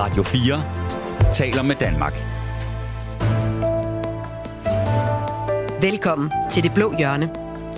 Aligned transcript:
Radio 0.00 0.22
4 0.22 0.62
taler 1.32 1.62
med 1.62 1.76
Danmark. 1.76 2.14
Velkommen 5.80 6.32
til 6.50 6.62
Det 6.62 6.72
Blå 6.74 6.94
Hjørne. 6.98 7.28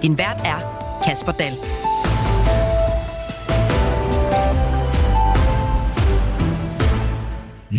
Din 0.03 0.19
vært 0.19 0.47
er 0.47 0.63
Kasper 1.05 1.33
Dahl. 1.33 1.59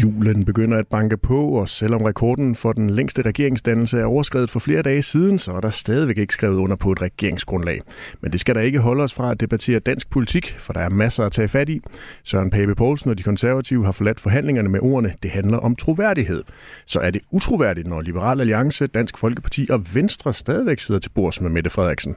Julen 0.03 0.45
begynder 0.45 0.77
at 0.77 0.87
banke 0.87 1.17
på, 1.17 1.47
og 1.47 1.69
selvom 1.69 2.01
rekorden 2.01 2.55
for 2.55 2.73
den 2.73 2.89
længste 2.89 3.21
regeringsdannelse 3.21 3.99
er 3.99 4.05
overskrevet 4.05 4.49
for 4.49 4.59
flere 4.59 4.81
dage 4.81 5.01
siden, 5.01 5.39
så 5.39 5.51
er 5.51 5.61
der 5.61 5.69
stadigvæk 5.69 6.17
ikke 6.17 6.33
skrevet 6.33 6.55
under 6.55 6.75
på 6.75 6.91
et 6.91 7.01
regeringsgrundlag. 7.01 7.81
Men 8.21 8.31
det 8.31 8.39
skal 8.39 8.55
der 8.55 8.61
ikke 8.61 8.79
holde 8.79 9.03
os 9.03 9.13
fra 9.13 9.31
at 9.31 9.39
debattere 9.39 9.79
dansk 9.79 10.09
politik, 10.09 10.55
for 10.59 10.73
der 10.73 10.79
er 10.79 10.89
masser 10.89 11.23
at 11.23 11.31
tage 11.31 11.47
fat 11.47 11.69
i. 11.69 11.81
Søren 12.23 12.49
Pape 12.49 12.75
Poulsen 12.75 13.09
og 13.09 13.17
de 13.17 13.23
konservative 13.23 13.85
har 13.85 13.91
forladt 13.91 14.19
forhandlingerne 14.19 14.69
med 14.69 14.79
ordene, 14.79 15.13
det 15.23 15.31
handler 15.31 15.57
om 15.57 15.75
troværdighed. 15.75 16.43
Så 16.85 16.99
er 16.99 17.11
det 17.11 17.21
utroværdigt, 17.31 17.87
når 17.87 18.01
Liberal 18.01 18.39
Alliance, 18.39 18.87
Dansk 18.87 19.17
Folkeparti 19.17 19.67
og 19.69 19.95
Venstre 19.95 20.33
stadigvæk 20.33 20.79
sidder 20.79 20.99
til 20.99 21.09
bords 21.09 21.41
med 21.41 21.49
Mette 21.49 21.69
Frederiksen. 21.69 22.15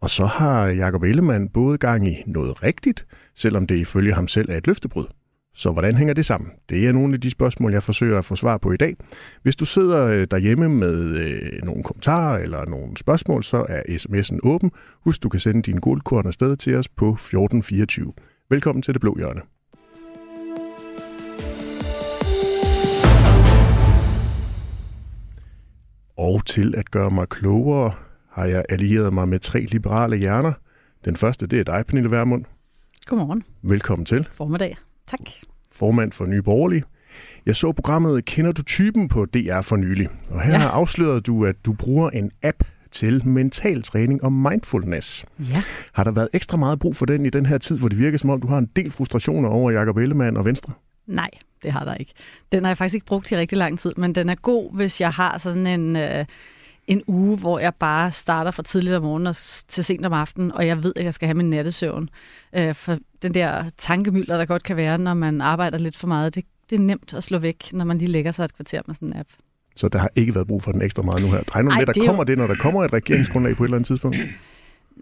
Og 0.00 0.10
så 0.10 0.24
har 0.26 0.66
Jakob 0.66 1.02
Ellemann 1.02 1.48
både 1.48 1.78
gang 1.78 2.08
i 2.08 2.22
noget 2.26 2.62
rigtigt, 2.62 3.06
selvom 3.36 3.66
det 3.66 3.76
ifølge 3.76 4.12
ham 4.14 4.28
selv 4.28 4.50
er 4.50 4.56
et 4.56 4.66
løftebrud. 4.66 5.17
Så 5.58 5.72
hvordan 5.72 5.96
hænger 5.96 6.14
det 6.14 6.26
sammen? 6.26 6.50
Det 6.68 6.86
er 6.86 6.92
nogle 6.92 7.14
af 7.14 7.20
de 7.20 7.30
spørgsmål, 7.30 7.72
jeg 7.72 7.82
forsøger 7.82 8.18
at 8.18 8.24
få 8.24 8.36
svar 8.36 8.58
på 8.58 8.72
i 8.72 8.76
dag. 8.76 8.96
Hvis 9.42 9.56
du 9.56 9.64
sidder 9.64 10.06
øh, 10.06 10.26
derhjemme 10.30 10.68
med 10.68 10.94
øh, 10.94 11.62
nogle 11.62 11.82
kommentarer 11.82 12.38
eller 12.38 12.64
nogle 12.64 12.96
spørgsmål, 12.96 13.44
så 13.44 13.66
er 13.68 13.82
sms'en 13.82 14.38
åben. 14.42 14.70
Husk, 15.04 15.22
du 15.22 15.28
kan 15.28 15.40
sende 15.40 15.62
din 15.62 15.76
guldkorn 15.76 16.26
afsted 16.26 16.56
til 16.56 16.74
os 16.74 16.88
på 16.88 17.08
1424. 17.08 18.12
Velkommen 18.50 18.82
til 18.82 18.94
Det 18.94 19.00
Blå 19.00 19.16
Hjørne. 19.18 19.40
Og 26.16 26.46
til 26.46 26.74
at 26.76 26.90
gøre 26.90 27.10
mig 27.10 27.28
klogere, 27.28 27.92
har 28.30 28.44
jeg 28.44 28.64
allieret 28.68 29.12
mig 29.12 29.28
med 29.28 29.38
tre 29.38 29.60
liberale 29.60 30.16
hjerner. 30.16 30.52
Den 31.04 31.16
første, 31.16 31.46
det 31.46 31.60
er 31.60 31.64
dig, 31.64 31.84
Pernille 31.86 32.10
Vermund. 32.10 32.44
Godmorgen. 33.06 33.42
Velkommen 33.62 34.06
til. 34.06 34.28
Formiddag. 34.32 34.76
Tak. 35.06 35.47
Formand 35.78 36.12
for 36.12 36.26
Nye 36.26 36.42
Borgerlige. 36.42 36.82
Jeg 37.46 37.56
så 37.56 37.72
programmet 37.72 38.24
Kender 38.24 38.52
du 38.52 38.62
typen 38.62 39.08
på 39.08 39.24
DR 39.24 39.60
for 39.60 39.76
nylig, 39.76 40.08
og 40.30 40.40
her 40.40 40.52
ja. 40.52 40.68
Afslørede 40.68 41.20
du, 41.20 41.46
at 41.46 41.56
du 41.66 41.72
bruger 41.72 42.10
en 42.10 42.30
app 42.42 42.64
til 42.90 43.28
mental 43.28 43.82
træning 43.82 44.24
og 44.24 44.32
mindfulness. 44.32 45.24
Ja. 45.38 45.62
Har 45.92 46.04
der 46.04 46.10
været 46.10 46.28
ekstra 46.32 46.56
meget 46.56 46.78
brug 46.78 46.96
for 46.96 47.06
den 47.06 47.26
i 47.26 47.30
den 47.30 47.46
her 47.46 47.58
tid, 47.58 47.78
hvor 47.78 47.88
det 47.88 47.98
virker 47.98 48.18
som 48.18 48.30
om, 48.30 48.40
du 48.40 48.46
har 48.46 48.58
en 48.58 48.68
del 48.76 48.90
frustrationer 48.90 49.48
over 49.48 49.70
Jakob 49.70 49.96
Ellemann 49.96 50.36
og 50.36 50.44
Venstre? 50.44 50.72
Nej, 51.06 51.30
det 51.62 51.72
har 51.72 51.84
der 51.84 51.94
ikke. 51.94 52.12
Den 52.52 52.64
har 52.64 52.70
jeg 52.70 52.78
faktisk 52.78 52.94
ikke 52.94 53.06
brugt 53.06 53.32
i 53.32 53.36
rigtig 53.36 53.58
lang 53.58 53.78
tid, 53.78 53.92
men 53.96 54.14
den 54.14 54.28
er 54.28 54.34
god, 54.34 54.76
hvis 54.76 55.00
jeg 55.00 55.10
har 55.10 55.38
sådan 55.38 55.66
en, 55.66 55.96
øh, 55.96 56.24
en 56.88 57.02
uge, 57.06 57.36
hvor 57.38 57.58
jeg 57.58 57.74
bare 57.74 58.12
starter 58.12 58.50
fra 58.50 58.62
tidligt 58.62 58.94
om 58.94 59.02
morgenen 59.02 59.26
og 59.26 59.36
til 59.68 59.84
sent 59.84 60.06
om 60.06 60.12
aftenen, 60.12 60.52
og 60.52 60.66
jeg 60.66 60.82
ved, 60.82 60.92
at 60.96 61.04
jeg 61.04 61.14
skal 61.14 61.26
have 61.26 61.34
min 61.34 61.50
nattesøvn. 61.50 62.08
Øh, 62.56 62.74
for 62.74 62.96
den 63.22 63.34
der 63.34 63.64
tankemylder, 63.78 64.36
der 64.38 64.44
godt 64.46 64.62
kan 64.62 64.76
være, 64.76 64.98
når 64.98 65.14
man 65.14 65.40
arbejder 65.40 65.78
lidt 65.78 65.96
for 65.96 66.06
meget, 66.06 66.34
det, 66.34 66.44
det 66.70 66.76
er 66.76 66.80
nemt 66.80 67.14
at 67.14 67.24
slå 67.24 67.38
væk, 67.38 67.72
når 67.72 67.84
man 67.84 67.98
lige 67.98 68.10
lægger 68.10 68.32
sig 68.32 68.44
et 68.44 68.54
kvarter 68.56 68.80
med 68.86 68.94
sådan 68.94 69.08
en 69.08 69.16
app. 69.16 69.28
Så 69.76 69.88
der 69.88 69.98
har 69.98 70.10
ikke 70.16 70.34
været 70.34 70.46
brug 70.46 70.62
for 70.62 70.72
den 70.72 70.82
ekstra 70.82 71.02
meget 71.02 71.22
nu 71.22 71.28
her. 71.30 71.40
Regner 71.54 71.74
med, 71.76 71.86
der 71.86 71.92
det 71.92 72.00
er 72.00 72.04
jo- 72.04 72.10
kommer 72.10 72.24
det, 72.24 72.38
når 72.38 72.46
der 72.46 72.54
kommer 72.54 72.84
et 72.84 72.92
regeringsgrundlag 72.92 73.56
på 73.56 73.64
et 73.64 73.66
eller 73.66 73.76
andet 73.76 73.86
tidspunkt? 73.86 74.16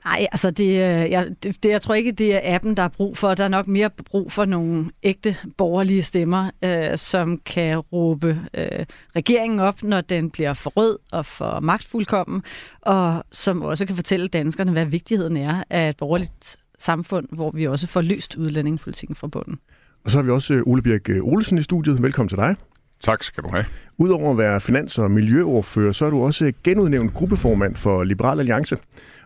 Nej, 0.05 0.27
altså 0.33 0.51
det, 0.51 0.65
øh, 0.65 1.11
jeg, 1.11 1.27
det, 1.43 1.65
jeg 1.65 1.83
tror 1.83 1.95
ikke, 1.95 2.13
det 2.13 2.35
er 2.35 2.55
appen, 2.55 2.77
der 2.77 2.83
er 2.83 2.89
brug 2.89 3.17
for. 3.17 3.35
Der 3.35 3.45
er 3.45 3.49
nok 3.49 3.67
mere 3.67 3.91
brug 3.91 4.33
for 4.33 4.45
nogle 4.45 4.91
ægte 5.03 5.37
borgerlige 5.57 6.03
stemmer, 6.03 6.51
øh, 6.65 6.99
som 6.99 7.41
kan 7.47 7.79
råbe 7.79 8.41
øh, 8.55 8.87
regeringen 9.17 9.61
op, 9.61 9.83
når 9.83 10.01
den 10.01 10.31
bliver 10.31 10.55
for 10.55 10.71
rød 10.71 10.99
og 11.13 11.27
for 11.27 11.61
magtfuldkommen, 11.61 12.43
og 12.81 13.25
som 13.33 13.63
også 13.63 13.87
kan 13.87 13.97
fortælle 13.97 14.29
danskerne, 14.29 14.73
hvad 14.73 14.87
vigtigheden 14.87 15.37
er 15.37 15.65
af 15.71 15.89
et 15.89 15.97
borgerligt 15.97 16.57
samfund, 16.79 17.27
hvor 17.33 17.51
vi 17.51 17.67
også 17.67 17.87
får 17.87 18.01
løst 18.01 18.37
udlændingepolitikken 18.37 19.17
fra 19.17 19.27
bunden. 19.27 19.59
Og 20.05 20.11
så 20.11 20.19
har 20.19 20.23
vi 20.23 20.31
også 20.31 20.55
øh, 20.55 20.63
Ole 20.67 20.83
Birk 20.83 21.09
øh, 21.09 21.21
Olsen 21.23 21.59
i 21.59 21.63
studiet. 21.63 22.03
Velkommen 22.03 22.29
til 22.29 22.39
dig. 22.39 22.57
Tak 23.01 23.23
skal 23.23 23.45
du 23.45 23.49
have. 23.49 23.65
Udover 23.99 24.31
at 24.31 24.39
være 24.39 24.61
finans- 24.61 24.99
og 24.99 25.11
miljøordfører, 25.11 25.93
så 25.93 26.07
er 26.07 26.11
du 26.11 26.25
også 26.25 26.53
genudnævnt 26.65 27.15
gruppeformand 27.15 27.77
for 27.77 28.05
Liberal 28.05 28.39
Alliance. 28.39 28.77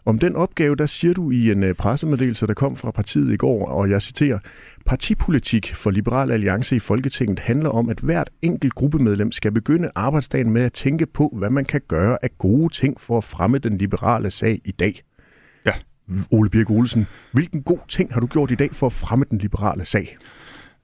Om 0.04 0.18
den 0.18 0.36
opgave, 0.36 0.76
der 0.76 0.86
siger 0.86 1.14
du 1.14 1.30
i 1.30 1.50
en 1.50 1.62
øh, 1.62 1.74
pressemeddelelse, 1.74 2.46
der 2.46 2.54
kom 2.54 2.76
fra 2.76 2.90
partiet 2.90 3.32
i 3.32 3.36
går, 3.36 3.66
og 3.68 3.90
jeg 3.90 4.02
citerer, 4.02 4.38
Partipolitik 4.86 5.74
for 5.74 5.90
Liberal 5.90 6.30
Alliance 6.30 6.76
i 6.76 6.78
Folketinget 6.78 7.38
handler 7.38 7.70
om, 7.70 7.88
at 7.88 8.00
hvert 8.00 8.30
enkelt 8.42 8.74
gruppemedlem 8.74 9.32
skal 9.32 9.52
begynde 9.52 9.90
arbejdsdagen 9.94 10.50
med 10.50 10.62
at 10.62 10.72
tænke 10.72 11.06
på, 11.06 11.34
hvad 11.36 11.50
man 11.50 11.64
kan 11.64 11.80
gøre 11.88 12.18
af 12.22 12.30
gode 12.38 12.74
ting 12.74 13.00
for 13.00 13.18
at 13.18 13.24
fremme 13.24 13.58
den 13.58 13.78
liberale 13.78 14.30
sag 14.30 14.60
i 14.64 14.70
dag. 14.70 15.02
Ja. 15.66 15.72
Ole 16.30 16.50
Birk 16.50 16.70
Olsen, 16.70 17.06
hvilken 17.32 17.62
god 17.62 17.78
ting 17.88 18.12
har 18.12 18.20
du 18.20 18.26
gjort 18.26 18.50
i 18.50 18.54
dag 18.54 18.74
for 18.74 18.86
at 18.86 18.92
fremme 18.92 19.24
den 19.30 19.38
liberale 19.38 19.84
sag? 19.84 20.16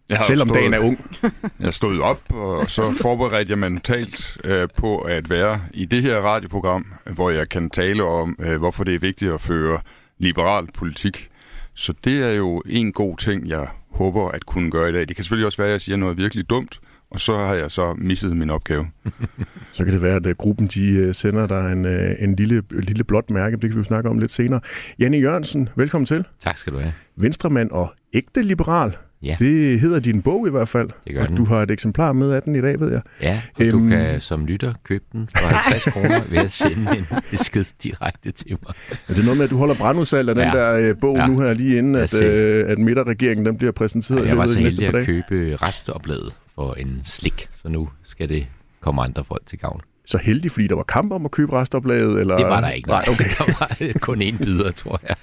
Jeg 0.09 0.19
har 0.19 0.25
Selvom 0.25 0.49
stået, 0.49 0.61
dagen 0.61 0.75
er 0.75 0.79
ung. 0.79 1.07
Jeg 1.61 1.75
stod 1.75 2.01
op, 2.01 2.21
og 2.35 2.71
så 2.71 2.83
forberedte 3.03 3.51
jeg 3.51 3.59
mentalt 3.59 4.37
øh, 4.45 4.69
på 4.77 4.99
at 4.99 5.31
være 5.31 5.61
i 5.75 5.85
det 5.85 6.03
her 6.03 6.17
radioprogram, 6.17 6.87
hvor 7.15 7.31
jeg 7.31 7.49
kan 7.49 7.71
tale 7.71 8.05
om, 8.05 8.37
øh, 8.41 8.57
hvorfor 8.57 8.85
det 8.85 8.95
er 8.95 8.99
vigtigt 8.99 9.33
at 9.33 9.41
føre 9.41 9.81
liberal 10.19 10.67
politik. 10.75 11.29
Så 11.75 11.93
det 12.05 12.23
er 12.23 12.33
jo 12.33 12.63
en 12.67 12.93
god 12.93 13.17
ting, 13.17 13.49
jeg 13.49 13.69
håber 13.91 14.29
at 14.29 14.47
kunne 14.47 14.71
gøre 14.71 14.89
i 14.89 14.93
dag. 14.93 15.09
Det 15.09 15.17
kan 15.17 15.25
selvfølgelig 15.25 15.47
også 15.47 15.59
være, 15.59 15.69
at 15.69 15.73
jeg 15.73 15.81
siger 15.81 15.97
noget 15.97 16.17
virkelig 16.17 16.51
dumt, 16.51 16.81
og 17.11 17.21
så 17.21 17.37
har 17.37 17.55
jeg 17.55 17.71
så 17.71 17.95
misset 17.99 18.37
min 18.37 18.51
opgave. 18.51 18.87
Så 19.73 19.85
kan 19.85 19.93
det 19.93 20.03
være, 20.03 20.17
at 20.17 20.27
øh, 20.27 20.35
gruppen 20.35 20.67
de 20.67 20.89
øh, 20.89 21.15
sender 21.15 21.47
dig 21.47 21.73
en, 21.73 21.85
øh, 21.85 22.15
en 22.19 22.37
lille, 22.37 22.63
lille 22.71 23.05
blåt 23.05 23.31
mærke. 23.31 23.53
Det 23.53 23.61
kan 23.61 23.75
vi 23.75 23.79
jo 23.79 23.85
snakke 23.85 24.11
om 24.11 24.19
lidt 24.19 24.33
senere. 24.33 24.61
Janne 24.99 25.17
Jørgensen, 25.17 25.69
velkommen 25.77 26.07
til. 26.07 26.25
Tak 26.41 26.57
skal 26.57 26.73
du 26.73 26.79
have. 26.79 26.93
Venstremand 27.17 27.71
og 27.71 27.95
ægte 28.15 28.43
liberal. 28.43 28.97
Ja. 29.23 29.37
Det 29.39 29.81
hedder 29.81 30.01
din 30.01 30.23
bog 30.23 30.47
i 30.47 30.51
hvert 30.51 30.69
fald. 30.69 30.91
Det 31.07 31.15
gør 31.15 31.23
og 31.23 31.29
den. 31.29 31.37
du 31.37 31.45
har 31.45 31.63
et 31.63 31.71
eksemplar 31.71 32.13
med 32.13 32.33
af 32.33 32.43
den 32.43 32.55
i 32.57 32.61
dag, 32.61 32.81
ved 32.81 32.91
jeg. 32.93 33.01
Ja, 33.23 33.41
og 33.55 33.63
øhm... 33.63 33.75
Øhm. 33.75 33.83
du 33.83 33.89
kan 33.89 34.21
som 34.21 34.47
lytter 34.47 34.75
købe 34.85 35.05
den 35.13 35.29
for 35.39 35.47
50 35.47 35.85
kroner 35.95 36.23
ved 36.29 36.39
at 36.39 36.53
sende 36.53 36.99
en 36.99 37.07
besked 37.31 37.65
direkte 37.83 38.31
til 38.31 38.51
mig. 38.51 38.75
Er 39.09 39.15
det 39.15 39.25
noget 39.25 39.37
med, 39.37 39.45
at 39.45 39.51
du 39.51 39.57
holder 39.57 39.75
brandudsalg 39.75 40.29
af 40.29 40.35
ja. 40.35 40.41
den 40.41 40.53
Ja. 40.53 40.59
der 40.59 40.73
øh, 40.73 40.97
bog 41.01 41.17
ja. 41.17 41.21
Ja. 41.23 41.27
nu 41.27 41.39
her, 41.43 41.55
lige 41.55 41.79
inden 41.79 41.95
at, 41.95 42.23
øh, 42.23 42.71
at 42.71 42.79
midterregeringen 42.79 43.47
den 43.47 43.57
bliver 43.57 43.73
præsenteret 43.73 44.19
i 44.19 44.21
Og 44.21 44.29
jeg 44.29 44.37
var 44.37 44.47
så 44.47 44.59
heldig 44.59 44.95
at 44.95 45.07
købe 45.07 45.57
restopladet 45.63 46.33
for 46.55 46.75
en 46.75 47.01
slik, 47.05 47.49
så 47.55 47.69
nu 47.69 47.89
skal 48.05 48.29
det 48.29 48.47
komme 48.81 49.03
andre 49.03 49.25
folk 49.25 49.47
til 49.47 49.59
gavn. 49.59 49.81
Så 50.07 50.19
heldig, 50.19 50.51
fordi 50.51 50.67
der 50.67 50.75
var 50.75 50.83
kamp 50.83 51.13
om 51.13 51.25
at 51.25 51.31
købe 51.31 51.61
restoplaget? 51.61 52.21
Eller? 52.21 52.37
Det 52.37 52.47
var 52.47 52.61
der 52.61 52.71
ikke. 52.71 52.89
Nej, 52.89 53.05
okay. 53.09 53.25
Der 53.39 53.45
var 53.45 53.99
kun 54.01 54.23
én 54.23 54.45
byder, 54.45 54.71
tror 54.71 55.01
jeg. 55.09 55.17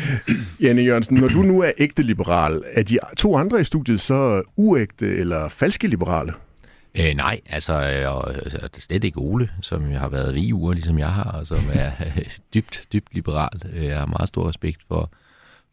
Janne 0.60 0.82
Jørgensen, 0.82 1.16
når 1.16 1.28
du 1.28 1.42
nu 1.42 1.60
er 1.62 1.70
ægte 1.78 2.02
liberal, 2.02 2.62
er 2.72 2.82
de 2.82 2.98
to 3.16 3.36
andre 3.36 3.60
i 3.60 3.64
studiet 3.64 4.00
så 4.00 4.42
uægte 4.56 5.16
eller 5.16 5.48
falske 5.48 5.88
liberale? 5.88 6.32
Øh, 6.94 7.14
nej, 7.16 7.40
altså 7.50 7.72
øh, 7.72 8.14
og, 8.16 8.34
øh, 8.34 8.52
det 8.74 8.82
slet 8.82 9.04
ikke 9.04 9.18
Ole, 9.18 9.50
som 9.62 9.90
har 9.92 10.08
været 10.08 10.34
VU'er, 10.36 10.72
ligesom 10.72 10.98
jeg 10.98 11.08
har, 11.12 11.22
og 11.32 11.46
som 11.46 11.58
er 11.72 11.90
øh, 12.16 12.22
dybt, 12.54 12.84
dybt 12.92 13.14
liberal. 13.14 13.62
Øh, 13.76 13.84
Jeg 13.84 13.98
har 13.98 14.06
meget 14.06 14.28
stor 14.28 14.48
respekt 14.48 14.80
for, 14.88 15.10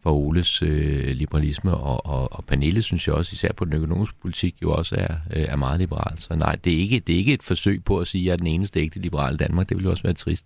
for 0.03 0.12
Oles 0.12 0.62
øh, 0.62 1.08
liberalisme, 1.08 1.74
og, 1.74 2.06
og, 2.06 2.34
og 2.34 2.46
Pernille 2.46 2.81
synes 2.81 3.08
jeg 3.08 3.16
også, 3.16 3.30
især 3.34 3.53
på 3.53 3.66
den 3.66 3.74
økonomiske 3.74 4.16
politik, 4.22 4.56
jo 4.62 4.72
også 4.72 4.96
er, 4.96 5.16
øh, 5.35 5.46
er 5.50 5.56
meget 5.56 5.80
liberal. 5.80 6.19
Så 6.19 6.35
nej, 6.35 6.56
det 6.63 6.74
er, 6.74 6.78
ikke, 6.78 7.00
det 7.00 7.13
er 7.13 7.18
ikke 7.18 7.34
et 7.34 7.44
forsøg 7.44 7.84
på 7.84 8.00
at 8.00 8.07
sige, 8.07 8.22
at 8.22 8.25
jeg 8.25 8.34
er 8.34 8.38
den 8.38 8.47
eneste 8.47 8.80
ægte 8.80 9.00
liberal 9.00 9.34
i 9.34 9.38
Danmark. 9.38 9.69
Det 9.69 9.78
ville 9.78 9.86
jo 9.86 9.91
også 9.91 10.03
være 10.03 10.13
trist. 10.13 10.46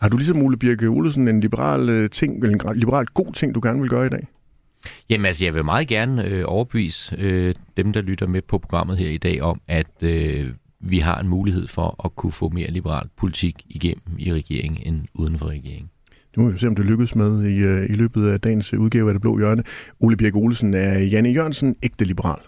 Har 0.00 0.08
du 0.08 0.16
ligesom 0.16 0.42
Ole 0.42 0.56
Birke 0.56 0.86
Olesen 0.86 1.28
en 1.28 1.40
liberal 1.40 1.88
øh, 1.88 2.10
ting, 2.10 2.44
en 2.44 2.60
liberal 2.74 3.06
god 3.06 3.32
ting, 3.32 3.54
du 3.54 3.60
gerne 3.62 3.80
vil 3.80 3.90
gøre 3.90 4.06
i 4.06 4.08
dag? 4.08 4.26
Jamen 5.10 5.26
altså, 5.26 5.44
jeg 5.44 5.54
vil 5.54 5.64
meget 5.64 5.88
gerne 5.88 6.24
øh, 6.24 6.44
overbevise 6.46 7.16
øh, 7.18 7.54
dem, 7.76 7.92
der 7.92 8.02
lytter 8.02 8.26
med 8.26 8.42
på 8.42 8.58
programmet 8.58 8.98
her 8.98 9.10
i 9.10 9.18
dag, 9.18 9.42
om, 9.42 9.60
at 9.68 10.02
øh, 10.02 10.50
vi 10.80 10.98
har 10.98 11.20
en 11.20 11.28
mulighed 11.28 11.68
for 11.68 12.04
at 12.04 12.16
kunne 12.16 12.32
få 12.32 12.48
mere 12.48 12.70
liberal 12.70 13.08
politik 13.16 13.62
igennem 13.68 14.18
i 14.18 14.32
regeringen 14.32 14.82
end 14.82 15.04
uden 15.14 15.38
for 15.38 15.46
regeringen. 15.46 15.90
Det 16.34 16.42
må 16.42 16.50
vi 16.50 16.58
se, 16.58 16.66
om 16.66 16.74
det 16.76 16.84
lykkes 16.84 17.14
med 17.14 17.42
i, 17.44 17.56
øh, 17.56 17.90
i 17.90 17.92
løbet 17.92 18.32
af 18.32 18.40
dagens 18.40 18.74
udgave 18.74 19.08
af 19.08 19.14
Det 19.14 19.20
Blå 19.20 19.38
Hjørne. 19.38 19.62
Ole 20.00 20.16
Birk 20.16 20.34
Olsen 20.34 20.74
er 20.74 20.98
Janne 20.98 21.28
Jørgensen 21.28 21.76
ægte 21.82 22.04
liberal. 22.04 22.40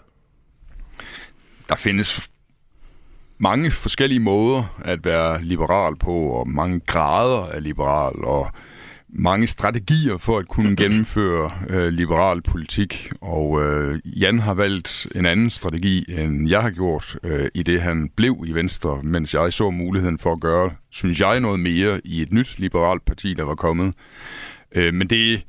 Der 1.69 1.75
findes 1.75 2.29
mange 3.37 3.71
forskellige 3.71 4.19
måder 4.19 4.81
at 4.85 5.05
være 5.05 5.43
liberal 5.43 5.95
på, 5.95 6.13
og 6.13 6.49
mange 6.49 6.79
grader 6.79 7.45
af 7.45 7.63
liberal, 7.63 8.15
og 8.23 8.51
mange 9.09 9.47
strategier 9.47 10.17
for 10.17 10.37
at 10.37 10.47
kunne 10.47 10.75
gennemføre 10.83 11.51
øh, 11.69 11.87
liberal 11.87 12.41
politik. 12.41 13.11
Og 13.21 13.63
øh, 13.63 13.99
Jan 14.05 14.39
har 14.39 14.53
valgt 14.53 15.07
en 15.15 15.25
anden 15.25 15.49
strategi, 15.49 16.05
end 16.21 16.49
jeg 16.49 16.61
har 16.61 16.69
gjort, 16.69 17.19
øh, 17.23 17.47
i 17.53 17.63
det 17.63 17.81
han 17.81 18.09
blev 18.15 18.43
i 18.47 18.51
Venstre, 18.51 19.03
mens 19.03 19.33
jeg 19.33 19.53
så 19.53 19.69
muligheden 19.69 20.19
for 20.19 20.33
at 20.33 20.41
gøre, 20.41 20.71
synes 20.91 21.21
jeg, 21.21 21.39
noget 21.39 21.59
mere 21.59 22.01
i 22.03 22.21
et 22.21 22.33
nyt 22.33 22.59
liberalt 22.59 23.05
parti, 23.05 23.33
der 23.33 23.43
var 23.43 23.55
kommet. 23.55 23.93
Øh, 24.75 24.93
men 24.93 25.07
det, 25.07 25.41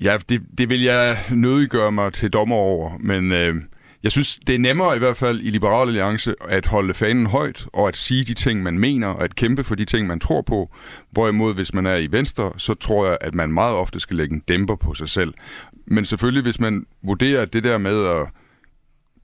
ja, 0.00 0.18
det, 0.28 0.42
det 0.58 0.68
vil 0.68 0.82
jeg 0.82 1.18
nødig 1.30 1.68
gøre 1.68 1.92
mig 1.92 2.12
til 2.12 2.30
dommer 2.30 2.56
over, 2.56 2.98
men 2.98 3.32
øh, 3.32 3.54
jeg 4.02 4.12
synes, 4.12 4.38
det 4.46 4.54
er 4.54 4.58
nemmere 4.58 4.96
i 4.96 4.98
hvert 4.98 5.16
fald 5.16 5.40
i 5.40 5.50
Liberal 5.50 5.88
Alliance 5.88 6.34
at 6.48 6.66
holde 6.66 6.94
fanen 6.94 7.26
højt, 7.26 7.66
og 7.72 7.88
at 7.88 7.96
sige 7.96 8.24
de 8.24 8.34
ting, 8.34 8.62
man 8.62 8.78
mener, 8.78 9.08
og 9.08 9.24
at 9.24 9.34
kæmpe 9.34 9.64
for 9.64 9.74
de 9.74 9.84
ting, 9.84 10.06
man 10.06 10.20
tror 10.20 10.42
på. 10.42 10.74
Hvorimod, 11.10 11.54
hvis 11.54 11.74
man 11.74 11.86
er 11.86 11.96
i 11.96 12.12
Venstre, 12.12 12.52
så 12.56 12.74
tror 12.74 13.06
jeg, 13.06 13.18
at 13.20 13.34
man 13.34 13.52
meget 13.52 13.76
ofte 13.76 14.00
skal 14.00 14.16
lægge 14.16 14.34
en 14.34 14.42
dæmper 14.48 14.76
på 14.76 14.94
sig 14.94 15.08
selv. 15.08 15.34
Men 15.86 16.04
selvfølgelig, 16.04 16.42
hvis 16.42 16.60
man 16.60 16.86
vurderer 17.02 17.44
det 17.44 17.64
der 17.64 17.78
med 17.78 18.06
at 18.06 18.26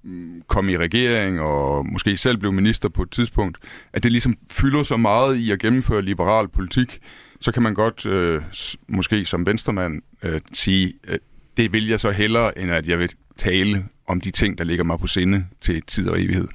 mm, 0.02 0.42
komme 0.46 0.72
i 0.72 0.78
regering 0.78 1.40
og 1.40 1.86
måske 1.86 2.16
selv 2.16 2.36
blive 2.36 2.52
minister 2.52 2.88
på 2.88 3.02
et 3.02 3.10
tidspunkt, 3.10 3.58
at 3.92 4.02
det 4.02 4.12
ligesom 4.12 4.36
fylder 4.50 4.82
så 4.82 4.96
meget 4.96 5.36
i 5.36 5.50
at 5.50 5.58
gennemføre 5.58 6.02
liberal 6.02 6.48
politik, 6.48 6.98
så 7.40 7.52
kan 7.52 7.62
man 7.62 7.74
godt 7.74 8.06
øh, 8.06 8.42
måske 8.88 9.24
som 9.24 9.46
venstremand 9.46 10.02
øh, 10.22 10.40
sige, 10.52 10.94
øh, 11.08 11.18
det 11.56 11.72
vil 11.72 11.88
jeg 11.88 12.00
så 12.00 12.10
hellere, 12.10 12.58
end 12.58 12.70
at 12.70 12.88
jeg 12.88 12.98
vil 12.98 13.10
tale 13.36 13.84
om 14.12 14.20
de 14.20 14.30
ting, 14.30 14.58
der 14.58 14.64
ligger 14.64 14.84
mig 14.84 14.98
på 14.98 15.06
sinde 15.06 15.44
til 15.60 15.82
tid 15.82 16.08
og 16.08 16.22
evighed. 16.22 16.48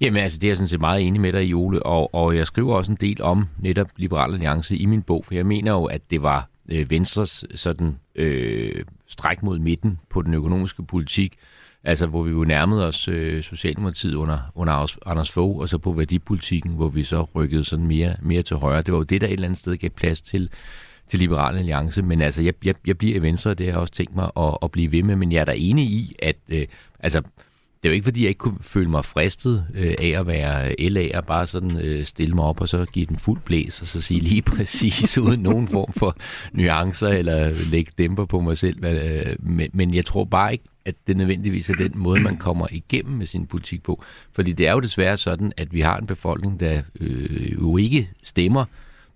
Jamen 0.00 0.22
altså, 0.22 0.38
det 0.38 0.44
er 0.44 0.50
jeg 0.50 0.56
sådan 0.56 0.68
set 0.68 0.80
meget 0.80 1.02
enig 1.02 1.20
med 1.20 1.32
dig 1.32 1.48
i, 1.48 1.54
og, 1.54 2.14
og 2.14 2.36
jeg 2.36 2.46
skriver 2.46 2.74
også 2.74 2.90
en 2.90 2.98
del 3.00 3.22
om 3.22 3.46
netop 3.58 3.88
Liberal 3.96 4.32
Alliance 4.32 4.76
i 4.76 4.86
min 4.86 5.02
bog, 5.02 5.24
for 5.24 5.34
jeg 5.34 5.46
mener 5.46 5.72
jo, 5.72 5.84
at 5.84 6.10
det 6.10 6.22
var 6.22 6.48
øh, 6.68 6.90
Venstres 6.90 7.44
sådan 7.54 7.98
øh, 8.14 8.84
stræk 9.06 9.42
mod 9.42 9.58
midten 9.58 9.98
på 10.10 10.22
den 10.22 10.34
økonomiske 10.34 10.82
politik, 10.82 11.34
altså 11.84 12.06
hvor 12.06 12.22
vi 12.22 12.30
jo 12.30 12.44
nærmede 12.44 12.86
os 12.86 13.08
øh, 13.08 13.42
Socialdemokratiet 13.42 14.14
under, 14.14 14.38
under 14.54 15.08
Anders 15.08 15.30
Fogh, 15.30 15.58
og 15.58 15.68
så 15.68 15.78
på 15.78 15.92
værdipolitikken, 15.92 16.72
hvor 16.72 16.88
vi 16.88 17.02
så 17.02 17.22
rykkede 17.34 17.64
sådan 17.64 17.86
mere, 17.86 18.16
mere 18.22 18.42
til 18.42 18.56
højre. 18.56 18.82
Det 18.82 18.92
var 18.92 18.98
jo 18.98 19.04
det, 19.04 19.20
der 19.20 19.26
et 19.26 19.32
eller 19.32 19.46
andet 19.46 19.58
sted 19.58 19.76
gav 19.76 19.90
plads 19.90 20.20
til, 20.20 20.50
til 21.10 21.18
Liberal 21.18 21.56
Alliance, 21.58 22.02
men 22.02 22.20
altså, 22.20 22.42
jeg, 22.42 22.54
jeg, 22.64 22.74
jeg 22.86 22.98
bliver 22.98 23.16
i 23.16 23.22
Venstre, 23.22 23.50
og 23.50 23.58
det 23.58 23.66
har 23.66 23.72
jeg 23.72 23.80
også 23.80 23.92
tænkt 23.92 24.16
mig 24.16 24.30
at, 24.36 24.58
at 24.62 24.70
blive 24.70 24.92
ved 24.92 25.02
med, 25.02 25.16
men 25.16 25.32
jeg 25.32 25.40
er 25.40 25.44
da 25.44 25.52
enig 25.56 25.84
i, 25.84 26.16
at 26.22 26.36
øh, 26.48 26.66
altså, 27.00 27.22
det 27.82 27.88
er 27.88 27.90
jo 27.90 27.94
ikke, 27.94 28.04
fordi 28.04 28.20
jeg 28.20 28.28
ikke 28.28 28.38
kunne 28.38 28.58
føle 28.60 28.90
mig 28.90 29.04
fristet 29.04 29.66
øh, 29.74 29.94
af 29.98 30.20
at 30.20 30.26
være 30.26 30.88
LA 30.88 31.18
og 31.18 31.26
bare 31.26 31.46
sådan 31.46 31.80
øh, 31.80 32.04
stille 32.04 32.34
mig 32.34 32.44
op 32.44 32.60
og 32.60 32.68
så 32.68 32.84
give 32.84 33.06
den 33.06 33.16
fuld 33.16 33.40
blæs 33.44 33.80
og 33.80 33.86
så 33.86 34.00
sige 34.00 34.20
lige 34.20 34.42
præcis 34.56 35.18
uden 35.18 35.40
nogen 35.40 35.68
form 35.68 35.92
for 35.92 36.16
nuancer 36.52 37.08
eller 37.08 37.70
lægge 37.70 37.92
dæmper 37.98 38.24
på 38.24 38.40
mig 38.40 38.58
selv. 38.58 38.84
Øh, 38.84 39.36
men, 39.38 39.70
men 39.72 39.94
jeg 39.94 40.06
tror 40.06 40.24
bare 40.24 40.52
ikke, 40.52 40.64
at 40.84 40.94
det 41.06 41.16
nødvendigvis 41.16 41.70
er 41.70 41.74
den 41.74 41.92
måde, 41.94 42.22
man 42.22 42.36
kommer 42.36 42.66
igennem 42.70 43.18
med 43.18 43.26
sin 43.26 43.46
politik 43.46 43.82
på. 43.82 44.04
Fordi 44.32 44.52
det 44.52 44.66
er 44.68 44.72
jo 44.72 44.80
desværre 44.80 45.16
sådan, 45.16 45.52
at 45.56 45.72
vi 45.72 45.80
har 45.80 45.98
en 45.98 46.06
befolkning, 46.06 46.60
der 46.60 46.82
øh, 47.00 47.52
jo 47.52 47.76
ikke 47.76 48.10
stemmer 48.22 48.64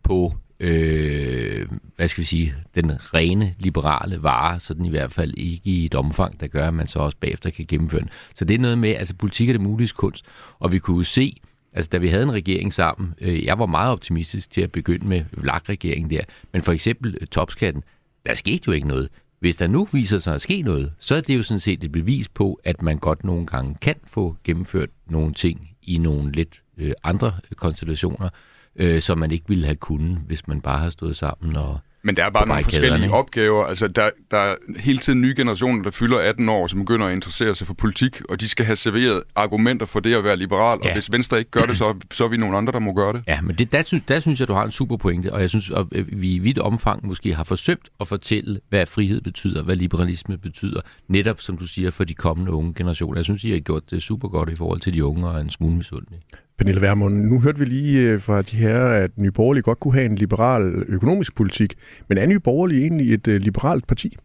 på 0.03 0.35
øh, 0.61 1.69
hvad 1.97 2.09
skal 2.09 2.21
vi 2.21 2.27
sige, 2.27 2.55
den 2.75 2.93
rene 3.15 3.55
liberale 3.59 4.23
vare, 4.23 4.61
så 4.61 4.75
den 4.75 4.85
i 4.85 4.91
hvert 4.91 5.13
fald 5.13 5.35
ikke 5.37 5.71
i 5.71 5.85
et 5.85 5.95
omfang, 5.95 6.41
der 6.41 6.47
gør, 6.47 6.69
at 6.69 6.75
man 6.75 6.87
så 6.87 6.99
også 6.99 7.17
bagefter 7.21 7.51
kan 7.51 7.65
gennemføre 7.69 8.01
den. 8.01 8.11
Så 8.35 8.45
det 8.45 8.55
er 8.55 8.59
noget 8.59 8.79
med, 8.79 8.91
altså 8.91 9.15
politik 9.15 9.49
er 9.49 9.53
det 9.53 9.61
mulige 9.61 9.89
kunst, 9.89 10.25
og 10.59 10.73
vi 10.73 10.79
kunne 10.79 11.05
se, 11.05 11.41
altså 11.73 11.89
da 11.93 11.99
vi 11.99 12.09
havde 12.09 12.23
en 12.23 12.33
regering 12.33 12.73
sammen, 12.73 13.15
øh, 13.21 13.45
jeg 13.45 13.59
var 13.59 13.67
meget 13.67 13.93
optimistisk 13.93 14.51
til 14.51 14.61
at 14.61 14.73
begynde 14.73 15.07
med 15.07 15.25
VLAG-regeringen 15.33 16.11
der, 16.11 16.21
men 16.53 16.63
for 16.63 16.73
eksempel 16.73 17.19
øh, 17.21 17.27
topskatten, 17.27 17.83
der 18.27 18.35
skete 18.35 18.63
jo 18.67 18.73
ikke 18.73 18.89
noget. 18.89 19.09
Hvis 19.41 19.57
der 19.57 19.67
nu 19.67 19.89
viser 19.93 20.19
sig 20.19 20.35
at 20.35 20.43
ske 20.43 20.63
noget, 20.63 20.93
så 20.99 21.15
er 21.15 21.21
det 21.21 21.37
jo 21.37 21.43
sådan 21.43 21.61
set 21.61 21.85
et 21.85 21.93
bevis 21.93 22.29
på, 22.29 22.61
at 22.65 22.83
man 22.83 22.99
godt 22.99 23.25
nogle 23.25 23.47
gange 23.47 23.77
kan 23.83 23.95
få 24.07 24.37
gennemført 24.45 24.89
nogle 25.07 25.35
ting 25.35 25.71
i 25.83 25.99
nogle 25.99 26.33
lidt 26.33 26.63
øh, 26.79 26.93
andre 27.03 27.33
konstellationer, 27.57 28.29
øh, 28.77 29.01
som 29.01 29.19
man 29.19 29.31
ikke 29.31 29.45
ville 29.49 29.65
have 29.65 29.77
kunnet, 29.77 30.19
hvis 30.27 30.49
man 30.49 30.61
bare 30.61 30.79
har 30.79 30.91
stået 30.91 31.17
sammen 31.17 31.57
og 31.57 31.81
men 32.07 32.17
der 32.17 32.25
er 32.25 32.31
bare 32.31 32.49
nogle 32.49 32.63
forskellige 32.63 33.13
opgaver. 33.13 33.65
Altså, 33.65 33.89
der, 33.89 34.11
der 34.31 34.39
er 34.39 34.55
hele 34.79 34.99
tiden 34.99 35.21
nye 35.21 35.35
generationer, 35.37 35.83
der 35.83 35.91
fylder 35.91 36.19
18 36.19 36.49
år, 36.49 36.67
som 36.67 36.79
begynder 36.79 37.07
at 37.07 37.13
interessere 37.13 37.55
sig 37.55 37.67
for 37.67 37.75
politik, 37.75 38.23
og 38.29 38.41
de 38.41 38.49
skal 38.49 38.67
have 38.67 38.77
serveret 38.77 39.23
argumenter 39.35 39.87
for 39.87 40.01
det 40.01 40.15
at 40.15 40.25
være 40.25 40.37
liberal, 40.37 40.79
ja. 40.83 40.89
og 40.89 40.95
hvis 40.95 41.13
Venstre 41.13 41.39
ikke 41.39 41.51
gør 41.51 41.61
det, 41.61 41.79
så, 41.79 41.95
så 42.13 42.25
er 42.25 42.29
vi 42.29 42.37
nogle 42.37 42.57
andre, 42.57 42.73
der 42.73 42.79
må 42.79 42.93
gøre 42.93 43.13
det. 43.13 43.23
Ja, 43.27 43.41
men 43.41 43.57
det, 43.57 43.73
der, 43.73 43.83
synes, 43.83 44.05
der 44.09 44.21
synes 44.21 44.41
jeg, 44.41 44.49
du 44.49 44.53
har 44.53 44.65
en 44.65 44.71
super 44.71 44.97
pointe, 44.97 45.33
og 45.33 45.41
jeg 45.41 45.51
synes, 45.51 45.71
at 45.71 45.87
vi 45.93 46.35
i 46.35 46.39
vidt 46.39 46.59
omfang 46.59 47.07
måske 47.07 47.35
har 47.35 47.45
forsømt 47.45 47.89
at 48.01 48.09
fortælle, 48.09 48.61
hvad 48.69 48.87
frihed 48.87 49.21
betyder, 49.21 49.63
hvad 49.63 49.77
liberalisme 49.77 50.39
betyder, 50.39 50.81
netop 51.09 51.41
som 51.41 51.59
du 51.59 51.67
siger, 51.67 51.91
for 51.91 52.05
de 52.05 52.15
kommende 52.15 52.53
unge 52.53 52.75
generationer. 52.75 53.19
Jeg 53.19 53.25
synes, 53.25 53.45
I 53.45 53.51
har 53.51 53.59
gjort 53.59 53.91
det 53.91 54.03
super 54.03 54.29
godt 54.29 54.49
i 54.49 54.57
forhold 54.57 54.81
til 54.81 54.95
de 54.95 55.05
unge 55.05 55.29
og 55.29 55.41
en 55.41 55.51
smule 55.51 55.77
misundelig. 55.77 56.19
Pernille 56.59 56.81
Vermund, 56.81 57.15
nu 57.15 57.41
hørte 57.41 57.59
vi 57.59 57.65
lige 57.65 58.01
øh, 58.01 58.21
fra 58.21 58.43
de 58.43 58.57
her, 58.57 58.85
at 58.87 59.19
Nye 59.19 59.31
Borgerlige 59.31 59.63
godt 59.63 59.81
kunne 59.81 59.95
have 59.95 60.07
en 60.07 60.15
liberal 60.15 60.85
økonomisk 60.89 61.35
politik, 61.35 61.75
men 62.09 62.19
er 62.19 62.27
Nye 62.27 62.41
Borgerlige 62.41 62.83
egentlig 62.83 63.15
et 63.15 63.29
øh, 63.29 63.41
liberalt 63.41 63.87
parti? 63.87 64.17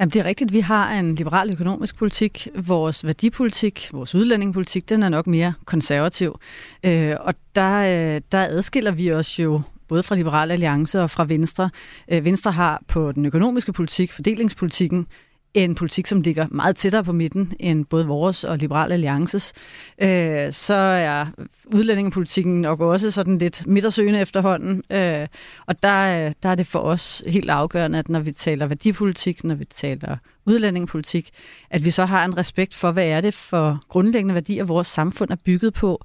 Jamen, 0.00 0.10
det 0.10 0.20
er 0.20 0.24
rigtigt. 0.24 0.52
Vi 0.52 0.60
har 0.60 0.92
en 0.92 1.14
liberal 1.14 1.50
økonomisk 1.52 1.98
politik. 1.98 2.48
Vores 2.66 3.06
værdipolitik, 3.06 3.90
vores 3.92 4.14
udlændingepolitik, 4.14 4.88
den 4.88 5.02
er 5.02 5.08
nok 5.08 5.26
mere 5.26 5.52
konservativ. 5.64 6.40
Øh, 6.84 7.16
og 7.20 7.34
der, 7.54 8.14
øh, 8.14 8.20
der 8.32 8.40
adskiller 8.40 8.90
vi 8.90 9.12
os 9.12 9.38
jo 9.38 9.60
både 9.88 10.02
fra 10.02 10.14
Liberal 10.14 10.50
Alliance 10.50 11.02
og 11.02 11.10
fra 11.10 11.24
Venstre. 11.24 11.70
Venstre 12.08 12.52
har 12.52 12.82
på 12.88 13.12
den 13.12 13.26
økonomiske 13.26 13.72
politik, 13.72 14.12
fordelingspolitikken, 14.12 15.06
en 15.54 15.74
politik, 15.74 16.06
som 16.06 16.20
ligger 16.20 16.46
meget 16.50 16.76
tættere 16.76 17.04
på 17.04 17.12
midten 17.12 17.52
end 17.60 17.84
både 17.84 18.06
vores 18.06 18.44
og 18.44 18.58
Liberal 18.58 18.92
Alliances, 18.92 19.52
øh, 19.98 20.52
så 20.52 20.74
er 20.74 21.26
udlændingepolitikken 21.66 22.60
nok 22.60 22.80
også 22.80 23.10
sådan 23.10 23.38
lidt 23.38 23.66
midtersøgende 23.66 24.20
efterhånden. 24.20 24.82
Øh, 24.90 25.28
og 25.66 25.82
der, 25.82 26.32
der 26.42 26.48
er 26.48 26.54
det 26.54 26.66
for 26.66 26.78
os 26.78 27.22
helt 27.26 27.50
afgørende, 27.50 27.98
at 27.98 28.08
når 28.08 28.20
vi 28.20 28.32
taler 28.32 28.66
værdipolitik, 28.66 29.44
når 29.44 29.54
vi 29.54 29.64
taler 29.64 30.16
udlændingepolitik, 30.46 31.30
at 31.70 31.84
vi 31.84 31.90
så 31.90 32.04
har 32.04 32.24
en 32.24 32.36
respekt 32.36 32.74
for, 32.74 32.92
hvad 32.92 33.06
er 33.06 33.20
det 33.20 33.34
for 33.34 33.80
grundlæggende 33.88 34.34
værdier, 34.34 34.64
vores 34.64 34.86
samfund 34.86 35.30
er 35.30 35.36
bygget 35.44 35.74
på. 35.74 36.02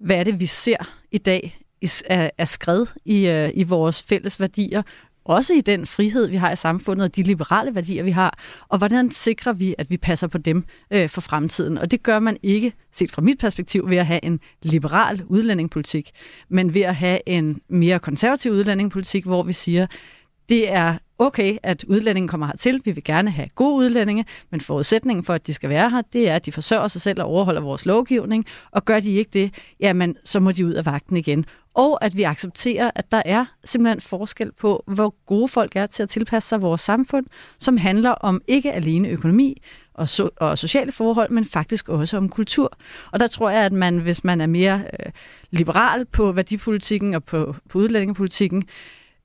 Hvad 0.00 0.16
er 0.16 0.24
det, 0.24 0.40
vi 0.40 0.46
ser 0.46 0.76
i 1.12 1.18
dag 1.18 1.58
er, 2.06 2.30
er 2.38 2.44
skred 2.44 2.86
i, 3.04 3.26
øh, 3.26 3.50
i 3.54 3.62
vores 3.62 4.02
fælles 4.02 4.40
værdier, 4.40 4.82
også 5.28 5.54
i 5.54 5.60
den 5.60 5.86
frihed, 5.86 6.28
vi 6.28 6.36
har 6.36 6.52
i 6.52 6.56
samfundet, 6.56 7.04
og 7.04 7.16
de 7.16 7.22
liberale 7.22 7.74
værdier, 7.74 8.02
vi 8.02 8.10
har, 8.10 8.38
og 8.68 8.78
hvordan 8.78 9.10
sikrer 9.10 9.52
vi, 9.52 9.74
at 9.78 9.90
vi 9.90 9.96
passer 9.96 10.26
på 10.26 10.38
dem 10.38 10.64
øh, 10.90 11.08
for 11.08 11.20
fremtiden. 11.20 11.78
Og 11.78 11.90
det 11.90 12.02
gør 12.02 12.18
man 12.18 12.36
ikke, 12.42 12.72
set 12.92 13.10
fra 13.10 13.22
mit 13.22 13.38
perspektiv, 13.38 13.90
ved 13.90 13.96
at 13.96 14.06
have 14.06 14.24
en 14.24 14.40
liberal 14.62 15.22
udlændingepolitik, 15.26 16.10
men 16.48 16.74
ved 16.74 16.82
at 16.82 16.96
have 16.96 17.18
en 17.26 17.60
mere 17.68 17.98
konservativ 17.98 18.52
udlændingepolitik, 18.52 19.24
hvor 19.24 19.42
vi 19.42 19.52
siger, 19.52 19.86
det 20.48 20.72
er 20.72 20.98
okay, 21.18 21.56
at 21.62 21.84
udlændingen 21.84 22.28
kommer 22.28 22.46
hertil. 22.46 22.82
Vi 22.84 22.92
vil 22.92 23.04
gerne 23.04 23.30
have 23.30 23.48
gode 23.54 23.74
udlændinge, 23.74 24.24
men 24.50 24.60
forudsætningen 24.60 25.24
for, 25.24 25.34
at 25.34 25.46
de 25.46 25.54
skal 25.54 25.70
være 25.70 25.90
her, 25.90 26.02
det 26.12 26.28
er, 26.28 26.34
at 26.34 26.46
de 26.46 26.52
forsørger 26.52 26.88
sig 26.88 27.00
selv 27.00 27.22
og 27.22 27.28
overholder 27.28 27.60
vores 27.60 27.86
lovgivning, 27.86 28.44
og 28.70 28.84
gør 28.84 29.00
de 29.00 29.10
ikke 29.10 29.30
det, 29.32 29.54
jamen, 29.80 30.16
så 30.24 30.40
må 30.40 30.52
de 30.52 30.66
ud 30.66 30.72
af 30.72 30.86
vagten 30.86 31.16
igen 31.16 31.44
og 31.78 32.04
at 32.04 32.16
vi 32.16 32.22
accepterer, 32.22 32.90
at 32.94 33.12
der 33.12 33.22
er 33.24 33.44
simpelthen 33.64 34.00
forskel 34.00 34.52
på, 34.52 34.84
hvor 34.86 35.14
gode 35.26 35.48
folk 35.48 35.76
er 35.76 35.86
til 35.86 36.02
at 36.02 36.08
tilpasse 36.08 36.48
sig 36.48 36.62
vores 36.62 36.80
samfund, 36.80 37.26
som 37.58 37.76
handler 37.76 38.10
om 38.10 38.42
ikke 38.46 38.72
alene 38.72 39.08
økonomi 39.08 39.62
og, 39.94 40.04
so- 40.04 40.36
og 40.36 40.58
sociale 40.58 40.92
forhold, 40.92 41.30
men 41.30 41.44
faktisk 41.44 41.88
også 41.88 42.16
om 42.16 42.28
kultur. 42.28 42.78
Og 43.12 43.20
der 43.20 43.26
tror 43.26 43.50
jeg, 43.50 43.64
at 43.64 43.72
man, 43.72 43.98
hvis 43.98 44.24
man 44.24 44.40
er 44.40 44.46
mere 44.46 44.82
øh, 45.00 45.12
liberal 45.50 46.04
på 46.04 46.32
værdipolitikken 46.32 47.14
og 47.14 47.24
på, 47.24 47.54
på 47.68 47.78
udlændingepolitikken, 47.78 48.62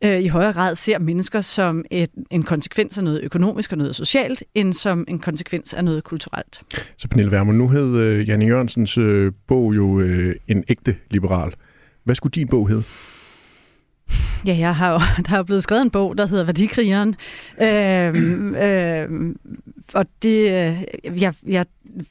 øh, 0.05 0.19
i 0.19 0.27
højere 0.27 0.53
grad 0.53 0.75
ser 0.75 0.99
mennesker 0.99 1.41
som 1.41 1.85
et, 1.91 2.09
en 2.31 2.43
konsekvens 2.43 2.97
af 2.97 3.03
noget 3.03 3.21
økonomisk 3.23 3.71
og 3.71 3.77
noget 3.77 3.95
socialt, 3.95 4.43
end 4.55 4.73
som 4.73 5.05
en 5.07 5.19
konsekvens 5.19 5.73
af 5.73 5.85
noget 5.85 6.03
kulturelt. 6.03 6.61
Så 6.97 7.07
Pernille 7.07 7.31
Wermund, 7.31 7.57
nu 7.57 7.69
hed 7.69 7.97
øh, 7.97 8.27
Janne 8.27 8.45
Jørgensens 8.45 8.97
øh, 8.97 9.31
bog 9.47 9.75
jo 9.75 9.99
øh, 9.99 10.35
En 10.47 10.63
ægte 10.67 10.95
liberal. 11.09 11.53
Hvad 12.03 12.15
skulle 12.15 12.31
din 12.31 12.47
bog 12.47 12.67
hedde? 12.69 12.83
Ja, 14.45 14.57
jeg 14.59 14.75
har 14.75 14.91
jo, 14.91 14.99
der 15.29 15.37
er 15.37 15.43
blevet 15.43 15.63
skrevet 15.63 15.81
en 15.81 15.89
bog, 15.89 16.17
der 16.17 16.25
hedder 16.25 16.43
Værdikrigeren. 16.43 17.15
Øhm, 17.61 18.55
øhm, 18.55 19.37
og 19.93 20.05
det, 20.21 20.39
øh, 20.39 21.21
jeg, 21.21 21.33
jeg 21.47 21.65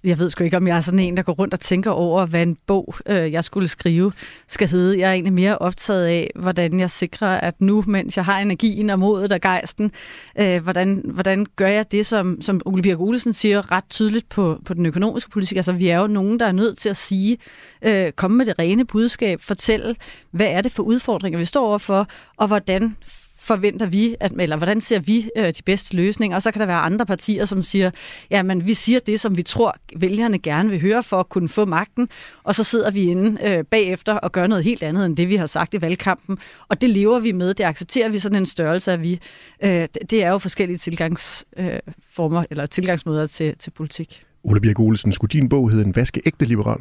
jeg 0.04 0.18
ved 0.18 0.30
sgu 0.30 0.44
ikke, 0.44 0.56
om 0.56 0.66
jeg 0.66 0.76
er 0.76 0.80
sådan 0.80 0.98
en, 0.98 1.16
der 1.16 1.22
går 1.22 1.32
rundt 1.32 1.54
og 1.54 1.60
tænker 1.60 1.90
over, 1.90 2.26
hvad 2.26 2.42
en 2.42 2.56
bog, 2.66 2.94
øh, 3.06 3.32
jeg 3.32 3.44
skulle 3.44 3.68
skrive, 3.68 4.12
skal 4.48 4.68
hedde. 4.68 4.98
Jeg 4.98 5.08
er 5.08 5.12
egentlig 5.12 5.32
mere 5.32 5.58
optaget 5.58 6.06
af, 6.06 6.30
hvordan 6.34 6.80
jeg 6.80 6.90
sikrer, 6.90 7.28
at 7.28 7.60
nu, 7.60 7.84
mens 7.86 8.16
jeg 8.16 8.24
har 8.24 8.38
energien 8.38 8.90
og 8.90 8.98
modet 8.98 9.32
og 9.32 9.40
gejsten, 9.40 9.92
øh, 10.38 10.62
hvordan, 10.62 11.02
hvordan 11.04 11.46
gør 11.56 11.66
jeg 11.66 11.92
det, 11.92 12.06
som, 12.06 12.40
som 12.40 12.60
Ole 12.64 12.82
Birk 12.82 13.00
Olesen 13.00 13.32
siger 13.32 13.72
ret 13.72 13.84
tydeligt 13.90 14.28
på, 14.28 14.60
på 14.64 14.74
den 14.74 14.86
økonomiske 14.86 15.30
politik. 15.30 15.56
Altså, 15.56 15.72
vi 15.72 15.88
er 15.88 15.98
jo 15.98 16.06
nogen, 16.06 16.40
der 16.40 16.46
er 16.46 16.52
nødt 16.52 16.78
til 16.78 16.88
at 16.88 16.96
sige, 16.96 17.38
øh, 17.82 18.12
komme 18.12 18.36
med 18.36 18.46
det 18.46 18.58
rene 18.58 18.84
budskab, 18.84 19.40
fortælle, 19.40 19.96
hvad 20.30 20.46
er 20.46 20.60
det 20.60 20.72
for 20.72 20.82
udfordringer, 20.82 21.38
vi 21.38 21.44
står 21.44 21.66
overfor, 21.66 22.08
og 22.36 22.46
hvordan 22.46 22.96
forventer 23.42 23.86
vi, 23.86 24.16
at, 24.20 24.32
eller 24.38 24.56
hvordan 24.56 24.80
ser 24.80 24.98
vi 24.98 25.30
øh, 25.36 25.44
de 25.44 25.62
bedste 25.64 25.96
løsninger? 25.96 26.36
Og 26.36 26.42
så 26.42 26.50
kan 26.50 26.60
der 26.60 26.66
være 26.66 26.78
andre 26.78 27.06
partier, 27.06 27.44
som 27.44 27.62
siger, 27.62 27.90
ja, 28.30 28.42
men 28.42 28.66
vi 28.66 28.74
siger 28.74 28.98
det, 28.98 29.20
som 29.20 29.36
vi 29.36 29.42
tror, 29.42 29.76
vælgerne 29.96 30.38
gerne 30.38 30.70
vil 30.70 30.80
høre 30.80 31.02
for 31.02 31.20
at 31.20 31.28
kunne 31.28 31.48
få 31.48 31.64
magten, 31.64 32.08
og 32.44 32.54
så 32.54 32.64
sidder 32.64 32.90
vi 32.90 33.02
inde 33.02 33.38
øh, 33.42 33.64
bagefter 33.64 34.14
og 34.14 34.32
gør 34.32 34.46
noget 34.46 34.64
helt 34.64 34.82
andet 34.82 35.06
end 35.06 35.16
det, 35.16 35.28
vi 35.28 35.36
har 35.36 35.46
sagt 35.46 35.74
i 35.74 35.80
valgkampen. 35.80 36.38
Og 36.68 36.80
det 36.80 36.90
lever 36.90 37.20
vi 37.20 37.32
med, 37.32 37.54
det 37.54 37.64
accepterer 37.64 38.08
vi 38.08 38.18
sådan 38.18 38.38
en 38.38 38.46
størrelse 38.46 38.92
af 38.92 39.02
vi. 39.02 39.20
Øh, 39.62 39.88
det 40.10 40.24
er 40.24 40.28
jo 40.28 40.38
forskellige 40.38 40.78
tilgangsformer, 40.78 42.40
øh, 42.40 42.46
eller 42.50 42.66
tilgangsmåder 42.66 43.26
til, 43.26 43.56
til 43.58 43.70
politik. 43.70 44.24
Ole 44.44 44.60
Birk 44.60 44.78
Olesen, 44.78 45.12
skulle 45.12 45.30
din 45.30 45.48
bog 45.48 45.70
hedde 45.70 45.84
En 45.84 45.96
vaskeægte 45.96 46.44
liberal? 46.44 46.80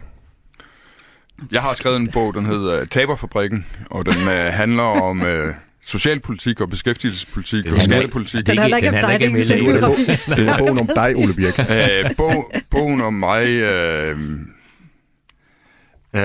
Jeg 1.51 1.61
har 1.61 1.73
skrevet 1.73 1.97
en 1.97 2.11
bog, 2.11 2.33
den 2.33 2.45
hedder 2.45 2.85
Taberfabrikken, 2.85 3.65
og 3.89 4.05
den 4.05 4.15
uh, 4.27 4.33
handler 4.33 4.83
om 4.83 5.21
uh, 5.21 5.27
socialpolitik 5.81 6.61
og 6.61 6.69
beskæftigelsespolitik 6.69 7.63
Den 7.63 7.73
og 7.73 7.81
skattepolitik. 7.81 8.47
Den 8.47 8.57
handler 8.57 8.77
ikke 8.77 8.89
om 8.89 8.95
dig, 9.01 9.19
det 9.19 9.27
er. 9.27 10.35
Det 10.35 10.47
er 10.47 10.57
bogen 10.57 10.79
om 10.79 10.89
dig, 10.95 11.15
Ole 11.15 11.33
Birk. 11.33 11.59
Øh, 11.59 12.15
bog, 12.17 12.51
bogen 12.69 13.01
om 13.01 13.13
mig, 13.13 13.47
øh, 13.47 14.17
øh, 16.15 16.21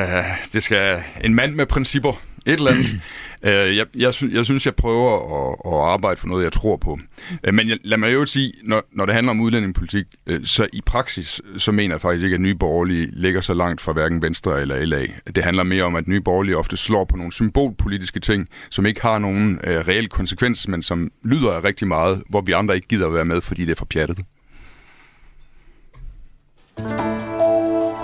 det 0.53 0.63
skal 0.63 1.03
en 1.25 1.35
mand 1.35 1.55
med 1.55 1.67
principper, 1.67 2.23
et 2.47 2.53
eller 2.53 2.71
andet. 2.71 3.01
Øh, 3.43 3.77
jeg, 3.77 3.87
jeg, 3.95 4.15
jeg 4.33 4.45
synes, 4.45 4.67
jeg 4.67 4.75
prøver 4.75 5.13
at, 5.15 5.57
at 5.73 5.93
arbejde 5.93 6.21
for 6.21 6.29
noget, 6.29 6.45
jeg 6.45 6.53
tror 6.53 6.77
på. 6.77 6.99
Øh, 7.45 7.55
men 7.55 7.69
jeg, 7.69 7.79
lad 7.85 7.99
mig 7.99 8.15
jo 8.15 8.27
sige, 8.27 8.53
når, 8.63 8.83
når 8.93 9.07
det 9.07 9.15
handler 9.15 9.31
om 9.31 9.41
udlændingepolitik, 9.41 10.05
øh, 10.27 10.41
så 10.45 10.67
i 10.73 10.81
praksis, 10.87 11.41
så 11.59 11.73
mener 11.73 11.95
jeg 11.95 12.01
faktisk 12.01 12.25
ikke, 12.25 12.35
at 12.35 12.41
Nye 12.41 12.55
Borgerlige 12.55 13.09
ligger 13.13 13.41
så 13.41 13.55
langt 13.55 13.81
fra 13.81 13.93
hverken 13.93 14.23
Venstre 14.23 14.61
eller 14.61 14.85
LA. 14.85 15.07
Det 15.37 15.45
handler 15.45 15.63
mere 15.63 15.85
om, 15.85 15.97
at 15.97 16.07
Nye 16.09 16.21
Borgerlige 16.21 16.57
ofte 16.57 16.77
slår 16.77 17.05
på 17.05 17.17
nogle 17.17 17.33
symbolpolitiske 17.33 18.21
ting, 18.21 18.49
som 18.71 18.87
ikke 18.87 19.03
har 19.03 19.19
nogen 19.19 19.61
øh, 19.65 19.89
reel 19.89 20.09
konsekvens, 20.09 20.69
men 20.69 20.83
som 20.83 21.11
lyder 21.25 21.53
af 21.53 21.65
rigtig 21.65 21.89
meget, 21.89 22.23
hvor 22.29 22.41
vi 22.41 22.53
andre 22.53 22.75
ikke 22.75 22.89
gider 22.89 23.07
at 23.07 23.15
være 23.15 23.25
med, 23.25 23.41
fordi 23.41 23.65
det 23.65 23.71
er 23.71 23.77
for 23.77 23.87
pjattet. 23.87 24.19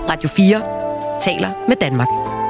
Radio 0.09 0.29
4 0.29 1.21
taler 1.21 1.69
med 1.69 1.77
Danmark. 1.81 2.42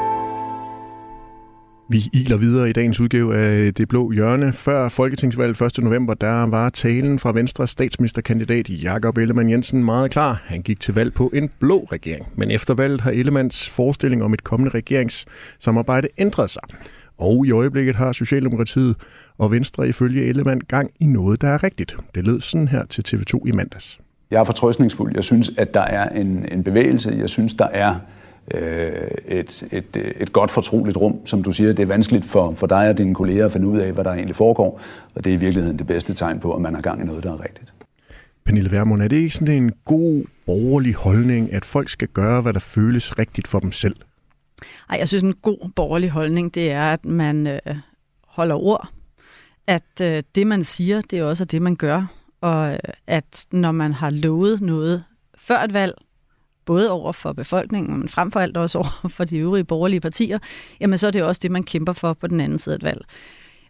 Vi 1.93 2.11
iler 2.13 2.37
videre 2.37 2.71
i 2.71 2.73
dagens 2.73 3.01
udgave 3.01 3.37
af 3.37 3.75
Det 3.75 3.89
Blå 3.89 4.11
Hjørne. 4.13 4.53
Før 4.53 4.89
Folketingsvalget 4.89 5.63
1. 5.63 5.85
november, 5.85 6.15
der 6.15 6.47
var 6.47 6.71
talen 6.71 7.19
fra 7.19 7.33
Venstres 7.33 7.71
statsministerkandidat 7.71 8.69
Jakob 8.69 9.19
Ellemann 9.19 9.51
Jensen 9.51 9.85
meget 9.85 10.11
klar. 10.11 10.43
Han 10.45 10.63
gik 10.63 10.81
til 10.81 10.95
valg 10.95 11.15
på 11.15 11.31
en 11.35 11.51
blå 11.59 11.89
regering. 11.93 12.29
Men 12.37 12.51
efter 12.51 12.75
valget 12.75 13.01
har 13.01 13.11
Ellemanns 13.11 13.69
forestilling 13.69 14.23
om 14.23 14.35
et 14.35 14.45
kommende 14.45 14.71
regeringssamarbejde 14.71 16.09
ændret 16.19 16.51
sig. 16.51 16.63
Og 17.19 17.47
i 17.47 17.51
øjeblikket 17.51 17.95
har 17.95 18.13
Socialdemokratiet 18.13 18.97
og 19.39 19.51
Venstre 19.51 19.89
ifølge 19.89 20.25
Ellemann 20.25 20.61
gang 20.69 20.91
i 21.01 21.07
noget, 21.07 21.41
der 21.41 21.49
er 21.49 21.63
rigtigt. 21.63 21.97
Det 22.15 22.25
lød 22.25 22.41
sådan 22.41 22.69
her 22.69 22.85
til 22.85 23.05
TV2 23.09 23.47
i 23.47 23.53
mandags. 23.53 23.99
Jeg 24.31 24.41
er 24.41 24.45
fortrøstningsfuld. 24.45 25.13
Jeg 25.15 25.25
synes, 25.25 25.51
at 25.59 25.75
der 25.75 25.81
er 25.81 26.09
en, 26.09 26.49
en 26.53 26.65
bevægelse. 26.65 27.15
Jeg 27.19 27.31
synes, 27.31 27.55
der 27.55 27.69
er 27.73 27.95
et, 28.49 29.65
et, 29.73 30.15
et 30.21 30.33
godt 30.33 30.51
fortroligt 30.51 30.97
rum. 30.97 31.27
Som 31.27 31.43
du 31.43 31.53
siger, 31.53 31.73
det 31.73 31.83
er 31.83 31.87
vanskeligt 31.87 32.25
for, 32.25 32.55
for 32.55 32.67
dig 32.67 32.89
og 32.89 32.99
dine 32.99 33.15
kolleger 33.15 33.47
at 33.47 33.53
finde 33.53 33.67
ud 33.67 33.79
af, 33.79 33.93
hvad 33.93 34.05
der 34.05 34.13
egentlig 34.13 34.37
foregår. 34.37 34.81
Og 35.15 35.25
det 35.25 35.31
er 35.31 35.35
i 35.35 35.41
virkeligheden 35.41 35.79
det 35.79 35.87
bedste 35.87 36.15
tegn 36.15 36.41
på, 36.41 36.55
at 36.55 36.61
man 36.61 36.75
har 36.75 36.83
gang 36.83 37.01
i 37.01 37.05
noget, 37.05 37.23
der 37.25 37.33
er 37.33 37.43
rigtigt. 37.43 37.73
Pernille 38.45 38.71
Vermund, 38.71 39.03
er 39.03 39.09
det 39.09 39.17
ikke 39.17 39.35
sådan 39.35 39.63
en 39.63 39.73
god 39.85 40.25
borgerlig 40.47 40.95
holdning, 40.95 41.53
at 41.53 41.65
folk 41.65 41.89
skal 41.89 42.09
gøre, 42.09 42.41
hvad 42.41 42.53
der 42.53 42.61
føles 42.61 43.19
rigtigt 43.19 43.49
for 43.49 43.61
dem 43.61 43.73
selv? 43.73 43.97
Ej, 44.91 44.97
jeg 44.99 45.09
synes, 45.09 45.23
en 45.23 45.35
god 45.43 45.71
borgerlig 45.77 46.11
holdning, 46.11 46.55
det 46.55 46.71
er, 46.71 46.93
at 46.93 47.05
man 47.05 47.47
øh, 47.47 47.77
holder 48.27 48.55
ord. 48.55 48.89
At 49.67 50.01
øh, 50.03 50.23
det, 50.35 50.47
man 50.47 50.65
siger, 50.65 51.01
det 51.01 51.19
er 51.19 51.25
også 51.25 51.45
det, 51.45 51.63
man 51.63 51.77
gør. 51.77 52.07
Og 52.41 52.73
øh, 52.73 52.79
at 53.07 53.47
når 53.53 53.73
man 53.73 53.93
har 53.93 54.11
lovet 54.11 54.61
noget 54.61 55.05
før 55.39 55.59
et 55.59 55.75
valg, 55.75 55.95
både 56.65 56.91
over 56.91 57.13
for 57.13 57.33
befolkningen, 57.33 57.99
men 57.99 58.09
frem 58.09 58.31
for 58.31 58.41
alt 58.41 58.57
også 58.57 58.79
over 58.83 59.09
for 59.09 59.25
de 59.25 59.39
øvrige 59.39 59.65
borgerlige 59.65 60.01
partier, 60.01 60.39
jamen 60.81 60.99
så 60.99 61.07
er 61.07 61.11
det 61.11 61.23
også 61.23 61.41
det, 61.43 61.51
man 61.51 61.63
kæmper 61.63 61.93
for 61.93 62.13
på 62.13 62.27
den 62.27 62.41
anden 62.41 62.59
side 62.59 62.75
af 62.75 62.79
et 62.79 62.85
valg. 62.85 63.05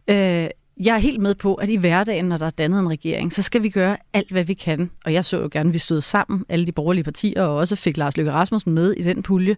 Øh, 0.09 0.51
jeg 0.77 0.95
er 0.95 0.99
helt 0.99 1.21
med 1.21 1.35
på, 1.35 1.55
at 1.55 1.69
i 1.69 1.77
hverdagen, 1.77 2.25
når 2.25 2.37
der 2.37 2.47
er 2.47 2.51
dannet 2.51 2.81
en 2.81 2.91
regering, 2.91 3.33
så 3.33 3.43
skal 3.43 3.63
vi 3.63 3.69
gøre 3.69 3.97
alt, 4.13 4.31
hvad 4.31 4.45
vi 4.45 4.55
kan. 4.55 4.91
Og 5.05 5.13
jeg 5.13 5.25
så 5.25 5.41
jo 5.41 5.49
gerne, 5.53 5.69
at 5.69 5.75
vi 5.75 5.79
stod 5.79 6.01
sammen, 6.01 6.45
alle 6.49 6.67
de 6.67 6.73
borgerlige 6.73 7.05
partier, 7.05 7.43
og 7.43 7.57
også 7.57 7.77
fik 7.77 7.97
Lars 7.97 8.17
Løkke 8.17 8.33
Rasmussen 8.33 8.73
med 8.73 8.93
i 8.93 9.03
den 9.03 9.23
pulje. 9.23 9.57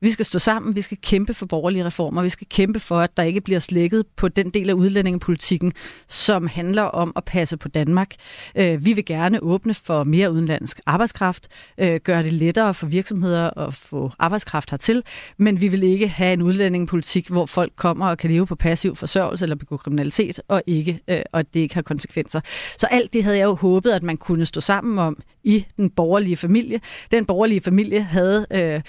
Vi 0.00 0.10
skal 0.10 0.24
stå 0.24 0.38
sammen, 0.38 0.76
vi 0.76 0.80
skal 0.80 0.98
kæmpe 1.02 1.34
for 1.34 1.46
borgerlige 1.46 1.84
reformer, 1.84 2.22
vi 2.22 2.28
skal 2.28 2.46
kæmpe 2.50 2.80
for, 2.80 3.00
at 3.00 3.16
der 3.16 3.22
ikke 3.22 3.40
bliver 3.40 3.60
slækket 3.60 4.04
på 4.16 4.28
den 4.28 4.50
del 4.50 4.70
af 4.70 4.74
udlændingepolitikken, 4.74 5.72
som 6.08 6.46
handler 6.46 6.82
om 6.82 7.12
at 7.16 7.24
passe 7.24 7.56
på 7.56 7.68
Danmark. 7.68 8.14
Øh, 8.54 8.84
Vi 8.84 8.92
vil 8.92 9.04
gerne 9.04 9.42
åbne 9.42 9.74
for 9.74 10.04
mere 10.04 10.32
udenlandsk 10.32 10.80
arbejdskraft, 10.86 11.48
øh, 11.78 12.00
gøre 12.04 12.22
det 12.22 12.32
lettere 12.32 12.74
for 12.74 12.86
virksomheder 12.86 13.66
at 13.66 13.74
få 13.74 14.12
arbejdskraft 14.18 14.70
hertil, 14.70 15.02
men 15.36 15.60
vi 15.60 15.68
vil 15.68 15.82
ikke 15.82 16.08
have 16.08 16.32
en 16.32 16.42
udlændingepolitik, 16.42 17.28
hvor 17.28 17.46
folk 17.46 17.72
kommer 17.76 18.08
og 18.08 18.18
kan 18.18 18.30
leve 18.30 18.46
på 18.46 18.54
passiv 18.54 18.96
forsørgelse 18.96 19.44
eller 19.44 19.56
begå 19.56 19.76
kriminalitet, 19.76 20.40
og, 20.48 20.62
ikke, 20.66 21.00
øh, 21.08 21.22
og 21.32 21.40
at 21.40 21.54
det 21.54 21.60
ikke 21.60 21.74
har 21.74 21.82
konsekvenser. 21.82 22.40
Så 22.78 22.86
alt 22.90 23.12
det 23.12 23.24
havde 23.24 23.38
jeg 23.38 23.44
jo 23.44 23.54
håbet, 23.54 23.90
at 23.90 24.02
man 24.02 24.16
kunne 24.16 24.46
stå 24.46 24.60
sammen 24.60 24.98
om 24.98 25.16
i 25.44 25.66
den 25.76 25.90
borgerlige 25.90 26.36
familie. 26.36 26.80
Den 27.10 27.26
borgerlige 27.26 27.60
familie 27.60 28.02
havde 28.02 28.46
øh, 28.50 28.80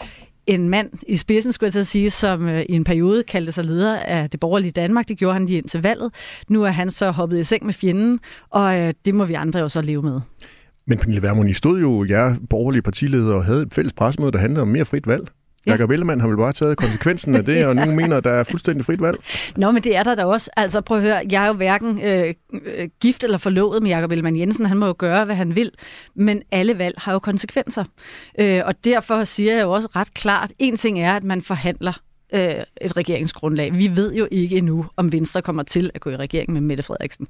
en 0.53 0.69
mand 0.69 0.89
i 1.07 1.17
spidsen, 1.17 1.53
skulle 1.53 1.67
jeg 1.67 1.73
til 1.73 1.79
at 1.79 1.87
sige, 1.87 2.09
som 2.09 2.47
øh, 2.47 2.61
i 2.69 2.73
en 2.73 2.83
periode 2.83 3.23
kaldte 3.23 3.51
sig 3.51 3.65
leder 3.65 3.99
af 3.99 4.29
det 4.29 4.39
borgerlige 4.39 4.71
Danmark. 4.71 5.07
Det 5.07 5.17
gjorde 5.17 5.33
han 5.33 5.45
lige 5.45 5.57
indtil 5.57 5.83
valget. 5.83 6.13
Nu 6.49 6.63
er 6.63 6.69
han 6.69 6.91
så 6.91 7.11
hoppet 7.11 7.39
i 7.39 7.43
seng 7.43 7.65
med 7.65 7.73
fjenden, 7.73 8.19
og 8.49 8.79
øh, 8.79 8.93
det 9.05 9.15
må 9.15 9.25
vi 9.25 9.33
andre 9.33 9.59
jo 9.59 9.67
så 9.67 9.81
leve 9.81 10.01
med. 10.01 10.19
Men 10.87 10.97
Pernille 10.97 11.21
Vermund, 11.21 11.49
I 11.49 11.53
stod 11.53 11.79
jo, 11.79 12.05
jer 12.09 12.35
borgerlige 12.49 12.81
partiledere, 12.81 13.35
og 13.35 13.45
havde 13.45 13.61
et 13.61 13.73
fælles 13.73 13.93
pressemøde, 13.93 14.31
der 14.31 14.37
handlede 14.37 14.61
om 14.61 14.67
mere 14.67 14.85
frit 14.85 15.07
valg. 15.07 15.27
Ja. 15.65 15.71
Jakob 15.71 15.89
Ellemann 15.91 16.21
har 16.21 16.27
vel 16.27 16.37
bare 16.37 16.53
taget 16.53 16.77
konsekvensen 16.77 17.35
af 17.35 17.45
det, 17.45 17.65
og 17.65 17.75
nu 17.75 17.85
mener, 17.85 18.19
der 18.19 18.31
er 18.31 18.43
fuldstændig 18.43 18.85
frit 18.85 19.01
valg. 19.01 19.17
Nå, 19.57 19.71
men 19.71 19.83
det 19.83 19.95
er 19.95 20.03
der 20.03 20.15
da 20.15 20.25
også. 20.25 20.49
Altså 20.57 20.81
prøv 20.81 20.97
at 20.97 21.03
høre, 21.03 21.21
jeg 21.31 21.43
er 21.43 21.47
jo 21.47 21.53
hverken 21.53 22.01
øh, 22.03 22.33
øh, 22.65 22.87
gift 23.01 23.23
eller 23.23 23.37
forlovet 23.37 23.83
med 23.83 23.89
Jakob 23.89 24.11
Ellemann 24.11 24.39
Jensen. 24.39 24.65
Han 24.65 24.77
må 24.77 24.85
jo 24.87 24.95
gøre, 24.97 25.25
hvad 25.25 25.35
han 25.35 25.55
vil. 25.55 25.71
Men 26.15 26.41
alle 26.51 26.77
valg 26.77 26.95
har 26.97 27.13
jo 27.13 27.19
konsekvenser. 27.19 27.83
Øh, 28.39 28.61
og 28.65 28.73
derfor 28.83 29.23
siger 29.23 29.55
jeg 29.55 29.63
jo 29.63 29.71
også 29.71 29.89
ret 29.95 30.13
klart, 30.13 30.51
en 30.59 30.77
ting 30.77 31.01
er, 31.01 31.13
at 31.15 31.23
man 31.23 31.41
forhandler 31.41 31.93
øh, 32.33 32.41
et 32.81 32.97
regeringsgrundlag. 32.97 33.73
Vi 33.73 33.91
ved 33.95 34.13
jo 34.13 34.27
ikke 34.31 34.57
endnu, 34.57 34.85
om 34.97 35.11
Venstre 35.11 35.41
kommer 35.41 35.63
til 35.63 35.91
at 35.93 36.01
gå 36.01 36.09
i 36.09 36.15
regering 36.15 36.53
med 36.53 36.61
Mette 36.61 36.83
Frederiksen. 36.83 37.27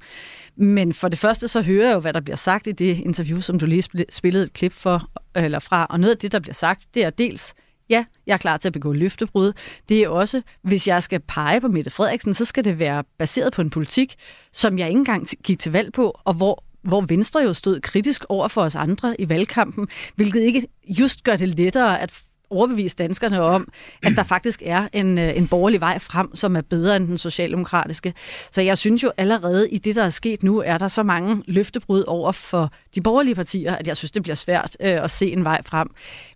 Men 0.56 0.92
for 0.92 1.08
det 1.08 1.18
første 1.18 1.48
så 1.48 1.62
hører 1.62 1.86
jeg 1.86 1.94
jo, 1.94 2.00
hvad 2.00 2.12
der 2.12 2.20
bliver 2.20 2.36
sagt 2.36 2.66
i 2.66 2.72
det 2.72 2.98
interview, 2.98 3.40
som 3.40 3.58
du 3.58 3.66
lige 3.66 3.82
spil- 3.82 4.04
spillede 4.10 4.44
et 4.44 4.52
klip 4.52 4.72
for, 4.72 5.10
eller 5.36 5.58
fra. 5.58 5.86
Og 5.90 6.00
noget 6.00 6.14
af 6.14 6.18
det, 6.18 6.32
der 6.32 6.38
bliver 6.40 6.54
sagt, 6.54 6.84
det 6.94 7.04
er 7.04 7.10
dels, 7.10 7.54
ja, 7.90 8.04
jeg 8.26 8.32
er 8.32 8.38
klar 8.38 8.56
til 8.56 8.68
at 8.68 8.72
begå 8.72 8.92
løftebrud. 8.92 9.52
Det 9.88 10.02
er 10.02 10.08
også, 10.08 10.42
hvis 10.62 10.88
jeg 10.88 11.02
skal 11.02 11.20
pege 11.20 11.60
på 11.60 11.68
Mette 11.68 11.90
Frederiksen, 11.90 12.34
så 12.34 12.44
skal 12.44 12.64
det 12.64 12.78
være 12.78 13.04
baseret 13.18 13.52
på 13.52 13.60
en 13.60 13.70
politik, 13.70 14.14
som 14.52 14.78
jeg 14.78 14.88
ikke 14.88 14.98
engang 14.98 15.26
gik 15.44 15.58
til 15.58 15.72
valg 15.72 15.92
på, 15.92 16.20
og 16.24 16.34
hvor 16.34 16.64
hvor 16.82 17.04
Venstre 17.08 17.40
jo 17.40 17.54
stod 17.54 17.80
kritisk 17.80 18.24
over 18.28 18.48
for 18.48 18.62
os 18.62 18.76
andre 18.76 19.20
i 19.20 19.28
valgkampen, 19.28 19.88
hvilket 20.16 20.40
ikke 20.40 20.66
just 20.88 21.24
gør 21.24 21.36
det 21.36 21.48
lettere 21.48 22.00
at 22.00 22.22
overbevise 22.50 22.96
danskerne 22.96 23.40
om, 23.40 23.68
at 24.02 24.12
der 24.16 24.22
faktisk 24.22 24.62
er 24.64 24.88
en, 24.92 25.18
øh, 25.18 25.36
en 25.36 25.48
borgerlig 25.48 25.80
vej 25.80 25.98
frem, 25.98 26.34
som 26.34 26.56
er 26.56 26.60
bedre 26.60 26.96
end 26.96 27.08
den 27.08 27.18
socialdemokratiske. 27.18 28.14
Så 28.50 28.62
jeg 28.62 28.78
synes 28.78 29.02
jo 29.02 29.12
allerede 29.16 29.70
i 29.70 29.78
det, 29.78 29.96
der 29.96 30.04
er 30.04 30.10
sket 30.10 30.42
nu, 30.42 30.62
er 30.66 30.78
der 30.78 30.88
så 30.88 31.02
mange 31.02 31.42
løftebrud 31.46 32.04
over 32.06 32.32
for 32.32 32.72
de 32.94 33.00
borgerlige 33.00 33.34
partier, 33.34 33.76
at 33.76 33.88
jeg 33.88 33.96
synes, 33.96 34.10
det 34.10 34.22
bliver 34.22 34.36
svært 34.36 34.76
øh, 34.80 35.04
at 35.04 35.10
se 35.10 35.32
en 35.32 35.44
vej 35.44 35.62
frem. 35.66 35.88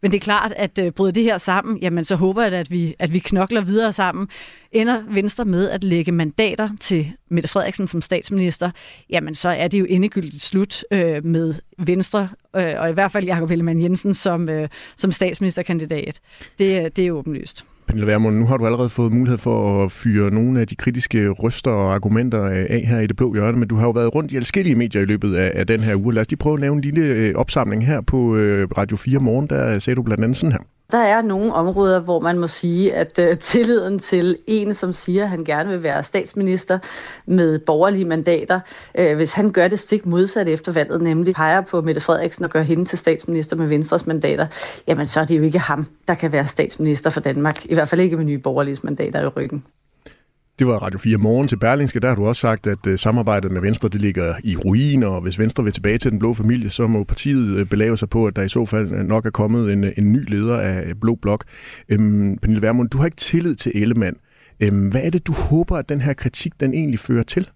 Men 0.02 0.10
det 0.10 0.16
er 0.16 0.20
klart, 0.20 0.52
at 0.56 0.78
øh, 0.78 0.92
bryde 0.92 1.12
det 1.12 1.22
her 1.22 1.38
sammen, 1.38 1.78
jamen 1.78 2.04
så 2.04 2.16
håber 2.16 2.42
jeg, 2.42 2.52
da, 2.52 2.56
at 2.56 2.70
vi, 2.70 2.94
at 2.98 3.12
vi 3.12 3.18
knokler 3.18 3.60
videre 3.60 3.92
sammen. 3.92 4.28
Ender 4.72 5.02
Venstre 5.10 5.44
med 5.44 5.70
at 5.70 5.84
lægge 5.84 6.12
mandater 6.12 6.68
til 6.80 7.12
Mette 7.30 7.48
Frederiksen 7.48 7.86
som 7.86 8.02
statsminister, 8.02 8.70
jamen 9.10 9.34
så 9.34 9.48
er 9.48 9.68
det 9.68 9.80
jo 9.80 9.86
endegyldigt 9.88 10.42
slut 10.42 10.84
øh, 10.90 11.24
med 11.26 11.54
Venstre, 11.78 12.28
øh, 12.56 12.74
og 12.78 12.90
i 12.90 12.92
hvert 12.92 13.12
fald 13.12 13.24
Jakob 13.24 13.50
Ellemann 13.50 13.82
Jensen 13.82 14.14
som, 14.14 14.48
øh, 14.48 14.68
som 14.96 15.12
statsministerkandidat. 15.12 16.20
Det, 16.58 16.84
øh, 16.84 16.90
det 16.96 17.06
er 17.06 17.12
åbenlyst. 17.12 17.64
Pernille 17.86 18.06
Vermund, 18.06 18.36
nu 18.38 18.46
har 18.46 18.56
du 18.56 18.66
allerede 18.66 18.88
fået 18.88 19.12
mulighed 19.12 19.38
for 19.38 19.84
at 19.84 19.92
fyre 19.92 20.30
nogle 20.30 20.60
af 20.60 20.66
de 20.68 20.76
kritiske 20.76 21.28
røster 21.28 21.70
og 21.70 21.94
argumenter 21.94 22.44
øh, 22.44 22.66
af 22.70 22.84
her 22.86 23.00
i 23.00 23.06
det 23.06 23.16
blå 23.16 23.34
hjørne, 23.34 23.58
men 23.58 23.68
du 23.68 23.76
har 23.76 23.84
jo 23.86 23.90
været 23.90 24.14
rundt 24.14 24.32
i 24.32 24.36
forskellige 24.36 24.74
medier 24.74 25.02
i 25.02 25.04
løbet 25.04 25.36
af, 25.36 25.52
af 25.54 25.66
den 25.66 25.80
her 25.80 25.96
uge. 25.96 26.14
Lad 26.14 26.20
os 26.20 26.30
lige 26.30 26.38
prøve 26.38 26.54
at 26.54 26.60
lave 26.60 26.74
en 26.74 26.80
lille 26.80 27.00
øh, 27.00 27.34
opsamling 27.34 27.86
her 27.86 28.00
på 28.00 28.36
øh, 28.36 28.68
Radio 28.78 28.96
4 28.96 29.18
morgen. 29.18 29.46
Der 29.46 29.78
sagde 29.78 29.94
du 29.94 30.02
blandt 30.02 30.24
andet 30.24 30.36
sådan 30.36 30.52
her. 30.52 30.73
Der 30.92 30.98
er 30.98 31.22
nogle 31.22 31.52
områder, 31.52 32.00
hvor 32.00 32.20
man 32.20 32.38
må 32.38 32.46
sige, 32.46 32.94
at 32.94 33.18
øh, 33.18 33.38
tilliden 33.38 33.98
til 33.98 34.38
en, 34.46 34.74
som 34.74 34.92
siger, 34.92 35.22
at 35.22 35.28
han 35.28 35.44
gerne 35.44 35.70
vil 35.70 35.82
være 35.82 36.04
statsminister 36.04 36.78
med 37.26 37.58
borgerlige 37.58 38.04
mandater, 38.04 38.60
øh, 38.94 39.16
hvis 39.16 39.32
han 39.32 39.52
gør 39.52 39.68
det 39.68 39.78
stik 39.78 40.06
modsat 40.06 40.48
efter 40.48 40.72
valget, 40.72 41.02
nemlig 41.02 41.34
peger 41.34 41.60
på 41.60 41.80
Mette 41.82 42.00
Frederiksen 42.00 42.44
og 42.44 42.50
gør 42.50 42.62
hende 42.62 42.84
til 42.84 42.98
statsminister 42.98 43.56
med 43.56 43.66
Venstres 43.66 44.06
mandater, 44.06 44.46
jamen 44.86 45.06
så 45.06 45.20
er 45.20 45.24
det 45.24 45.38
jo 45.38 45.42
ikke 45.42 45.58
ham, 45.58 45.86
der 46.08 46.14
kan 46.14 46.32
være 46.32 46.46
statsminister 46.46 47.10
for 47.10 47.20
Danmark. 47.20 47.66
I 47.66 47.74
hvert 47.74 47.88
fald 47.88 48.00
ikke 48.00 48.16
med 48.16 48.24
nye 48.24 48.38
borgerlige 48.38 48.78
mandater 48.82 49.22
i 49.22 49.26
ryggen. 49.26 49.64
Det 50.58 50.66
var 50.66 50.78
Radio 50.78 50.98
4 50.98 51.16
Morgen 51.16 51.48
til 51.48 51.56
Berlingske. 51.56 52.00
Der 52.00 52.08
har 52.08 52.14
du 52.14 52.26
også 52.26 52.40
sagt, 52.40 52.66
at 52.66 52.86
øh, 52.86 52.98
samarbejdet 52.98 53.52
med 53.52 53.60
Venstre 53.60 53.88
det 53.88 54.00
ligger 54.00 54.34
i 54.44 54.56
ruiner, 54.56 55.06
og 55.06 55.20
hvis 55.20 55.38
Venstre 55.38 55.64
vil 55.64 55.72
tilbage 55.72 55.98
til 55.98 56.10
den 56.10 56.18
blå 56.18 56.34
familie, 56.34 56.70
så 56.70 56.86
må 56.86 57.04
partiet 57.04 57.56
øh, 57.56 57.66
belave 57.66 57.96
sig 57.96 58.10
på, 58.10 58.26
at 58.26 58.36
der 58.36 58.42
i 58.42 58.48
så 58.48 58.66
fald 58.66 58.92
øh, 58.92 59.06
nok 59.06 59.26
er 59.26 59.30
kommet 59.30 59.72
en, 59.72 59.84
en 59.84 60.12
ny 60.12 60.30
leder 60.30 60.60
af 60.60 61.00
Blå 61.00 61.14
Blok. 61.14 61.44
Øhm, 61.88 62.38
Pernille 62.42 62.62
Vermund, 62.62 62.88
du 62.88 62.98
har 62.98 63.04
ikke 63.04 63.16
tillid 63.16 63.54
til 63.54 63.72
Ellemann. 63.74 64.16
Øhm, 64.60 64.88
hvad 64.88 65.00
er 65.04 65.10
det, 65.10 65.26
du 65.26 65.32
håber, 65.32 65.76
at 65.76 65.88
den 65.88 66.00
her 66.00 66.12
kritik 66.12 66.52
den 66.60 66.74
egentlig 66.74 66.98
fører 66.98 67.22
til? 67.22 67.48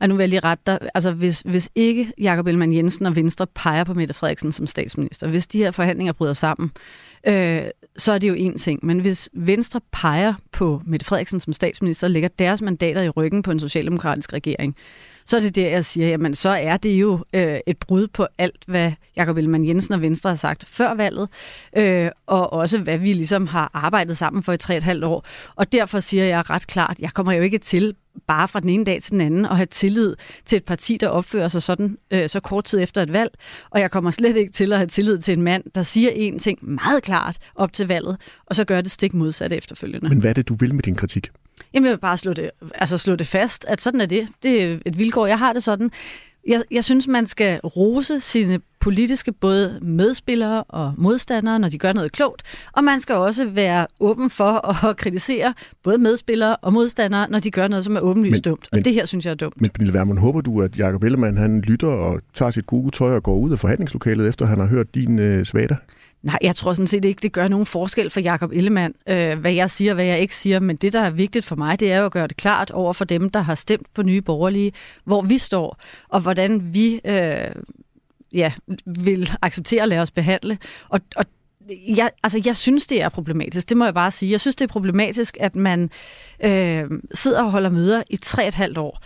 Og 0.00 0.08
nu 0.08 0.14
vil 0.14 0.22
jeg 0.22 0.28
lige 0.28 0.40
rette 0.40 0.62
dig. 0.66 0.78
Altså, 0.94 1.12
hvis, 1.12 1.40
hvis 1.40 1.70
ikke 1.74 2.12
Jakob 2.18 2.46
Ellemann 2.46 2.74
Jensen 2.74 3.06
og 3.06 3.16
Venstre 3.16 3.46
peger 3.46 3.84
på 3.84 3.94
Mette 3.94 4.14
Frederiksen 4.14 4.52
som 4.52 4.66
statsminister, 4.66 5.28
hvis 5.28 5.46
de 5.46 5.58
her 5.58 5.70
forhandlinger 5.70 6.12
bryder 6.12 6.32
sammen, 6.32 6.70
øh, 7.26 7.62
så 7.96 8.12
er 8.12 8.18
det 8.18 8.28
jo 8.28 8.34
en 8.34 8.58
ting. 8.58 8.86
Men 8.86 9.00
hvis 9.00 9.30
Venstre 9.32 9.80
peger 9.92 10.34
på 10.52 10.82
Mette 10.86 11.06
Frederiksen 11.06 11.40
som 11.40 11.52
statsminister 11.52 12.06
og 12.06 12.10
lægger 12.10 12.28
deres 12.28 12.62
mandater 12.62 13.02
i 13.02 13.08
ryggen 13.08 13.42
på 13.42 13.50
en 13.50 13.60
socialdemokratisk 13.60 14.32
regering, 14.32 14.76
så 15.26 15.36
er 15.36 15.40
det 15.40 15.56
der, 15.56 15.68
jeg 15.68 15.84
siger, 15.84 16.08
jamen 16.08 16.34
så 16.34 16.50
er 16.50 16.76
det 16.76 16.90
jo 16.90 17.24
øh, 17.32 17.58
et 17.66 17.78
brud 17.78 18.06
på 18.06 18.26
alt, 18.38 18.64
hvad 18.66 18.92
Jakob 19.16 19.36
Ellemann 19.36 19.68
Jensen 19.68 19.94
og 19.94 20.02
Venstre 20.02 20.30
har 20.30 20.36
sagt 20.36 20.64
før 20.68 20.94
valget, 20.94 21.28
øh, 21.76 22.10
og 22.26 22.52
også 22.52 22.78
hvad 22.78 22.98
vi 22.98 23.12
ligesom 23.12 23.46
har 23.46 23.70
arbejdet 23.74 24.16
sammen 24.16 24.42
for 24.42 24.52
i 24.52 24.56
tre 24.56 24.76
et 24.76 24.82
halvt 24.82 25.04
år. 25.04 25.26
Og 25.54 25.72
derfor 25.72 26.00
siger 26.00 26.24
jeg 26.24 26.50
ret 26.50 26.66
klart, 26.66 26.96
jeg 26.98 27.10
kommer 27.14 27.32
jo 27.32 27.42
ikke 27.42 27.58
til 27.58 27.94
bare 28.26 28.48
fra 28.48 28.60
den 28.60 28.68
ene 28.68 28.84
dag 28.84 29.02
til 29.02 29.12
den 29.12 29.20
anden 29.20 29.44
og 29.44 29.56
have 29.56 29.66
tillid 29.66 30.16
til 30.44 30.56
et 30.56 30.64
parti, 30.64 30.96
der 30.96 31.08
opfører 31.08 31.48
sig 31.48 31.62
sådan 31.62 31.98
øh, 32.10 32.28
så 32.28 32.40
kort 32.40 32.64
tid 32.64 32.82
efter 32.82 33.02
et 33.02 33.12
valg. 33.12 33.30
Og 33.70 33.80
jeg 33.80 33.90
kommer 33.90 34.10
slet 34.10 34.36
ikke 34.36 34.52
til 34.52 34.72
at 34.72 34.78
have 34.78 34.86
tillid 34.86 35.18
til 35.18 35.36
en 35.36 35.42
mand, 35.42 35.64
der 35.74 35.82
siger 35.82 36.10
en 36.10 36.38
ting 36.38 36.58
meget 36.62 37.02
klart 37.02 37.38
op 37.54 37.72
til 37.72 37.88
valget, 37.88 38.16
og 38.46 38.56
så 38.56 38.64
gør 38.64 38.80
det 38.80 38.90
stik 38.90 39.14
modsat 39.14 39.52
efterfølgende. 39.52 40.08
Men 40.08 40.18
hvad 40.18 40.30
er 40.30 40.34
det, 40.34 40.48
du 40.48 40.54
vil 40.54 40.74
med 40.74 40.82
din 40.82 40.96
kritik? 40.96 41.30
Jamen, 41.74 41.84
jeg 41.84 41.92
vil 41.92 42.00
bare 42.00 42.18
slå 42.18 42.32
det, 42.32 42.50
altså 42.74 42.98
slå 42.98 43.16
det 43.16 43.26
fast, 43.26 43.64
at 43.68 43.80
sådan 43.80 44.00
er 44.00 44.06
det. 44.06 44.28
Det 44.42 44.62
er 44.62 44.78
et 44.86 44.98
vilkår. 44.98 45.26
Jeg 45.26 45.38
har 45.38 45.52
det 45.52 45.62
sådan. 45.62 45.90
Jeg, 46.46 46.62
jeg 46.70 46.84
synes, 46.84 47.08
man 47.08 47.26
skal 47.26 47.60
rose 47.60 48.20
sine 48.20 48.60
politiske 48.80 49.32
både 49.32 49.78
medspillere 49.82 50.64
og 50.64 50.94
modstandere, 50.96 51.58
når 51.58 51.68
de 51.68 51.78
gør 51.78 51.92
noget 51.92 52.12
klogt, 52.12 52.42
og 52.72 52.84
man 52.84 53.00
skal 53.00 53.14
også 53.14 53.48
være 53.48 53.86
åben 54.00 54.30
for 54.30 54.86
at 54.88 54.96
kritisere 54.96 55.54
både 55.82 55.98
medspillere 55.98 56.56
og 56.56 56.72
modstandere, 56.72 57.30
når 57.30 57.38
de 57.38 57.50
gør 57.50 57.68
noget, 57.68 57.84
som 57.84 57.96
er 57.96 58.00
åbenlyst 58.00 58.32
men, 58.32 58.42
dumt. 58.42 58.68
Og 58.72 58.76
men, 58.76 58.84
det 58.84 58.94
her 58.94 59.04
synes 59.04 59.24
jeg 59.24 59.30
er 59.30 59.34
dumt. 59.34 59.60
Men 59.60 59.70
Pernille 59.70 59.94
Vermund, 59.94 60.18
håber 60.18 60.40
du, 60.40 60.62
at 60.62 60.78
Jacob 60.78 61.04
Ellemann 61.04 61.36
han 61.36 61.60
lytter 61.60 61.88
og 61.88 62.20
tager 62.34 62.50
sit 62.50 62.66
gode 62.66 62.90
tøj 62.90 63.16
og 63.16 63.22
går 63.22 63.36
ud 63.36 63.52
af 63.52 63.58
forhandlingslokalet, 63.58 64.28
efter 64.28 64.46
han 64.46 64.58
har 64.58 64.66
hørt 64.66 64.94
din 64.94 65.18
øh, 65.18 65.46
svater? 65.46 65.76
Nej, 66.22 66.38
jeg 66.42 66.56
tror 66.56 66.72
sådan 66.72 66.86
set 66.86 67.04
ikke, 67.04 67.20
det 67.22 67.32
gør 67.32 67.48
nogen 67.48 67.66
forskel 67.66 68.10
for 68.10 68.20
Jakob 68.20 68.52
Ellemann, 68.52 68.94
øh, 69.08 69.38
hvad 69.38 69.52
jeg 69.52 69.70
siger, 69.70 69.94
hvad 69.94 70.04
jeg 70.04 70.20
ikke 70.20 70.34
siger. 70.34 70.60
Men 70.60 70.76
det, 70.76 70.92
der 70.92 71.00
er 71.00 71.10
vigtigt 71.10 71.44
for 71.44 71.56
mig, 71.56 71.80
det 71.80 71.92
er 71.92 71.98
jo 71.98 72.04
at 72.06 72.12
gøre 72.12 72.26
det 72.26 72.36
klart 72.36 72.70
over 72.70 72.92
for 72.92 73.04
dem, 73.04 73.30
der 73.30 73.40
har 73.40 73.54
stemt 73.54 73.94
på 73.94 74.02
Nye 74.02 74.22
Borgerlige, 74.22 74.72
hvor 75.04 75.22
vi 75.22 75.38
står, 75.38 75.80
og 76.08 76.20
hvordan 76.20 76.74
vi 76.74 77.00
øh, 77.04 77.50
ja, 78.32 78.52
vil 78.86 79.30
acceptere 79.42 79.82
at 79.82 79.88
lade 79.88 80.00
os 80.00 80.10
behandle. 80.10 80.58
Og, 80.88 81.00
og 81.16 81.24
jeg, 81.96 82.10
altså, 82.22 82.42
jeg 82.44 82.56
synes, 82.56 82.86
det 82.86 83.02
er 83.02 83.08
problematisk. 83.08 83.68
Det 83.68 83.76
må 83.76 83.84
jeg 83.84 83.94
bare 83.94 84.10
sige. 84.10 84.32
Jeg 84.32 84.40
synes, 84.40 84.56
det 84.56 84.64
er 84.64 84.72
problematisk, 84.72 85.36
at 85.40 85.56
man 85.56 85.90
øh, 86.44 86.84
sidder 87.14 87.42
og 87.42 87.50
holder 87.50 87.70
møder 87.70 88.02
i 88.10 88.16
tre 88.16 88.48
et 88.48 88.54
halvt 88.54 88.78
år 88.78 89.02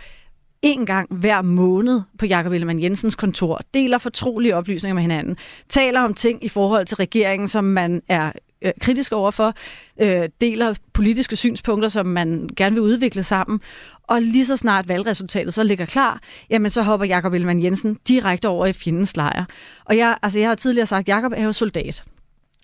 en 0.63 0.87
gang 0.87 1.15
hver 1.15 1.43
måned 1.43 2.03
på 2.19 2.27
Jakob 2.27 2.53
Ellemann 2.53 2.83
Jensens 2.83 3.15
kontor, 3.15 3.61
deler 3.75 3.99
fortrolige 3.99 4.57
oplysninger 4.57 4.95
med 4.95 5.03
hinanden, 5.03 5.37
taler 5.69 6.01
om 6.01 6.15
ting 6.15 6.45
i 6.45 6.49
forhold 6.49 6.87
til 6.87 6.97
regeringen, 6.97 7.49
som 7.49 7.65
man 7.65 8.03
er 8.09 8.33
øh, 8.63 8.73
kritisk 8.81 9.13
overfor, 9.13 9.55
øh, 10.01 10.29
deler 10.41 10.75
politiske 10.93 11.37
synspunkter, 11.37 11.89
som 11.89 12.07
man 12.07 12.49
gerne 12.57 12.75
vil 12.75 12.83
udvikle 12.83 13.23
sammen, 13.23 13.61
og 14.03 14.23
lige 14.23 14.47
så 14.47 14.57
snart 14.57 14.89
valgresultatet 14.89 15.55
så 15.55 15.63
ligger 15.63 15.87
klar, 15.87 16.21
jamen 16.51 16.71
så 16.71 16.83
hopper 16.83 17.07
Jakob 17.07 17.33
Ellemann 17.33 17.63
Jensen 17.63 17.99
direkte 18.09 18.49
over 18.49 18.67
i 18.67 18.73
fjendens 18.73 19.17
lejr. 19.17 19.45
Og 19.85 19.97
jeg, 19.97 20.17
altså 20.23 20.39
jeg 20.39 20.49
har 20.49 20.55
tidligere 20.55 20.87
sagt, 20.87 21.05
at 21.05 21.09
Jakob 21.09 21.33
er 21.37 21.45
jo 21.45 21.53
soldat. 21.53 22.05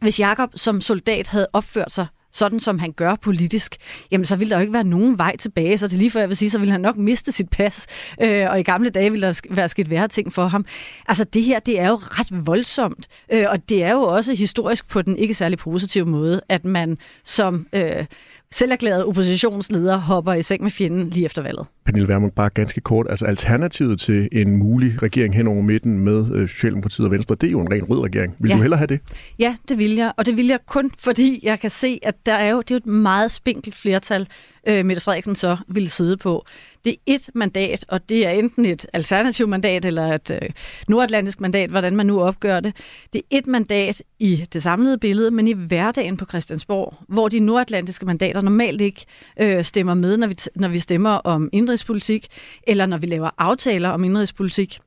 Hvis 0.00 0.20
Jakob 0.20 0.50
som 0.54 0.80
soldat 0.80 1.28
havde 1.28 1.48
opført 1.52 1.92
sig 1.92 2.06
sådan 2.32 2.60
som 2.60 2.78
han 2.78 2.92
gør 2.92 3.14
politisk, 3.14 3.76
jamen 4.10 4.24
så 4.24 4.36
ville 4.36 4.50
der 4.50 4.56
jo 4.56 4.60
ikke 4.60 4.72
være 4.72 4.84
nogen 4.84 5.18
vej 5.18 5.36
tilbage. 5.36 5.78
Så 5.78 5.88
det 5.88 5.98
lige 5.98 6.10
før 6.10 6.20
jeg 6.20 6.28
vil 6.28 6.36
sige, 6.36 6.50
så 6.50 6.58
ville 6.58 6.72
han 6.72 6.80
nok 6.80 6.96
miste 6.96 7.32
sit 7.32 7.50
pas, 7.50 7.86
øh, 8.22 8.50
og 8.50 8.60
i 8.60 8.62
gamle 8.62 8.90
dage 8.90 9.10
ville 9.10 9.26
der 9.26 9.40
være 9.50 9.68
sket 9.68 9.90
værre 9.90 10.08
ting 10.08 10.32
for 10.32 10.46
ham. 10.46 10.66
Altså 11.08 11.24
det 11.24 11.42
her, 11.42 11.58
det 11.58 11.80
er 11.80 11.88
jo 11.88 11.94
ret 11.94 12.46
voldsomt, 12.46 13.06
øh, 13.32 13.46
og 13.48 13.68
det 13.68 13.82
er 13.82 13.92
jo 13.92 14.02
også 14.02 14.34
historisk 14.34 14.88
på 14.88 15.02
den 15.02 15.16
ikke 15.16 15.34
særlig 15.34 15.58
positive 15.58 16.04
måde, 16.04 16.40
at 16.48 16.64
man 16.64 16.98
som 17.24 17.66
øh, 17.72 18.06
selverklæret 18.52 19.04
oppositionsleder 19.04 19.96
hopper 19.96 20.32
i 20.32 20.42
seng 20.42 20.62
med 20.62 20.70
fjenden 20.70 21.10
lige 21.10 21.24
efter 21.24 21.42
valget. 21.42 21.66
Pernille 21.84 22.08
Vermund, 22.08 22.32
bare 22.32 22.50
ganske 22.50 22.80
kort. 22.80 23.06
Altså 23.10 23.26
alternativet 23.26 24.00
til 24.00 24.28
en 24.32 24.56
mulig 24.56 25.02
regering 25.02 25.34
hen 25.34 25.46
over 25.46 25.62
midten 25.62 25.98
med 25.98 26.32
øh, 26.34 26.48
Socialdemokratiet 26.48 27.06
og 27.06 27.12
Venstre, 27.12 27.34
det 27.34 27.46
er 27.46 27.50
jo 27.50 27.60
en 27.60 27.72
ren 27.72 27.84
rød 27.84 28.00
regering. 28.04 28.34
Vil 28.38 28.48
ja. 28.48 28.56
du 28.56 28.60
hellere 28.60 28.78
have 28.78 28.86
det? 28.86 29.00
Ja, 29.38 29.56
det 29.68 29.78
vil 29.78 29.94
jeg. 29.94 30.12
Og 30.16 30.26
det 30.26 30.36
vil 30.36 30.46
jeg 30.46 30.58
kun, 30.66 30.90
fordi 30.98 31.40
jeg 31.42 31.60
kan 31.60 31.70
se, 31.70 31.98
at 32.02 32.26
der 32.26 32.34
er 32.34 32.50
jo, 32.50 32.58
det 32.58 32.70
er 32.70 32.74
jo 32.74 32.76
et 32.76 32.86
meget 32.86 33.30
spinkelt 33.32 33.74
flertal, 33.74 34.28
øh, 34.68 34.84
Mette 34.84 35.02
Frederiksen 35.02 35.34
så 35.34 35.56
ville 35.68 35.88
sidde 35.88 36.16
på. 36.16 36.46
Det 36.88 36.96
er 37.06 37.14
et 37.14 37.30
mandat, 37.34 37.84
og 37.88 38.08
det 38.08 38.26
er 38.26 38.30
enten 38.30 38.64
et 38.64 38.86
alternativt 38.92 39.48
mandat 39.48 39.84
eller 39.84 40.14
et 40.14 40.30
øh, 40.30 40.50
nordatlantisk 40.88 41.40
mandat, 41.40 41.70
hvordan 41.70 41.96
man 41.96 42.06
nu 42.06 42.20
opgør 42.20 42.60
det. 42.60 42.76
Det 43.12 43.18
er 43.18 43.38
et 43.38 43.46
mandat 43.46 44.02
i 44.18 44.44
det 44.52 44.62
samlede 44.62 44.98
billede, 44.98 45.30
men 45.30 45.48
i 45.48 45.52
hverdagen 45.52 46.16
på 46.16 46.24
Christiansborg, 46.24 46.94
hvor 47.08 47.28
de 47.28 47.40
nordatlantiske 47.40 48.06
mandater 48.06 48.40
normalt 48.40 48.80
ikke 48.80 49.04
øh, 49.40 49.64
stemmer 49.64 49.94
med, 49.94 50.16
når 50.16 50.26
vi, 50.26 50.34
når 50.54 50.68
vi 50.68 50.78
stemmer 50.78 51.10
om 51.10 51.48
indrigspolitik, 51.52 52.26
eller 52.66 52.86
når 52.86 52.98
vi 52.98 53.06
laver 53.06 53.30
aftaler 53.38 53.88
om 53.88 54.04
indrigspolitik 54.04 54.78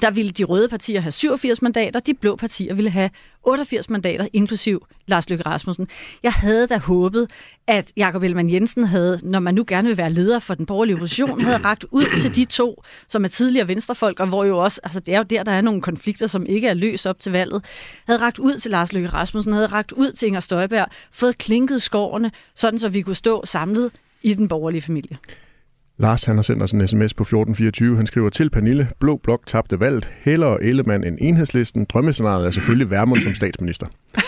der 0.00 0.10
ville 0.10 0.30
de 0.30 0.44
røde 0.44 0.68
partier 0.68 1.00
have 1.00 1.12
87 1.12 1.62
mandater, 1.62 2.00
de 2.00 2.14
blå 2.14 2.36
partier 2.36 2.74
ville 2.74 2.90
have 2.90 3.10
88 3.42 3.90
mandater, 3.90 4.26
inklusiv 4.32 4.86
Lars 5.06 5.30
Løkke 5.30 5.46
Rasmussen. 5.46 5.88
Jeg 6.22 6.32
havde 6.32 6.66
da 6.66 6.78
håbet, 6.78 7.30
at 7.66 7.92
Jakob 7.96 8.22
Ellemann 8.22 8.52
Jensen 8.52 8.84
havde, 8.84 9.20
når 9.22 9.40
man 9.40 9.54
nu 9.54 9.64
gerne 9.66 9.88
vil 9.88 9.96
være 9.96 10.12
leder 10.12 10.38
for 10.38 10.54
den 10.54 10.66
borgerlige 10.66 10.94
opposition, 10.94 11.40
havde 11.40 11.56
ragt 11.56 11.84
ud 11.90 12.20
til 12.20 12.36
de 12.36 12.44
to, 12.44 12.82
som 13.08 13.24
er 13.24 13.28
tidligere 13.28 13.68
venstrefolk, 13.68 14.20
og 14.20 14.26
hvor 14.26 14.44
jo 14.44 14.58
også, 14.58 14.80
altså 14.84 15.00
det 15.00 15.14
er 15.14 15.18
jo 15.18 15.24
der, 15.24 15.42
der 15.42 15.52
er 15.52 15.60
nogle 15.60 15.82
konflikter, 15.82 16.26
som 16.26 16.46
ikke 16.46 16.68
er 16.68 16.74
løst 16.74 17.06
op 17.06 17.20
til 17.20 17.32
valget, 17.32 17.64
havde 18.06 18.20
ragt 18.20 18.38
ud 18.38 18.54
til 18.54 18.70
Lars 18.70 18.92
Løkke 18.92 19.08
Rasmussen, 19.08 19.52
havde 19.52 19.66
ragt 19.66 19.92
ud 19.92 20.12
til 20.12 20.26
Inger 20.26 20.40
Støjberg, 20.40 20.86
fået 21.12 21.38
klinket 21.38 21.82
skårene, 21.82 22.30
sådan 22.54 22.78
så 22.78 22.88
vi 22.88 23.02
kunne 23.02 23.16
stå 23.16 23.46
samlet 23.46 23.90
i 24.22 24.34
den 24.34 24.48
borgerlige 24.48 24.82
familie. 24.82 25.18
Lars 25.98 26.24
han 26.24 26.36
har 26.36 26.42
sendt 26.42 26.62
os 26.62 26.72
en 26.72 26.88
sms 26.88 27.14
på 27.14 27.22
1424. 27.22 27.96
Han 27.96 28.06
skriver 28.06 28.30
til 28.30 28.50
Pernille, 28.50 28.88
Blå 29.00 29.16
Blok 29.16 29.46
tabte 29.46 29.80
valget. 29.80 30.10
Hellere 30.20 30.62
Ellemann 30.62 31.04
end 31.04 31.18
enhedslisten. 31.20 31.84
Drømmescenariet 31.84 32.46
er 32.46 32.50
selvfølgelig 32.50 32.90
Værmund 32.90 33.20
som 33.20 33.34
statsminister. 33.34 33.86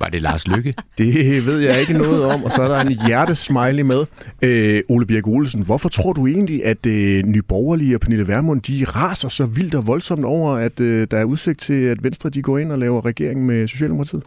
Var 0.00 0.08
det 0.08 0.22
Lars 0.22 0.48
Lykke? 0.48 0.74
Det 0.98 1.46
ved 1.46 1.58
jeg 1.58 1.80
ikke 1.80 1.92
noget 1.92 2.24
om, 2.24 2.44
og 2.44 2.52
så 2.52 2.62
er 2.62 2.68
der 2.68 2.80
en 2.80 3.06
hjertesmiley 3.06 3.82
med. 3.82 4.06
Øh, 4.42 4.82
Ole 4.88 5.06
Birk 5.06 5.26
Olesen, 5.26 5.62
hvorfor 5.62 5.88
tror 5.88 6.12
du 6.12 6.26
egentlig, 6.26 6.64
at 6.64 6.86
øh, 6.86 7.24
Nye 7.24 7.42
Borgerlige 7.42 7.96
og 7.96 8.00
Pernille 8.00 8.28
Vermund, 8.28 8.62
de 8.62 8.84
raser 8.84 9.28
så 9.28 9.46
vildt 9.46 9.74
og 9.74 9.86
voldsomt 9.86 10.24
over, 10.24 10.56
at 10.56 10.80
øh, 10.80 11.06
der 11.10 11.18
er 11.18 11.24
udsigt 11.24 11.60
til, 11.60 11.84
at 11.84 12.02
Venstre 12.02 12.30
de 12.30 12.42
går 12.42 12.58
ind 12.58 12.72
og 12.72 12.78
laver 12.78 13.04
regering 13.04 13.46
med 13.46 13.68
Socialdemokratiet? 13.68 14.22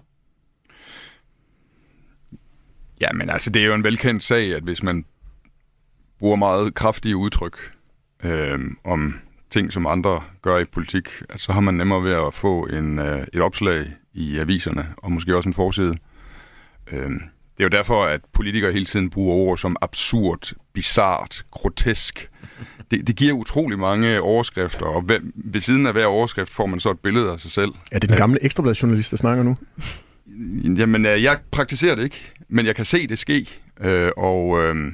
Ja, 3.01 3.07
men 3.13 3.29
altså, 3.29 3.49
det 3.49 3.61
er 3.61 3.65
jo 3.65 3.73
en 3.73 3.83
velkendt 3.83 4.23
sag, 4.23 4.55
at 4.55 4.63
hvis 4.63 4.83
man 4.83 5.05
bruger 6.19 6.35
meget 6.35 6.73
kraftige 6.73 7.17
udtryk 7.17 7.71
øh, 8.23 8.59
om 8.83 9.15
ting, 9.49 9.73
som 9.73 9.87
andre 9.87 10.21
gør 10.41 10.57
i 10.57 10.65
politik, 10.65 11.09
at 11.29 11.41
så 11.41 11.51
har 11.51 11.61
man 11.61 11.73
nemmere 11.73 12.03
ved 12.03 12.13
at 12.13 12.33
få 12.33 12.65
en, 12.65 12.99
øh, 12.99 13.27
et 13.33 13.41
opslag 13.41 13.85
i 14.13 14.37
aviserne, 14.37 14.87
og 14.97 15.11
måske 15.11 15.37
også 15.37 15.49
en 15.49 15.53
forside. 15.53 15.95
Øh, 16.91 17.09
det 17.57 17.59
er 17.59 17.63
jo 17.63 17.69
derfor, 17.69 18.03
at 18.03 18.21
politikere 18.33 18.71
hele 18.71 18.85
tiden 18.85 19.09
bruger 19.09 19.35
ord 19.35 19.57
som 19.57 19.75
absurd, 19.81 20.53
bizart, 20.73 21.45
grotesk. 21.51 22.29
Det, 22.91 23.07
det 23.07 23.15
giver 23.15 23.33
utrolig 23.33 23.79
mange 23.79 24.21
overskrifter, 24.21 24.85
og 24.85 25.09
ved, 25.09 25.19
ved 25.35 25.61
siden 25.61 25.85
af 25.85 25.93
hver 25.93 26.05
overskrift 26.05 26.51
får 26.51 26.65
man 26.65 26.79
så 26.79 26.91
et 26.91 26.99
billede 26.99 27.31
af 27.31 27.39
sig 27.39 27.51
selv. 27.51 27.71
Er 27.91 27.99
det 27.99 28.09
den 28.09 28.17
gamle 28.17 28.43
ekstrabladjournalist, 28.43 29.11
der 29.11 29.17
snakker 29.17 29.43
nu? 29.43 29.55
Jamen, 30.77 31.05
øh, 31.05 31.23
jeg 31.23 31.39
praktiserer 31.51 31.95
det 31.95 32.03
ikke, 32.03 32.31
men 32.49 32.65
jeg 32.65 32.75
kan 32.75 32.85
se 32.85 33.07
det 33.07 33.19
ske, 33.19 33.49
øh, 33.81 34.11
og... 34.17 34.63
Øh, 34.63 34.93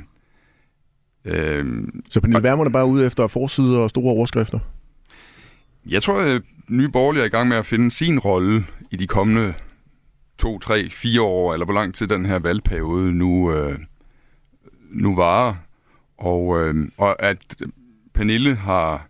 Øh, 1.25 1.87
så 2.09 2.21
Pernille 2.21 2.43
Vermund 2.43 2.67
er 2.67 2.71
bare 2.71 2.85
ude 2.85 3.05
efter 3.05 3.27
forsider 3.27 3.79
og 3.79 3.89
store 3.89 4.13
overskrifter? 4.13 4.59
Jeg 5.89 6.03
tror, 6.03 6.19
at 6.19 6.41
Nye 6.69 6.89
Borgerlige 6.89 7.21
er 7.21 7.25
i 7.25 7.29
gang 7.29 7.47
med 7.47 7.57
at 7.57 7.65
finde 7.65 7.91
sin 7.91 8.19
rolle 8.19 8.65
i 8.91 8.95
de 8.95 9.07
kommende 9.07 9.53
to, 10.37 10.59
tre, 10.59 10.89
fire 10.89 11.21
år, 11.21 11.53
eller 11.53 11.65
hvor 11.65 11.73
lang 11.73 11.95
tid 11.95 12.07
den 12.07 12.25
her 12.25 12.39
valgperiode 12.39 13.13
nu, 13.13 13.53
øh, 13.53 13.79
nu 14.89 15.15
varer. 15.15 15.53
Og, 16.17 16.59
øh, 16.59 16.87
og 16.97 17.23
at 17.23 17.55
Pernille 18.13 18.55
har 18.55 19.07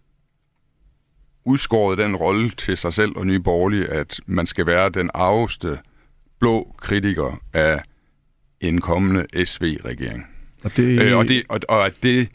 udskåret 1.45 1.97
den 1.97 2.15
rolle 2.15 2.49
til 2.49 2.77
sig 2.77 2.93
selv 2.93 3.11
og 3.15 3.27
Nye 3.27 3.39
Borgerlige, 3.39 3.87
at 3.87 4.19
man 4.25 4.47
skal 4.47 4.65
være 4.65 4.89
den 4.89 5.09
arveste 5.13 5.79
blå 6.39 6.75
kritiker 6.77 7.41
af 7.53 7.83
en 8.61 8.81
kommende 8.81 9.45
SV-regering. 9.45 10.30
Og 10.63 10.71
det, 10.77 11.01
øh, 11.01 11.17
og, 11.17 11.27
det, 11.27 11.43
og, 11.49 11.59
og 11.69 11.85
at 11.85 11.93
det, 12.03 12.27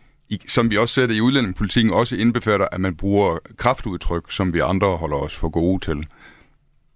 som 0.46 0.70
vi 0.70 0.76
også 0.76 0.94
ser 0.94 1.06
det 1.06 1.14
i 1.14 1.20
udlændingepolitikken, 1.20 1.92
også 1.92 2.16
indbefatter, 2.16 2.66
at 2.72 2.80
man 2.80 2.94
bruger 2.94 3.38
kraftudtryk, 3.56 4.22
som 4.30 4.54
vi 4.54 4.58
andre 4.58 4.96
holder 4.96 5.16
os 5.16 5.36
for 5.36 5.48
gode 5.48 5.84
til. 5.84 6.06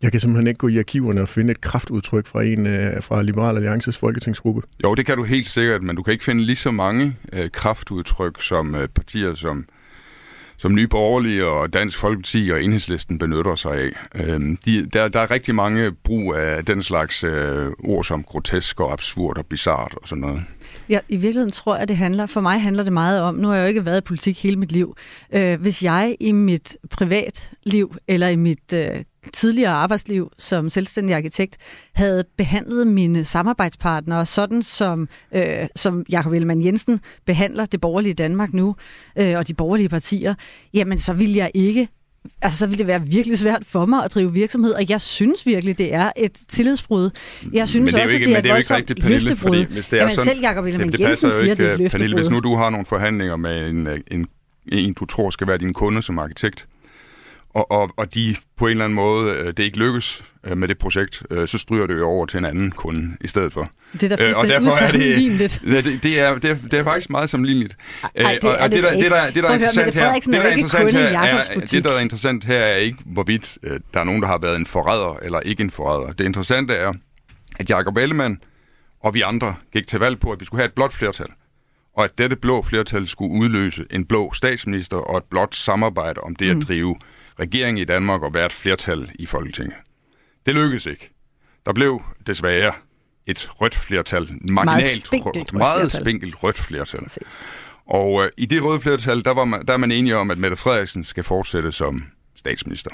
Jeg 0.02 0.10
kan 0.10 0.20
simpelthen 0.20 0.46
ikke 0.46 0.58
gå 0.58 0.68
i 0.68 0.78
arkiverne 0.78 1.20
og 1.20 1.28
finde 1.28 1.50
et 1.50 1.60
kraftudtryk 1.60 2.26
fra 2.26 2.42
en 2.42 2.66
øh, 2.66 3.02
fra 3.02 3.22
Liberal 3.22 3.56
Alliances 3.56 3.98
folketingsgruppe. 3.98 4.62
Jo, 4.84 4.94
det 4.94 5.06
kan 5.06 5.16
du 5.16 5.24
helt 5.24 5.46
sikkert, 5.46 5.82
men 5.82 5.96
du 5.96 6.02
kan 6.02 6.12
ikke 6.12 6.24
finde 6.24 6.44
lige 6.44 6.56
så 6.56 6.70
mange 6.70 7.16
øh, 7.32 7.50
kraftudtryk 7.50 8.42
som 8.42 8.74
øh, 8.74 8.88
partier 8.88 9.34
som 9.34 9.64
som 10.60 10.74
Nye 10.74 10.86
Borgerlige 10.86 11.46
og 11.46 11.72
Dansk 11.72 11.98
Folkeparti 11.98 12.50
og 12.52 12.62
Enhedslisten 12.62 13.18
benytter 13.18 13.54
sig 13.54 13.72
af. 13.72 13.90
Øhm, 14.14 14.56
de, 14.56 14.86
der, 14.86 15.08
der 15.08 15.20
er 15.20 15.30
rigtig 15.30 15.54
mange 15.54 15.92
brug 15.92 16.34
af 16.34 16.64
den 16.64 16.82
slags 16.82 17.24
øh, 17.24 17.70
ord 17.78 18.04
som 18.04 18.24
grotesk 18.24 18.80
og 18.80 18.92
absurd 18.92 19.38
og 19.38 19.46
bizart 19.46 19.94
og 20.02 20.08
sådan 20.08 20.20
noget. 20.20 20.42
Ja, 20.90 21.00
i 21.08 21.16
virkeligheden 21.16 21.50
tror 21.50 21.76
jeg, 21.76 21.88
det 21.88 21.96
handler, 21.96 22.26
for 22.26 22.40
mig 22.40 22.62
handler 22.62 22.82
det 22.82 22.92
meget 22.92 23.20
om, 23.20 23.34
nu 23.34 23.48
har 23.48 23.54
jeg 23.54 23.62
jo 23.62 23.68
ikke 23.68 23.84
været 23.84 24.00
i 24.00 24.04
politik 24.04 24.42
hele 24.42 24.56
mit 24.56 24.72
liv, 24.72 24.96
øh, 25.32 25.60
hvis 25.60 25.82
jeg 25.82 26.16
i 26.20 26.32
mit 26.32 26.76
privatliv 26.90 27.96
eller 28.08 28.28
i 28.28 28.36
mit 28.36 28.72
øh, 28.74 29.04
tidligere 29.32 29.72
arbejdsliv 29.72 30.32
som 30.38 30.70
selvstændig 30.70 31.16
arkitekt 31.16 31.56
havde 31.94 32.24
behandlet 32.36 32.86
mine 32.86 33.24
samarbejdspartnere 33.24 34.26
sådan, 34.26 34.62
som, 34.62 35.08
øh, 35.32 35.68
som 35.76 36.04
Jakob 36.08 36.32
Ellemann 36.32 36.64
Jensen 36.64 37.00
behandler 37.26 37.64
det 37.64 37.80
borgerlige 37.80 38.14
Danmark 38.14 38.54
nu, 38.54 38.76
øh, 39.16 39.38
og 39.38 39.48
de 39.48 39.54
borgerlige 39.54 39.88
partier, 39.88 40.34
jamen 40.74 40.98
så 40.98 41.12
vil 41.12 41.34
jeg 41.34 41.50
ikke 41.54 41.88
altså 42.42 42.58
så 42.58 42.66
vil 42.66 42.78
det 42.78 42.86
være 42.86 43.02
virkelig 43.06 43.38
svært 43.38 43.62
for 43.64 43.86
mig 43.86 44.04
at 44.04 44.14
drive 44.14 44.32
virksomhed, 44.32 44.72
og 44.72 44.90
jeg 44.90 45.00
synes 45.00 45.46
virkelig, 45.46 45.78
det 45.78 45.94
er 45.94 46.10
et 46.16 46.32
tillidsbrud. 46.48 47.10
Jeg 47.52 47.68
synes 47.68 47.84
men 47.84 47.94
det 47.94 48.00
er 48.00 48.02
også, 48.02 48.14
ikke, 48.14 48.26
det 48.26 48.34
er 48.34 48.38
et 48.38 48.48
voldsomt 48.48 48.86
Pernille, 48.86 49.28
løftebrud. 49.28 49.56
fordi 49.56 49.72
hvis 49.72 49.88
det 49.88 49.96
er 49.96 50.00
Jamen 50.00 50.12
sådan, 50.12 50.24
selv 50.24 50.40
Jacob 50.40 50.64
Ellemann 50.64 50.92
det, 50.92 51.00
Jensen 51.00 51.30
jo 51.30 51.38
siger, 51.38 51.50
ikke, 51.50 51.62
det 51.64 51.80
er 51.80 51.84
et 51.84 51.90
Pernille, 51.90 52.14
hvis 52.16 52.22
løftebrud. 52.22 52.42
nu 52.42 52.50
du 52.50 52.56
har 52.56 52.70
nogle 52.70 52.86
forhandlinger 52.86 53.36
med 53.36 53.68
en, 53.68 53.88
en, 54.10 54.26
en 54.72 54.92
du 54.92 55.06
tror 55.06 55.30
skal 55.30 55.46
være 55.46 55.58
din 55.58 55.72
kunde 55.72 56.02
som 56.02 56.18
arkitekt, 56.18 56.66
og, 57.54 57.70
og, 57.70 57.90
og 57.96 58.14
de 58.14 58.36
på 58.56 58.66
en 58.66 58.70
eller 58.70 58.84
anden 58.84 58.94
måde, 58.96 59.34
øh, 59.34 59.46
det 59.46 59.58
ikke 59.58 59.78
lykkes 59.78 60.22
øh, 60.44 60.58
med 60.58 60.68
det 60.68 60.78
projekt, 60.78 61.22
øh, 61.30 61.48
så 61.48 61.58
stryger 61.58 61.86
det 61.86 61.98
jo 61.98 62.06
over 62.08 62.26
til 62.26 62.38
en 62.38 62.44
anden 62.44 62.70
kunde 62.70 63.16
i 63.20 63.28
stedet 63.28 63.52
for. 63.52 63.70
Det 63.92 64.12
er 64.12 64.16
da 64.16 64.24
Øh, 64.24 64.28
og 64.28 64.34
fuldstændig 64.34 65.30
derfor 65.30 65.76
er 65.76 65.80
det, 65.82 65.84
det, 65.84 66.02
det, 66.02 66.20
er, 66.20 66.38
det, 66.38 66.50
er, 66.50 66.56
det 66.70 66.74
er 66.74 66.84
faktisk 66.84 67.10
meget 67.10 67.30
sammenligneligt. 67.30 67.76
Ej, 68.14 68.32
det 68.34 68.44
Øh, 68.44 68.50
og, 68.50 68.56
og 68.56 68.70
det 68.70 68.82
der, 68.82 68.90
ikke. 68.90 69.04
det, 69.04 69.10
der, 69.10 69.26
det, 69.30 69.42
der 69.42 69.48
er 69.48 69.54
interessant 69.54 69.94
her, 69.94 70.12
det, 70.12 70.26
er 70.26 70.30
der 70.32 70.40
er 70.40 70.52
interessant 70.52 70.92
her, 70.92 71.20
er, 71.20 71.60
det, 71.60 71.84
der 71.84 71.90
er 71.90 72.00
interessant 72.00 72.44
her, 72.44 72.58
er 72.58 72.76
ikke, 72.76 72.98
hvorvidt 73.06 73.58
øh, 73.62 73.80
der 73.94 74.00
er 74.00 74.04
nogen, 74.04 74.22
der 74.22 74.28
har 74.28 74.38
været 74.38 74.56
en 74.56 74.66
forræder 74.66 75.18
eller 75.22 75.40
ikke 75.40 75.62
en 75.62 75.70
forræder. 75.70 76.12
Det 76.12 76.24
interessante 76.24 76.74
er, 76.74 76.92
at 77.58 77.70
Jacob 77.70 77.96
Ellemann 77.96 78.38
og 79.02 79.14
vi 79.14 79.20
andre 79.20 79.54
gik 79.72 79.86
til 79.86 79.98
valg 80.00 80.20
på, 80.20 80.32
at 80.32 80.40
vi 80.40 80.44
skulle 80.44 80.60
have 80.60 80.68
et 80.68 80.74
blåt 80.74 80.92
flertal. 80.92 81.26
Og 81.96 82.04
at 82.04 82.18
dette 82.18 82.36
blå 82.36 82.62
flertal 82.62 83.08
skulle 83.08 83.40
udløse 83.40 83.84
en 83.90 84.04
blå 84.04 84.32
statsminister 84.32 84.96
og 84.96 85.18
et 85.18 85.24
blåt 85.30 85.54
samarbejde 85.54 86.20
om 86.20 86.36
det 86.36 86.50
Mm. 86.56 86.60
at 86.60 86.68
drive 86.68 86.96
regering 87.40 87.80
i 87.80 87.84
Danmark 87.84 88.22
og 88.22 88.44
et 88.44 88.52
flertal 88.52 89.10
i 89.14 89.26
Folketinget. 89.26 89.76
Det 90.46 90.54
lykkedes 90.54 90.86
ikke. 90.86 91.10
Der 91.66 91.72
blev 91.72 92.02
desværre 92.26 92.72
et 93.26 93.50
rødt 93.60 93.74
flertal. 93.74 94.28
Marginalt, 94.50 95.06
spinkelt 95.06 95.36
rødt, 95.36 95.52
meget 95.52 95.92
spinkelt 95.92 96.42
rødt 96.42 96.58
flertal. 96.58 97.02
Præcis. 97.02 97.46
Og 97.86 98.24
øh, 98.24 98.30
i 98.36 98.46
det 98.46 98.64
røde 98.64 98.80
flertal, 98.80 99.24
der, 99.24 99.30
var 99.30 99.44
man, 99.44 99.66
der 99.66 99.72
er 99.72 99.76
man 99.76 99.92
enige 99.92 100.16
om, 100.16 100.30
at 100.30 100.38
Mette 100.38 100.56
Frederiksen 100.56 101.04
skal 101.04 101.24
fortsætte 101.24 101.72
som 101.72 102.04
statsminister. 102.36 102.90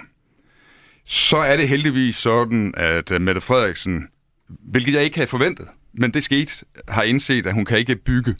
Så 1.04 1.36
er 1.36 1.56
det 1.56 1.68
heldigvis 1.68 2.16
sådan, 2.16 2.74
at 2.76 3.10
øh, 3.10 3.20
Mette 3.20 3.40
Frederiksen, 3.40 4.08
hvilket 4.48 4.94
jeg 4.94 5.04
ikke 5.04 5.16
havde 5.16 5.30
forventet, 5.30 5.68
men 5.92 6.14
det 6.14 6.24
skete, 6.24 6.64
har 6.88 7.02
indset, 7.02 7.46
at 7.46 7.54
hun 7.54 7.64
kan 7.64 7.78
ikke 7.78 7.96
bygge 7.96 8.34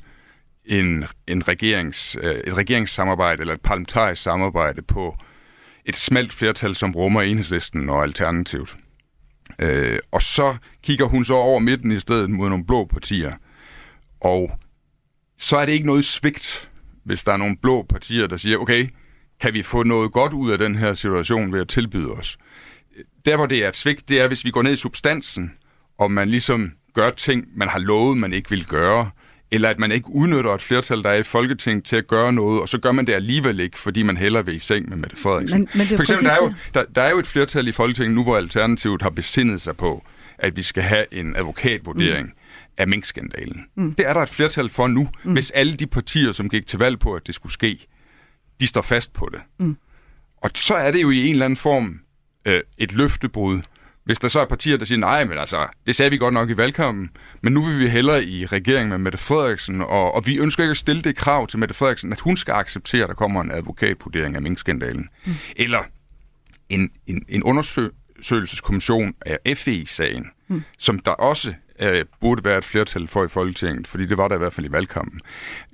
en, 0.65 1.05
en 1.27 1.49
regerings, 1.49 2.17
øh, 2.21 2.35
et 2.35 2.57
regeringssamarbejde 2.57 3.41
eller 3.41 3.55
et 3.55 3.61
parlamentarisk 3.61 4.23
samarbejde 4.23 4.83
på 4.83 5.17
et 5.87 5.97
smalt 5.97 6.33
flertal, 6.33 6.75
som 6.75 6.95
rummer 6.95 7.23
enhedslisten 7.23 7.89
og 7.89 8.03
alternativet. 8.03 8.77
Øh, 9.59 9.99
og 10.13 10.23
så 10.23 10.57
kigger 10.83 11.07
hun 11.07 11.25
så 11.25 11.35
over 11.35 11.59
midten 11.59 11.93
i 11.93 12.01
stedet 12.01 12.31
mod 12.31 12.49
nogle 12.49 12.67
blå 12.67 12.85
partier. 12.85 13.33
Og 14.21 14.59
så 15.39 15.57
er 15.57 15.67
det 15.67 15.73
ikke 15.73 15.87
noget 15.87 16.05
svigt, 16.05 16.71
hvis 17.05 17.25
der 17.25 17.33
er 17.33 17.37
nogle 17.37 17.57
blå 17.63 17.83
partier, 17.83 18.27
der 18.27 18.37
siger, 18.37 18.59
okay, 18.59 18.89
kan 19.41 19.55
vi 19.55 19.63
få 19.63 19.83
noget 19.83 20.13
godt 20.13 20.33
ud 20.33 20.51
af 20.51 20.59
den 20.59 20.77
her 20.77 20.95
situation 20.95 21.53
ved 21.53 21.61
at 21.61 21.69
tilbyde 21.69 22.13
os? 22.13 22.39
Der, 23.25 23.37
hvor 23.37 23.47
det 23.47 23.65
er 23.65 23.69
et 23.69 23.77
svigt, 23.77 24.09
det 24.09 24.21
er, 24.21 24.29
hvis 24.29 24.45
vi 24.45 24.51
går 24.51 24.63
ned 24.63 24.73
i 24.73 24.77
substansen, 24.77 25.53
og 25.99 26.11
man 26.11 26.29
ligesom 26.29 26.73
gør 26.95 27.11
ting, 27.11 27.47
man 27.57 27.69
har 27.69 27.79
lovet, 27.79 28.17
man 28.17 28.33
ikke 28.33 28.51
vil 28.51 28.67
gøre, 28.67 29.11
eller 29.51 29.69
at 29.71 29.79
man 29.79 29.93
ikke 29.93 30.11
udnytter 30.11 30.55
et 30.55 30.63
flertal, 30.63 31.03
der 31.03 31.11
er 31.11 31.15
i 31.15 31.23
Folketinget 31.23 31.85
til 31.85 31.97
at 31.97 32.07
gøre 32.07 32.33
noget, 32.33 32.61
og 32.63 32.69
så 32.69 32.79
gør 32.79 32.93
man 32.93 33.07
det 33.07 33.13
alligevel 33.13 33.61
ikke, 33.61 33.79
fordi 33.79 34.03
man 34.03 34.17
hellere 34.17 34.45
vil 34.47 34.55
i 34.55 34.59
seng 34.59 34.89
med 34.89 34.97
Mette 34.97 35.17
Frederiksen. 35.17 35.59
Men- 35.61 35.69
men 35.75 35.81
det 35.87 35.93
er 35.93 35.97
For 35.97 36.03
eksempel, 36.03 36.25
der 36.27 36.33
er, 36.33 36.37
jo, 36.45 36.55
der, 36.75 36.85
der 36.95 37.03
er 37.03 37.11
jo 37.11 37.19
et 37.19 37.27
flertal 37.27 37.69
i 37.69 37.73
Folketinget 37.73 38.15
nu, 38.15 38.23
hvor 38.23 38.37
Alternativet 38.37 39.03
har 39.03 39.11
besindet 39.11 39.61
sig 39.61 39.77
på, 39.77 40.05
at 40.39 40.57
vi 40.57 40.63
skal 40.63 40.83
have 40.83 41.05
en 41.15 41.37
advokatvurdering 41.37 42.27
mm. 42.27 42.33
af 42.79 42.89
minkskandalen. 42.89 43.65
Mm. 43.77 43.95
Det 43.95 44.07
er 44.09 44.13
der 44.13 44.21
et 44.21 44.29
flertal 44.29 44.69
for 44.69 44.87
nu, 44.87 45.09
mm. 45.25 45.33
hvis 45.33 45.51
alle 45.51 45.77
de 45.77 45.87
partier, 45.87 46.33
som 46.33 46.49
gik 46.49 46.67
til 46.67 46.79
valg 46.79 46.99
på, 46.99 47.15
at 47.15 47.27
det 47.27 47.35
skulle 47.35 47.53
ske, 47.53 47.87
de 48.61 48.67
står 48.67 48.83
fast 48.83 49.13
på 49.13 49.29
det. 49.33 49.41
Mm. 49.59 49.77
Og 50.43 50.51
så 50.55 50.75
er 50.75 50.91
det 50.91 51.03
jo 51.03 51.11
i 51.11 51.27
en 51.27 51.33
eller 51.33 51.45
anden 51.45 51.57
form 51.57 52.01
øh, 52.45 52.61
et 52.79 52.93
løftebrud. 52.93 53.61
Hvis 54.07 54.19
der 54.19 54.29
så 54.29 54.41
er 54.41 54.45
partier, 54.45 54.77
der 54.77 54.85
siger, 54.85 54.99
nej, 54.99 55.25
men 55.25 55.39
altså, 55.39 55.67
det 55.87 55.97
sagde 55.97 56.11
vi 56.11 56.19
godt 56.19 56.35
nok 56.35 56.51
i 56.51 56.57
valgkampen, 56.57 57.11
men 57.43 57.53
nu 57.53 57.63
vil 57.63 57.81
vi 57.81 57.89
hellere 57.89 58.25
i 58.25 58.47
regering 58.47 58.89
med 58.89 58.99
Mette 58.99 59.19
Frederiksen, 59.19 59.81
og, 59.81 60.15
og 60.15 60.27
vi 60.27 60.39
ønsker 60.39 60.63
ikke 60.63 60.71
at 60.71 60.77
stille 60.77 61.03
det 61.03 61.17
krav 61.17 61.47
til 61.47 61.59
Mette 61.59 61.75
Frederiksen, 61.75 62.13
at 62.13 62.21
hun 62.21 62.37
skal 62.37 62.53
acceptere, 62.53 63.03
at 63.03 63.09
der 63.09 63.15
kommer 63.15 63.41
en 63.41 63.51
advokatvurdering 63.51 64.35
af 64.37 64.43
minkskandalen. 64.43 65.09
Mm. 65.25 65.33
Eller 65.57 65.83
en, 66.69 66.91
en, 67.07 67.25
en 67.29 67.43
undersøgelseskommission 67.43 69.15
af 69.27 69.57
FE-sagen, 69.57 70.27
mm. 70.49 70.63
som 70.79 70.99
der 70.99 71.11
også 71.11 71.55
øh, 71.81 72.05
burde 72.21 72.45
være 72.45 72.59
et 72.59 72.65
flertal 72.65 73.09
for 73.09 73.25
i 73.25 73.29
Folketinget, 73.29 73.87
fordi 73.87 74.07
det 74.07 74.17
var 74.17 74.29
der 74.29 74.35
i 74.35 74.39
hvert 74.39 74.53
fald 74.53 74.67
i 74.67 74.73
valgkampen. 74.73 75.21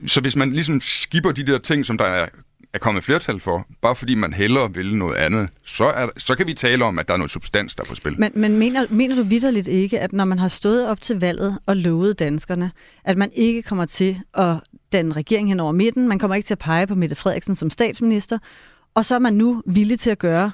Så 0.07 0.21
hvis 0.21 0.37
man 0.37 0.53
ligesom 0.53 0.81
skipper 0.81 1.33
de 1.33 1.47
der 1.47 1.59
ting, 1.59 1.87
som 1.87 1.99
der 1.99 2.05
er, 2.05 2.29
er 2.75 2.79
kommet 2.79 3.05
flertal 3.05 3.41
for, 3.41 3.67
bare 3.81 3.97
fordi 3.97 4.15
man 4.15 4.33
hellere 4.33 4.75
vil 4.75 4.97
noget 4.97 5.17
andet, 5.17 5.49
så, 5.65 5.85
er, 5.85 6.09
så 6.17 6.35
kan 6.35 6.47
vi 6.47 6.55
tale 6.55 6.85
om, 6.85 6.99
at 6.99 7.09
der 7.09 7.15
er 7.15 7.19
noget 7.19 7.31
substans, 7.31 7.77
der 7.77 7.83
er 7.83 7.87
på 7.87 7.95
spil. 7.95 8.21
Men, 8.21 8.33
men 8.35 8.59
mener, 8.59 8.87
mener 8.91 9.17
du 9.17 9.23
vidderligt 9.23 9.69
ikke, 9.69 10.01
at 10.01 10.13
når 10.13 10.25
man 10.25 10.39
har 10.39 10.49
stået 10.49 10.89
op 10.89 11.01
til 11.01 11.21
valget 11.21 11.59
og 11.67 11.77
lovet 11.77 12.19
danskerne, 12.19 12.71
at 13.05 13.19
man 13.19 13.31
ikke 13.35 13.63
kommer 13.63 13.85
til 13.85 14.21
at 14.35 14.57
danne 14.93 15.13
regering 15.13 15.49
hen 15.49 15.61
over 15.61 15.73
midten, 15.73 16.09
man 16.09 16.19
kommer 16.19 16.35
ikke 16.35 16.47
til 16.47 16.55
at 16.55 16.59
pege 16.59 16.87
på 16.87 16.95
Mette 16.95 17.17
Frederiksen 17.17 17.55
som 17.55 17.71
statsminister, 17.71 18.39
og 18.95 19.05
så 19.05 19.15
er 19.15 19.19
man 19.19 19.35
nu 19.35 19.63
villig 19.67 20.01
til 20.01 20.11
at 20.11 20.19
gøre 20.19 20.51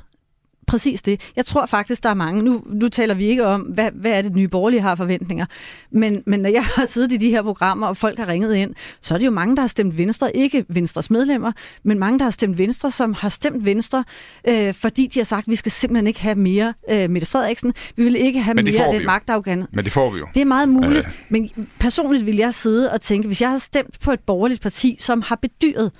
præcis 0.68 1.02
det. 1.02 1.30
Jeg 1.36 1.46
tror 1.46 1.66
faktisk, 1.66 2.02
der 2.02 2.08
er 2.10 2.14
mange. 2.14 2.42
Nu, 2.42 2.62
nu 2.66 2.88
taler 2.88 3.14
vi 3.14 3.26
ikke 3.26 3.46
om, 3.46 3.60
hvad, 3.60 3.90
hvad 3.94 4.10
er 4.12 4.22
det, 4.22 4.34
nye 4.34 4.48
borgerlige 4.48 4.80
har 4.80 4.94
forventninger. 4.94 5.46
Men, 5.90 6.22
men 6.26 6.40
når 6.40 6.50
jeg 6.50 6.64
har 6.64 6.86
siddet 6.86 7.12
i 7.12 7.16
de 7.16 7.30
her 7.30 7.42
programmer, 7.42 7.86
og 7.86 7.96
folk 7.96 8.18
har 8.18 8.28
ringet 8.28 8.54
ind, 8.54 8.74
så 9.00 9.14
er 9.14 9.18
det 9.18 9.26
jo 9.26 9.30
mange, 9.30 9.56
der 9.56 9.62
har 9.62 9.66
stemt 9.68 9.98
Venstre. 9.98 10.36
Ikke 10.36 10.64
Venstres 10.68 11.10
medlemmer, 11.10 11.52
men 11.82 11.98
mange, 11.98 12.18
der 12.18 12.24
har 12.24 12.30
stemt 12.30 12.58
Venstre, 12.58 12.90
som 12.90 13.14
har 13.14 13.28
stemt 13.28 13.64
Venstre, 13.64 14.04
øh, 14.48 14.74
fordi 14.74 15.06
de 15.06 15.18
har 15.18 15.24
sagt, 15.24 15.44
at 15.46 15.50
vi 15.50 15.56
skal 15.56 15.72
simpelthen 15.72 16.06
ikke 16.06 16.20
have 16.20 16.34
mere 16.34 16.74
øh, 16.90 17.10
Mette 17.10 17.26
Frederiksen. 17.26 17.74
Vi 17.96 18.04
vil 18.04 18.16
ikke 18.16 18.40
have 18.40 18.54
mere 18.54 18.86
af 18.86 18.92
den 18.92 19.06
magtafgande. 19.06 19.66
Men 19.72 19.84
det 19.84 19.92
får 19.92 20.10
vi 20.10 20.18
jo. 20.18 20.26
Det 20.34 20.40
er 20.40 20.44
meget 20.44 20.68
muligt, 20.68 21.06
Øh. 21.06 21.12
men 21.28 21.50
personligt 21.80 22.26
vil 22.26 22.36
jeg 22.36 22.54
sidde 22.54 22.92
og 22.92 23.00
tænke, 23.00 23.26
hvis 23.26 23.40
jeg 23.40 23.48
havde 23.48 23.60
stemt 23.60 24.00
på 24.00 24.10
et 24.12 24.20
borgerligt 24.20 24.62
parti, 24.62 24.96
som 25.00 25.22
har 25.22 25.36
bedyret, 25.36 25.92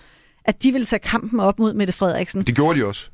at 0.45 0.63
de 0.63 0.73
vil 0.73 0.87
tage 0.87 1.01
kampen 1.01 1.41
op 1.41 1.59
mod 1.59 1.75
Mette 1.75 1.93
Frederiksen, 1.93 2.43
Det 2.43 2.55
gjorde 2.55 2.81
de 2.81 2.85
også. 2.87 3.11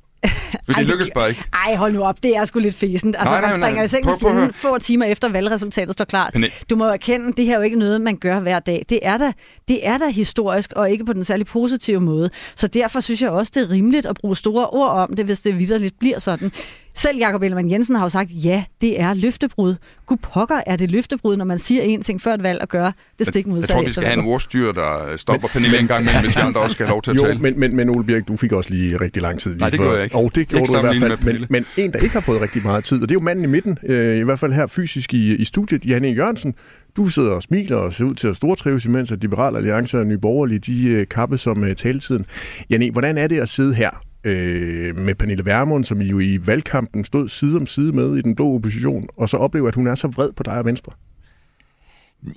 Men 0.66 0.76
det 0.76 0.86
lykkedes 0.86 1.10
bare 1.14 1.28
ikke. 1.28 1.42
ej, 1.66 1.74
hold 1.76 1.92
nu 1.92 2.02
op, 2.02 2.22
det 2.22 2.36
er 2.36 2.44
sgu 2.44 2.58
lidt 2.58 2.74
fæsent. 2.74 3.16
Altså, 3.18 3.32
Nej, 3.34 3.40
nej, 3.40 3.50
man 3.50 3.60
nej. 3.60 3.68
springer 3.68 3.82
i 3.82 3.88
seng 3.88 4.04
Prøv- 4.04 4.18
prøv 4.18 4.52
få 4.52 4.78
timer 4.78 5.06
efter 5.06 5.28
valgresultatet 5.28 5.92
står 5.92 6.04
klart. 6.04 6.34
Men- 6.34 6.50
Du 6.70 6.76
må 6.76 6.86
jo 6.86 6.92
erkende, 6.92 7.32
det 7.32 7.44
her 7.46 7.52
er 7.52 7.56
jo 7.56 7.62
ikke 7.62 7.78
noget, 7.78 8.00
man 8.00 8.16
gør 8.16 8.40
hver 8.40 8.58
dag. 8.58 8.84
Det 8.88 8.98
er 9.02 9.16
da, 9.18 9.32
det 9.68 9.86
er 9.86 9.98
da 9.98 10.08
historisk, 10.08 10.72
og 10.76 10.90
ikke 10.90 11.04
på 11.04 11.12
den 11.12 11.24
særlig 11.24 11.46
positive 11.46 12.00
måde. 12.00 12.30
Så 12.56 12.66
derfor 12.66 13.00
synes 13.00 13.22
jeg 13.22 13.30
også, 13.30 13.52
det 13.54 13.62
er 13.62 13.70
rimeligt 13.70 14.06
at 14.06 14.16
bruge 14.20 14.36
store 14.36 14.66
ord 14.66 14.90
om 14.90 15.16
det, 15.16 15.24
hvis 15.24 15.40
det 15.40 15.58
vidderligt 15.58 15.98
bliver 16.00 16.18
sådan. 16.18 16.52
Selv 16.96 17.18
Jakob 17.18 17.42
Ellemann 17.42 17.70
Jensen 17.70 17.96
har 17.96 18.02
jo 18.04 18.08
sagt, 18.08 18.30
ja, 18.30 18.64
det 18.80 19.00
er 19.00 19.14
løftebrud. 19.14 19.74
Gud 20.06 20.16
pokker 20.16 20.60
er 20.66 20.76
det 20.76 20.90
løftebrud, 20.90 21.36
når 21.36 21.44
man 21.44 21.58
siger 21.58 21.82
en 21.82 22.02
ting 22.02 22.20
før 22.20 22.34
et 22.34 22.42
valg 22.42 22.60
og 22.60 22.68
gør 22.68 22.90
det 23.18 23.26
stik 23.26 23.46
Jeg 23.46 23.50
modsatte 23.54 23.72
tror, 23.74 23.82
vi 23.84 23.92
skal 23.92 24.04
have 24.04 24.18
en 24.18 24.24
ordstyr, 24.26 24.72
der 24.72 25.16
stopper 25.16 25.48
Pernille 25.48 25.78
en 25.80 25.86
gang 25.86 26.02
imellem, 26.02 26.22
hvis 26.24 26.36
vi 26.36 26.40
andre 26.40 26.60
også 26.60 26.74
skal 26.74 26.86
have 26.86 26.92
lov 26.94 27.02
til 27.02 27.10
at 27.10 27.16
Jo, 27.16 27.24
tale. 27.24 27.38
men, 27.38 27.60
men, 27.60 27.76
men 27.76 27.88
Ole 27.90 28.04
Birk, 28.04 28.28
du 28.28 28.36
fik 28.36 28.52
også 28.52 28.70
lige 28.70 29.00
rigtig 29.00 29.22
lang 29.22 29.40
tid. 29.40 29.50
Lige 29.50 29.60
Nej, 29.60 29.70
det 29.70 29.76
før. 29.78 29.84
gjorde 29.84 29.96
jeg 29.96 30.04
ikke. 30.04 30.16
Og 30.16 30.34
det 30.34 30.48
gjorde 30.48 30.62
Ikke 30.62 30.72
du 30.72 30.78
i 30.78 30.98
hvert 30.98 31.20
fald. 31.20 31.38
Men, 31.38 31.46
men 31.50 31.66
en, 31.76 31.92
der 31.92 31.98
ikke 31.98 32.12
har 32.14 32.20
fået 32.20 32.40
rigtig 32.40 32.62
meget 32.62 32.84
tid, 32.84 33.02
og 33.02 33.08
det 33.08 33.14
er 33.14 33.20
jo 33.20 33.24
manden 33.24 33.44
i 33.44 33.48
midten, 33.48 33.78
øh, 33.86 34.16
i 34.18 34.22
hvert 34.22 34.38
fald 34.38 34.52
her 34.52 34.66
fysisk 34.66 35.14
i, 35.14 35.34
i 35.36 35.44
studiet, 35.44 35.86
Janne 35.86 36.08
Jørgensen. 36.08 36.54
Du 36.96 37.08
sidder 37.08 37.30
og 37.30 37.42
smiler 37.42 37.76
og 37.76 37.92
ser 37.92 38.04
ud 38.04 38.14
til 38.14 38.26
at 38.28 38.36
stortrives, 38.36 38.84
imens 38.84 39.12
at 39.12 39.20
Liberal 39.20 39.56
Alliance 39.56 39.98
og 39.98 40.06
Nye 40.06 40.18
Borgerlige, 40.18 40.58
de 40.58 40.86
øh, 40.88 41.06
kappe 41.08 41.38
som 41.38 41.64
øh, 41.64 41.76
taletiden. 41.76 42.26
Janne, 42.70 42.90
hvordan 42.90 43.18
er 43.18 43.26
det 43.26 43.40
at 43.40 43.48
sidde 43.48 43.74
her 43.74 43.90
øh, 44.24 44.96
med 44.96 45.14
Pernille 45.14 45.44
Vermund, 45.44 45.84
som 45.84 46.00
I 46.00 46.04
jo 46.04 46.20
i 46.20 46.46
valgkampen 46.46 47.04
stod 47.04 47.28
side 47.28 47.56
om 47.56 47.66
side 47.66 47.92
med 47.92 48.16
i 48.16 48.22
den 48.22 48.34
blå 48.34 48.54
opposition, 48.54 49.08
og 49.16 49.28
så 49.28 49.36
oplever, 49.36 49.68
at 49.68 49.74
hun 49.74 49.86
er 49.86 49.94
så 49.94 50.08
vred 50.08 50.32
på 50.32 50.42
dig 50.42 50.58
og 50.58 50.64
Venstre? 50.64 50.92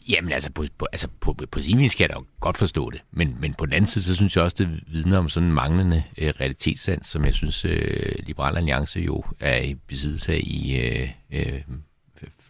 Jamen 0.09 0.31
altså, 0.31 0.51
på, 0.51 0.65
på, 0.77 0.87
altså 0.91 1.07
på, 1.19 1.35
på 1.51 1.61
sin 1.61 1.77
vis 1.77 1.95
kan 1.95 2.07
jeg 2.09 2.15
da 2.15 2.21
godt 2.39 2.57
forstå 2.57 2.89
det, 2.89 3.01
men, 3.11 3.37
men 3.39 3.53
på 3.53 3.65
den 3.65 3.73
anden 3.73 3.87
side, 3.87 4.03
så 4.03 4.15
synes 4.15 4.35
jeg 4.35 4.43
også, 4.43 4.55
det 4.59 4.83
vidner 4.87 5.17
om 5.17 5.29
sådan 5.29 5.49
en 5.49 5.55
manglende 5.55 6.03
øh, 6.17 6.33
realitetssans, 6.39 7.07
som 7.07 7.25
jeg 7.25 7.33
synes, 7.33 7.65
øh, 7.65 8.15
Liberal 8.19 8.57
Alliance 8.57 8.99
jo 8.99 9.23
er 9.39 9.61
i 9.61 9.73
besiddelse 9.73 10.33
af 10.33 10.39
i 10.43 10.79
øh, 10.79 11.09
øh, 11.31 11.61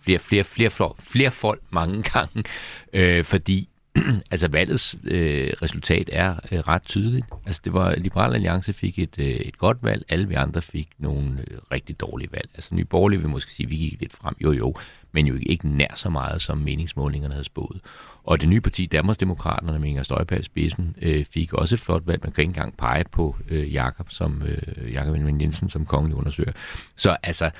flere, 0.01 0.19
flere, 0.19 0.43
flere, 0.43 0.69
flere, 0.69 0.93
flere 0.99 1.31
folk 1.31 1.61
mange 1.69 2.03
gange, 2.13 2.43
øh, 2.93 3.23
fordi 3.23 3.69
altså 4.31 4.47
valgets 4.47 4.95
øh, 5.03 5.49
resultat 5.61 6.09
er 6.13 6.35
øh, 6.51 6.59
ret 6.59 6.83
tydeligt. 6.83 7.25
Altså 7.45 7.61
det 7.65 7.73
var, 7.73 7.95
Liberal 7.95 8.33
Alliance 8.33 8.73
fik 8.73 8.99
et, 8.99 9.19
øh, 9.19 9.25
et 9.25 9.57
godt 9.57 9.77
valg, 9.81 10.05
alle 10.09 10.27
vi 10.27 10.35
andre 10.35 10.61
fik 10.61 10.89
nogle 10.97 11.45
øh, 11.51 11.57
rigtig 11.71 11.99
dårlige 11.99 12.31
valg. 12.31 12.49
Altså 12.53 12.75
Nye 12.75 12.85
Borgerlige 12.85 13.19
vil 13.19 13.29
måske 13.29 13.51
sige, 13.51 13.65
at 13.65 13.69
vi 13.69 13.75
gik 13.75 13.99
lidt 13.99 14.13
frem, 14.13 14.35
jo 14.41 14.51
jo, 14.51 14.75
men 15.11 15.27
jo 15.27 15.37
ikke 15.41 15.67
nær 15.67 15.95
så 15.95 16.09
meget, 16.09 16.41
som 16.41 16.57
meningsmålingerne 16.57 17.33
havde 17.33 17.45
spået. 17.45 17.81
Og 18.23 18.41
det 18.41 18.49
nye 18.49 18.61
parti, 18.61 18.85
Danmarksdemokraterne 18.85 19.79
med 19.79 19.89
Inger 19.89 20.03
Støjberg 20.03 20.43
spidsen, 20.43 20.95
øh, 21.01 21.25
fik 21.25 21.53
også 21.53 21.75
et 21.75 21.79
flot 21.79 22.07
valg. 22.07 22.19
Man 22.23 22.31
kan 22.31 22.41
ikke 22.41 22.49
engang 22.49 22.77
pege 22.77 23.03
på 23.11 23.35
øh, 23.49 23.73
Jakob 23.73 24.11
som 24.11 24.41
øh, 24.45 24.93
Jakob 24.93 25.15
Jensen 25.15 25.69
som 25.69 25.85
kongelig 25.85 26.17
undersøger. 26.17 26.51
Så 26.95 27.17
altså, 27.23 27.51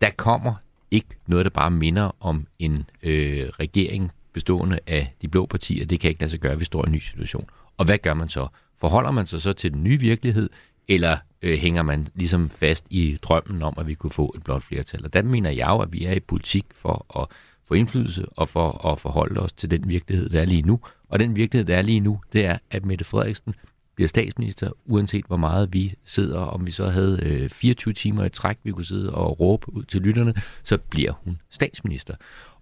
der 0.00 0.10
kommer 0.10 0.54
ikke 0.90 1.08
noget, 1.26 1.44
der 1.44 1.50
bare 1.50 1.70
minder 1.70 2.16
om 2.20 2.46
en 2.58 2.84
øh, 3.02 3.48
regering 3.48 4.12
bestående 4.32 4.78
af 4.86 5.14
de 5.22 5.28
blå 5.28 5.46
partier. 5.46 5.86
Det 5.86 6.00
kan 6.00 6.08
ikke 6.10 6.20
lade 6.20 6.30
sig 6.30 6.40
gøre, 6.40 6.58
vi 6.58 6.64
står 6.64 6.84
i 6.84 6.86
en 6.86 6.92
ny 6.92 6.98
situation. 6.98 7.46
Og 7.76 7.84
hvad 7.84 7.98
gør 7.98 8.14
man 8.14 8.28
så? 8.28 8.46
Forholder 8.80 9.10
man 9.10 9.26
sig 9.26 9.42
så 9.42 9.52
til 9.52 9.72
den 9.72 9.84
nye 9.84 10.00
virkelighed, 10.00 10.50
eller 10.88 11.16
øh, 11.42 11.58
hænger 11.58 11.82
man 11.82 12.08
ligesom 12.14 12.50
fast 12.50 12.84
i 12.90 13.18
drømmen 13.22 13.62
om, 13.62 13.74
at 13.78 13.86
vi 13.86 13.94
kunne 13.94 14.10
få 14.10 14.32
et 14.36 14.44
blot 14.44 14.62
flertal? 14.62 15.04
Og 15.04 15.12
der 15.12 15.22
mener 15.22 15.50
jeg 15.50 15.68
jo, 15.68 15.78
at 15.78 15.92
vi 15.92 16.04
er 16.04 16.12
i 16.12 16.20
politik 16.20 16.66
for 16.74 17.20
at 17.20 17.26
få 17.64 17.74
indflydelse 17.74 18.26
og 18.28 18.48
for 18.48 18.86
at 18.86 19.00
forholde 19.00 19.40
os 19.40 19.52
til 19.52 19.70
den 19.70 19.88
virkelighed, 19.88 20.28
der 20.28 20.40
er 20.40 20.44
lige 20.44 20.62
nu. 20.62 20.80
Og 21.08 21.18
den 21.18 21.36
virkelighed, 21.36 21.66
der 21.66 21.76
er 21.76 21.82
lige 21.82 22.00
nu, 22.00 22.20
det 22.32 22.44
er, 22.44 22.58
at 22.70 22.84
Mette 22.84 23.04
Frederiksen 23.04 23.54
bliver 23.94 24.08
statsminister, 24.08 24.70
uanset 24.84 25.24
hvor 25.26 25.36
meget 25.36 25.72
vi 25.72 25.94
sidder, 26.04 26.38
om 26.38 26.66
vi 26.66 26.70
så 26.70 26.88
havde 26.88 27.20
øh, 27.22 27.50
24 27.50 27.94
timer 27.94 28.24
i 28.24 28.28
træk, 28.28 28.58
vi 28.62 28.72
kunne 28.72 28.84
sidde 28.84 29.14
og 29.14 29.40
råbe 29.40 29.72
ud 29.72 29.84
til 29.84 30.00
lytterne, 30.00 30.34
så 30.62 30.78
bliver 30.78 31.12
hun 31.12 31.38
statsminister. 31.50 32.14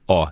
Og 0.07 0.29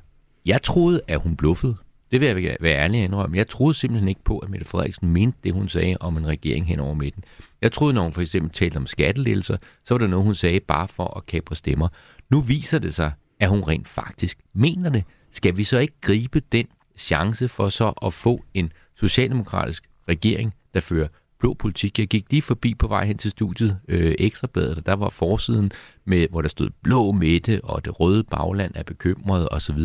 jeg 0.49 0.63
troede, 0.63 1.01
at 1.09 1.21
hun 1.21 1.37
bluffede. 1.37 1.77
Det 2.11 2.21
vil 2.21 2.43
jeg 2.43 2.57
være 2.61 2.77
ærlig 2.77 3.05
indrømme. 3.05 3.37
Jeg 3.37 3.49
troede 3.49 3.75
simpelthen 3.75 4.09
ikke 4.09 4.25
på, 4.25 4.39
at 4.39 4.49
Mette 4.49 4.67
Frederiksen 4.67 5.09
mente 5.09 5.39
det, 5.45 5.53
hun 5.53 5.69
sagde 5.69 5.97
om 6.01 6.17
en 6.17 6.27
regering 6.27 6.67
hen 6.67 6.81
over 6.81 6.95
midten. 6.95 7.25
Jeg 7.63 7.73
troede, 7.73 7.95
når 7.95 8.03
hun 8.03 8.13
for 8.13 8.21
eksempel 8.21 8.53
talte 8.53 8.77
om 8.77 8.87
skattelettelser, 8.87 9.57
så 9.85 9.95
var 9.95 9.99
det 9.99 10.11
noget, 10.11 10.25
hun 10.25 10.35
sagde 10.35 10.61
bare 10.61 10.89
for 10.89 11.17
at 11.17 11.27
kapre 11.27 11.57
stemmer. 11.57 11.89
Nu 12.31 12.41
viser 12.41 12.79
det 12.79 12.95
sig, 12.95 13.13
at 13.41 13.49
hun 13.49 13.61
rent 13.61 13.89
faktisk 13.89 14.39
mener 14.55 14.91
det. 14.91 15.05
Skal 15.33 15.57
vi 15.57 15.65
så 15.65 15.79
ikke 15.79 15.95
gribe 16.01 16.43
den 16.53 16.67
chance 16.97 17.49
for 17.49 17.69
så 17.69 17.89
at 17.89 18.13
få 18.13 18.45
en 18.55 18.73
socialdemokratisk 18.97 19.85
regering, 20.09 20.55
der 20.75 20.81
fører 20.81 21.09
blå 21.39 21.55
politik. 21.55 21.99
Jeg 21.99 22.09
gik 22.09 22.27
lige 22.31 22.43
forbi 22.43 22.75
på 22.75 22.87
vej 22.87 23.05
hen 23.07 23.19
til 23.19 23.31
studiet 23.31 23.79
øh, 23.89 24.15
Ekstrabladet, 24.19 24.79
og 24.79 24.87
der 24.87 24.93
var 24.93 25.11
forsiden, 25.11 25.73
med, 26.05 26.29
hvor 26.31 26.43
der 26.43 26.49
stod 26.49 26.71
blå 26.83 27.13
midte, 27.13 27.61
og 27.65 27.85
det 27.85 28.01
røde 28.01 28.25
bagland 28.25 28.73
er 28.75 28.83
bekymret 28.83 29.49
osv. 29.51 29.81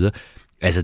Altså, 0.61 0.83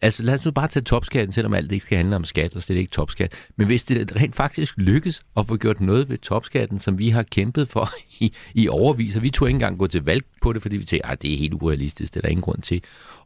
altså 0.00 0.22
lad 0.22 0.34
os 0.34 0.44
nu 0.44 0.50
bare 0.50 0.68
tage 0.68 0.84
topskatten, 0.84 1.32
selvom 1.32 1.54
alt 1.54 1.72
ikke 1.72 1.84
skal 1.84 1.96
handle 1.96 2.16
om 2.16 2.24
skat, 2.24 2.56
og 2.56 2.62
slet 2.62 2.76
ikke 2.76 2.90
topskat. 2.90 3.32
Men 3.56 3.66
hvis 3.66 3.82
det 3.82 4.16
rent 4.16 4.36
faktisk 4.36 4.74
lykkes 4.76 5.22
at 5.36 5.46
få 5.46 5.56
gjort 5.56 5.80
noget 5.80 6.08
ved 6.08 6.18
topskatten, 6.18 6.78
som 6.78 6.98
vi 6.98 7.08
har 7.08 7.22
kæmpet 7.22 7.68
for 7.68 7.88
i, 8.20 8.34
i 8.54 8.68
overvis, 8.68 9.16
og 9.16 9.22
vi 9.22 9.30
tog 9.30 9.48
ikke 9.48 9.56
engang 9.56 9.78
gå 9.78 9.86
til 9.86 10.04
valg 10.04 10.24
på 10.42 10.52
det, 10.52 10.62
fordi 10.62 10.76
vi 10.76 10.84
tænkte, 10.84 11.06
at 11.06 11.22
det 11.22 11.34
er 11.34 11.38
helt 11.38 11.54
urealistisk, 11.54 12.14
det 12.14 12.20
er 12.20 12.22
der 12.22 12.28
ingen 12.28 12.42
grund 12.42 12.62
til 12.62 12.82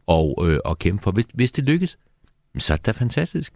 at, 0.07 0.35
øh, 0.41 0.59
at 0.65 0.79
kæmpe 0.79 1.03
for. 1.03 1.11
Hvis, 1.11 1.25
hvis 1.33 1.51
det 1.51 1.63
lykkes, 1.63 1.97
så 2.57 2.73
er 2.73 2.77
det 2.77 2.85
da 2.85 2.91
fantastisk. 2.91 3.53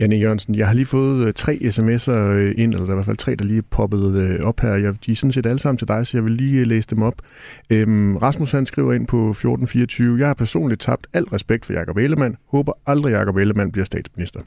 Janne 0.00 0.16
Jørgensen, 0.16 0.54
jeg 0.54 0.66
har 0.66 0.74
lige 0.74 0.86
fået 0.86 1.26
øh, 1.26 1.34
tre 1.34 1.58
sms'er 1.62 2.10
øh, 2.10 2.54
ind, 2.58 2.74
eller 2.74 2.86
der 2.86 2.86
er 2.86 2.92
i 2.92 2.94
hvert 2.94 3.06
fald 3.06 3.16
tre, 3.16 3.34
der 3.34 3.44
lige 3.44 3.58
er 3.58 3.62
poppet 3.70 4.14
øh, 4.14 4.40
op 4.40 4.60
her. 4.60 4.70
Jeg, 4.70 4.94
de 5.06 5.12
er 5.12 5.16
sådan 5.16 5.32
set 5.32 5.46
alle 5.46 5.58
sammen 5.58 5.78
til 5.78 5.88
dig, 5.88 6.06
så 6.06 6.16
jeg 6.16 6.24
vil 6.24 6.32
lige 6.32 6.64
læse 6.64 6.88
dem 6.90 7.02
op. 7.02 7.22
Øhm, 7.70 8.16
Rasmus 8.16 8.52
han 8.52 8.66
skriver 8.66 8.92
ind 8.92 9.06
på 9.06 9.30
1424, 9.30 10.18
Jeg 10.18 10.26
har 10.26 10.34
personligt 10.34 10.80
tabt 10.80 11.06
al 11.12 11.24
respekt 11.24 11.66
for 11.66 11.72
Jakob 11.72 11.96
Ellemann. 11.96 12.36
Håber 12.46 12.72
aldrig, 12.86 13.12
Jakob 13.12 13.36
Ellemann 13.36 13.72
bliver 13.72 13.84
statsminister. 13.84 14.40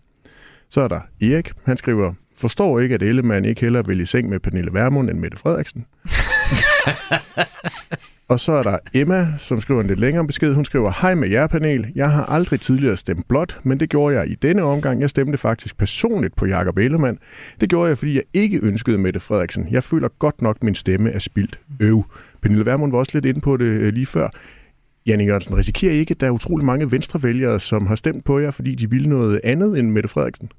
Så 0.70 0.82
er 0.82 0.88
der 0.88 1.00
Erik. 1.22 1.52
Han 1.66 1.78
skriver, 1.78 2.14
Forstår 2.38 2.80
ikke, 2.80 2.96
at 2.96 3.02
Ellemann 3.02 3.46
ikke 3.46 3.62
heller 3.62 3.82
vil 3.82 4.00
i 4.00 4.06
seng 4.06 4.30
med 4.30 4.40
Pernille 4.40 4.74
Vermund 4.74 5.10
end 5.10 5.20
Mette 5.20 5.38
Frederiksen. 5.38 5.86
Og 8.34 8.40
så 8.40 8.52
er 8.52 8.64
der 8.64 8.78
Emma, 8.94 9.28
som 9.38 9.62
skriver 9.62 9.82
en 9.82 9.88
lidt 9.88 10.00
længere 10.00 10.28
besked. 10.28 10.54
Hun 10.54 10.66
skriver, 10.66 10.92
Hej 11.02 11.16
med 11.16 11.30
jer 11.30 11.48
panel. 11.48 11.92
Jeg 11.96 12.12
har 12.12 12.26
aldrig 12.26 12.62
tidligere 12.62 12.98
stemt 12.98 13.28
blot, 13.28 13.60
men 13.64 13.80
det 13.80 13.90
gjorde 13.90 14.16
jeg 14.16 14.30
i 14.30 14.36
denne 14.36 14.64
omgang. 14.64 15.02
Jeg 15.02 15.10
stemte 15.10 15.38
faktisk 15.38 15.78
personligt 15.78 16.36
på 16.36 16.46
Jakob 16.46 16.78
Ellemann. 16.78 17.18
Det 17.62 17.70
gjorde 17.70 17.90
jeg, 17.90 17.98
fordi 17.98 18.16
jeg 18.16 18.24
ikke 18.34 18.60
ønskede 18.64 18.98
Mette 18.98 19.20
Frederiksen. 19.20 19.68
Jeg 19.72 19.84
føler 19.84 20.08
godt 20.20 20.42
nok, 20.42 20.64
min 20.64 20.76
stemme 20.76 21.12
er 21.12 21.20
spildt. 21.20 21.60
Øv. 21.80 22.04
Pernille 22.42 22.66
Vermund 22.66 22.92
var 22.92 23.00
også 23.00 23.12
lidt 23.14 23.26
inde 23.26 23.42
på 23.42 23.58
det 23.58 23.66
øh, 23.66 23.94
lige 23.94 24.06
før. 24.06 24.30
Janne 25.06 25.24
Jørgensen, 25.24 25.58
risikerer 25.58 25.94
I 25.94 25.98
ikke, 25.98 26.12
at 26.12 26.20
der 26.20 26.28
er 26.28 26.32
utrolig 26.32 26.66
mange 26.66 26.92
venstrevælgere, 26.92 27.60
som 27.60 27.88
har 27.88 27.96
stemt 27.96 28.26
på 28.26 28.40
jer, 28.40 28.52
fordi 28.52 28.76
de 28.76 28.90
ville 28.90 29.10
noget 29.10 29.42
andet 29.44 29.80
end 29.80 29.90
Mette 29.90 30.10
Frederiksen? 30.10 30.50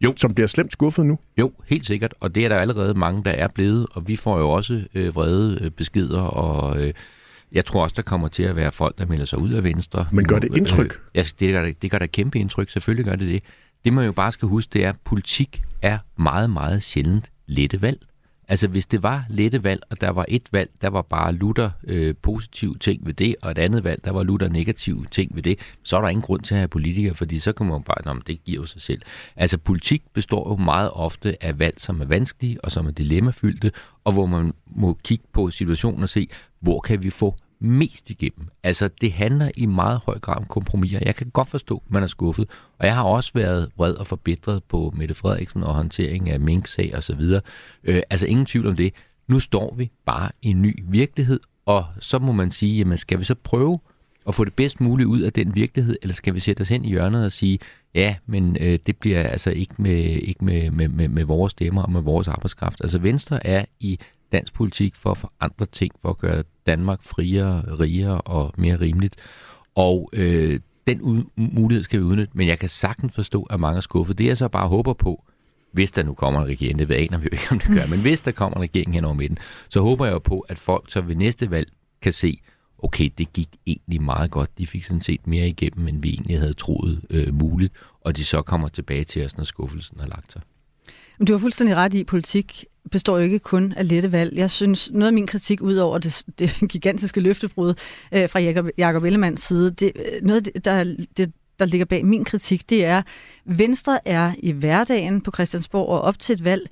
Jo. 0.00 0.14
Som 0.16 0.34
bliver 0.34 0.48
slemt 0.48 0.72
skuffet 0.72 1.06
nu? 1.06 1.18
Jo, 1.38 1.52
helt 1.66 1.86
sikkert. 1.86 2.14
Og 2.20 2.34
det 2.34 2.44
er 2.44 2.48
der 2.48 2.56
allerede 2.56 2.94
mange, 2.94 3.24
der 3.24 3.30
er 3.30 3.48
blevet. 3.48 3.86
Og 3.92 4.08
vi 4.08 4.16
får 4.16 4.38
jo 4.38 4.50
også 4.50 4.84
øh, 4.94 5.14
vrede 5.14 5.58
øh, 5.60 5.70
beskeder. 5.70 6.20
Og 6.20 6.82
øh, 6.82 6.94
jeg 7.52 7.64
tror 7.64 7.82
også, 7.82 7.94
der 7.96 8.02
kommer 8.02 8.28
til 8.28 8.42
at 8.42 8.56
være 8.56 8.72
folk, 8.72 8.98
der 8.98 9.06
melder 9.06 9.24
sig 9.24 9.38
ud 9.38 9.50
af 9.50 9.64
Venstre. 9.64 10.06
Men 10.12 10.26
gør 10.26 10.38
det 10.38 10.56
indtryk? 10.56 10.92
Øh, 10.92 10.98
ja, 11.14 11.24
det 11.40 11.52
gør, 11.52 11.70
det 11.82 11.90
gør 11.90 11.98
da 11.98 12.06
kæmpe 12.06 12.38
indtryk. 12.38 12.70
Selvfølgelig 12.70 13.04
gør 13.04 13.16
det 13.16 13.28
det. 13.28 13.42
Det 13.84 13.92
man 13.92 14.04
jo 14.04 14.12
bare 14.12 14.32
skal 14.32 14.48
huske, 14.48 14.70
det 14.72 14.84
er, 14.84 14.88
at 14.88 14.96
politik 15.04 15.62
er 15.82 15.98
meget, 16.16 16.50
meget 16.50 16.82
sjældent 16.82 17.30
lette 17.46 17.82
valg. 17.82 18.06
Altså 18.50 18.68
hvis 18.68 18.86
det 18.86 19.02
var 19.02 19.24
lette 19.28 19.64
valg, 19.64 19.82
og 19.90 20.00
der 20.00 20.10
var 20.10 20.24
et 20.28 20.48
valg, 20.52 20.70
der 20.82 20.88
var 20.88 21.02
bare 21.02 21.34
lutter 21.34 21.70
øh, 21.84 22.14
positive 22.22 22.74
ting 22.80 23.06
ved 23.06 23.14
det, 23.14 23.36
og 23.42 23.50
et 23.50 23.58
andet 23.58 23.84
valg, 23.84 24.04
der 24.04 24.10
var 24.10 24.22
lutter 24.22 24.48
negative 24.48 25.06
ting 25.10 25.34
ved 25.34 25.42
det, 25.42 25.58
så 25.82 25.96
er 25.96 26.00
der 26.00 26.08
ingen 26.08 26.22
grund 26.22 26.42
til 26.42 26.54
at 26.54 26.58
have 26.58 26.68
politikere, 26.68 27.14
fordi 27.14 27.38
så 27.38 27.52
kan 27.52 27.66
man 27.66 27.82
bare, 27.82 28.10
om 28.10 28.22
det 28.22 28.44
giver 28.44 28.60
jo 28.60 28.66
sig 28.66 28.82
selv. 28.82 29.02
Altså 29.36 29.58
politik 29.58 30.02
består 30.12 30.50
jo 30.50 30.56
meget 30.56 30.90
ofte 30.92 31.44
af 31.44 31.58
valg, 31.58 31.80
som 31.80 32.00
er 32.00 32.04
vanskelige 32.04 32.64
og 32.64 32.72
som 32.72 32.86
er 32.86 32.90
dilemmafyldte, 32.90 33.72
og 34.04 34.12
hvor 34.12 34.26
man 34.26 34.52
må 34.66 34.98
kigge 35.04 35.24
på 35.32 35.50
situationen 35.50 36.02
og 36.02 36.08
se, 36.08 36.28
hvor 36.60 36.80
kan 36.80 37.02
vi 37.02 37.10
få 37.10 37.36
mest 37.60 38.10
igennem. 38.10 38.48
Altså, 38.62 38.90
det 39.00 39.12
handler 39.12 39.50
i 39.56 39.66
meget 39.66 40.00
høj 40.06 40.18
grad 40.18 40.36
om 40.36 40.44
kompromiser. 40.44 40.98
Jeg 41.06 41.14
kan 41.14 41.30
godt 41.30 41.48
forstå, 41.48 41.82
at 41.86 41.92
man 41.92 42.02
er 42.02 42.06
skuffet, 42.06 42.48
og 42.78 42.86
jeg 42.86 42.94
har 42.94 43.02
også 43.02 43.30
været 43.34 43.70
vred 43.76 43.94
og 43.94 44.06
forbitret 44.06 44.64
på 44.64 44.94
Mette 44.96 45.14
Frederiksen 45.14 45.62
og 45.62 45.74
håndtering 45.74 46.30
af 46.30 46.40
Mink-sag 46.40 46.92
og 46.96 47.04
så 47.04 47.14
videre. 47.14 47.40
Øh, 47.84 48.02
altså, 48.10 48.26
ingen 48.26 48.46
tvivl 48.46 48.66
om 48.66 48.76
det. 48.76 48.94
Nu 49.28 49.40
står 49.40 49.74
vi 49.74 49.90
bare 50.06 50.30
i 50.42 50.48
en 50.48 50.62
ny 50.62 50.84
virkelighed, 50.88 51.40
og 51.66 51.84
så 52.00 52.18
må 52.18 52.32
man 52.32 52.50
sige, 52.50 52.78
jamen, 52.78 52.98
skal 52.98 53.18
vi 53.18 53.24
så 53.24 53.34
prøve 53.34 53.78
at 54.28 54.34
få 54.34 54.44
det 54.44 54.54
bedst 54.54 54.80
muligt 54.80 55.06
ud 55.06 55.20
af 55.20 55.32
den 55.32 55.54
virkelighed, 55.54 55.96
eller 56.02 56.14
skal 56.14 56.34
vi 56.34 56.40
sætte 56.40 56.60
os 56.60 56.68
hen 56.68 56.84
i 56.84 56.88
hjørnet 56.88 57.24
og 57.24 57.32
sige, 57.32 57.58
ja, 57.94 58.16
men 58.26 58.56
øh, 58.60 58.78
det 58.86 58.96
bliver 58.96 59.22
altså 59.22 59.50
ikke, 59.50 59.74
med, 59.78 59.96
ikke 60.02 60.44
med, 60.44 60.70
med, 60.70 60.88
med, 60.88 61.08
med 61.08 61.24
vores 61.24 61.50
stemmer 61.50 61.82
og 61.82 61.92
med 61.92 62.00
vores 62.00 62.28
arbejdskraft. 62.28 62.80
Altså 62.80 62.98
Venstre 62.98 63.46
er 63.46 63.64
i 63.80 63.98
dansk 64.32 64.54
politik 64.54 64.96
for 64.96 65.10
at 65.10 65.18
forandre 65.18 65.66
ting, 65.66 65.92
for 66.02 66.10
at 66.10 66.18
gøre 66.18 66.42
Danmark 66.66 67.02
friere, 67.02 67.78
rigere 67.80 68.20
og 68.20 68.52
mere 68.58 68.80
rimeligt. 68.80 69.16
Og 69.74 70.10
øh, 70.12 70.60
den 70.86 71.28
mulighed 71.36 71.84
skal 71.84 72.00
vi 72.00 72.04
udnytte, 72.04 72.32
men 72.34 72.48
jeg 72.48 72.58
kan 72.58 72.68
sagtens 72.68 73.14
forstå, 73.14 73.42
at 73.42 73.60
mange 73.60 73.76
er 73.76 73.80
skuffet. 73.80 74.18
Det 74.18 74.26
jeg 74.26 74.36
så 74.36 74.48
bare 74.48 74.68
håber 74.68 74.92
på, 74.92 75.24
hvis 75.72 75.90
der 75.90 76.02
nu 76.02 76.14
kommer 76.14 76.40
en 76.40 76.46
regering, 76.46 76.78
det 76.78 76.90
aner 76.90 77.18
vi 77.18 77.24
jo 77.24 77.28
ikke, 77.32 77.46
om 77.50 77.58
det 77.58 77.68
gør, 77.68 77.86
men 77.86 78.00
hvis 78.00 78.20
der 78.20 78.32
kommer 78.32 78.56
en 78.56 78.62
regering 78.62 78.94
hen 78.94 79.04
over 79.04 79.14
midten, 79.14 79.38
så 79.68 79.80
håber 79.80 80.04
jeg 80.04 80.12
jo 80.12 80.18
på, 80.18 80.40
at 80.40 80.58
folk 80.58 80.92
så 80.92 81.00
ved 81.00 81.14
næste 81.14 81.50
valg 81.50 81.68
kan 82.02 82.12
se, 82.12 82.40
okay, 82.78 83.10
det 83.18 83.32
gik 83.32 83.48
egentlig 83.66 84.02
meget 84.02 84.30
godt. 84.30 84.58
De 84.58 84.66
fik 84.66 84.84
sådan 84.84 85.00
set 85.00 85.26
mere 85.26 85.48
igennem, 85.48 85.88
end 85.88 86.02
vi 86.02 86.10
egentlig 86.10 86.38
havde 86.38 86.54
troet 86.54 87.00
øh, 87.10 87.34
muligt, 87.34 87.72
og 88.00 88.16
de 88.16 88.24
så 88.24 88.42
kommer 88.42 88.68
tilbage 88.68 89.04
til 89.04 89.24
os, 89.24 89.36
når 89.36 89.44
skuffelsen 89.44 90.00
har 90.00 90.06
lagt 90.06 90.32
sig. 90.32 90.42
Men 91.18 91.26
du 91.26 91.32
har 91.32 91.38
fuldstændig 91.38 91.76
ret 91.76 91.94
i, 91.94 92.00
at 92.00 92.06
politik 92.06 92.64
består 92.90 93.18
jo 93.18 93.24
ikke 93.24 93.38
kun 93.38 93.72
af 93.72 93.88
lette 93.88 94.12
valg. 94.12 94.36
Jeg 94.36 94.50
synes, 94.50 94.90
noget 94.92 95.06
af 95.06 95.12
min 95.12 95.26
kritik 95.26 95.62
ud 95.62 95.76
over 95.76 95.98
det, 95.98 96.24
det 96.38 96.56
gigantiske 96.68 97.20
løftebrud 97.20 97.74
øh, 98.12 98.28
fra 98.28 98.40
Jacob, 98.40 98.66
Jacob 98.78 99.04
Ellemanns 99.04 99.42
side, 99.42 99.70
det, 99.70 99.92
øh, 99.94 100.22
noget 100.22 100.46
af 100.46 100.52
det, 100.52 100.64
der, 100.64 100.84
det, 101.16 101.32
der 101.58 101.64
ligger 101.64 101.84
bag 101.84 102.06
min 102.06 102.24
kritik, 102.24 102.70
det 102.70 102.84
er, 102.84 103.02
Venstre 103.44 104.08
er 104.08 104.32
i 104.38 104.52
hverdagen 104.52 105.20
på 105.20 105.30
Christiansborg 105.30 105.88
og 105.88 106.00
op 106.00 106.18
til 106.18 106.32
et 106.32 106.44
valg 106.44 106.70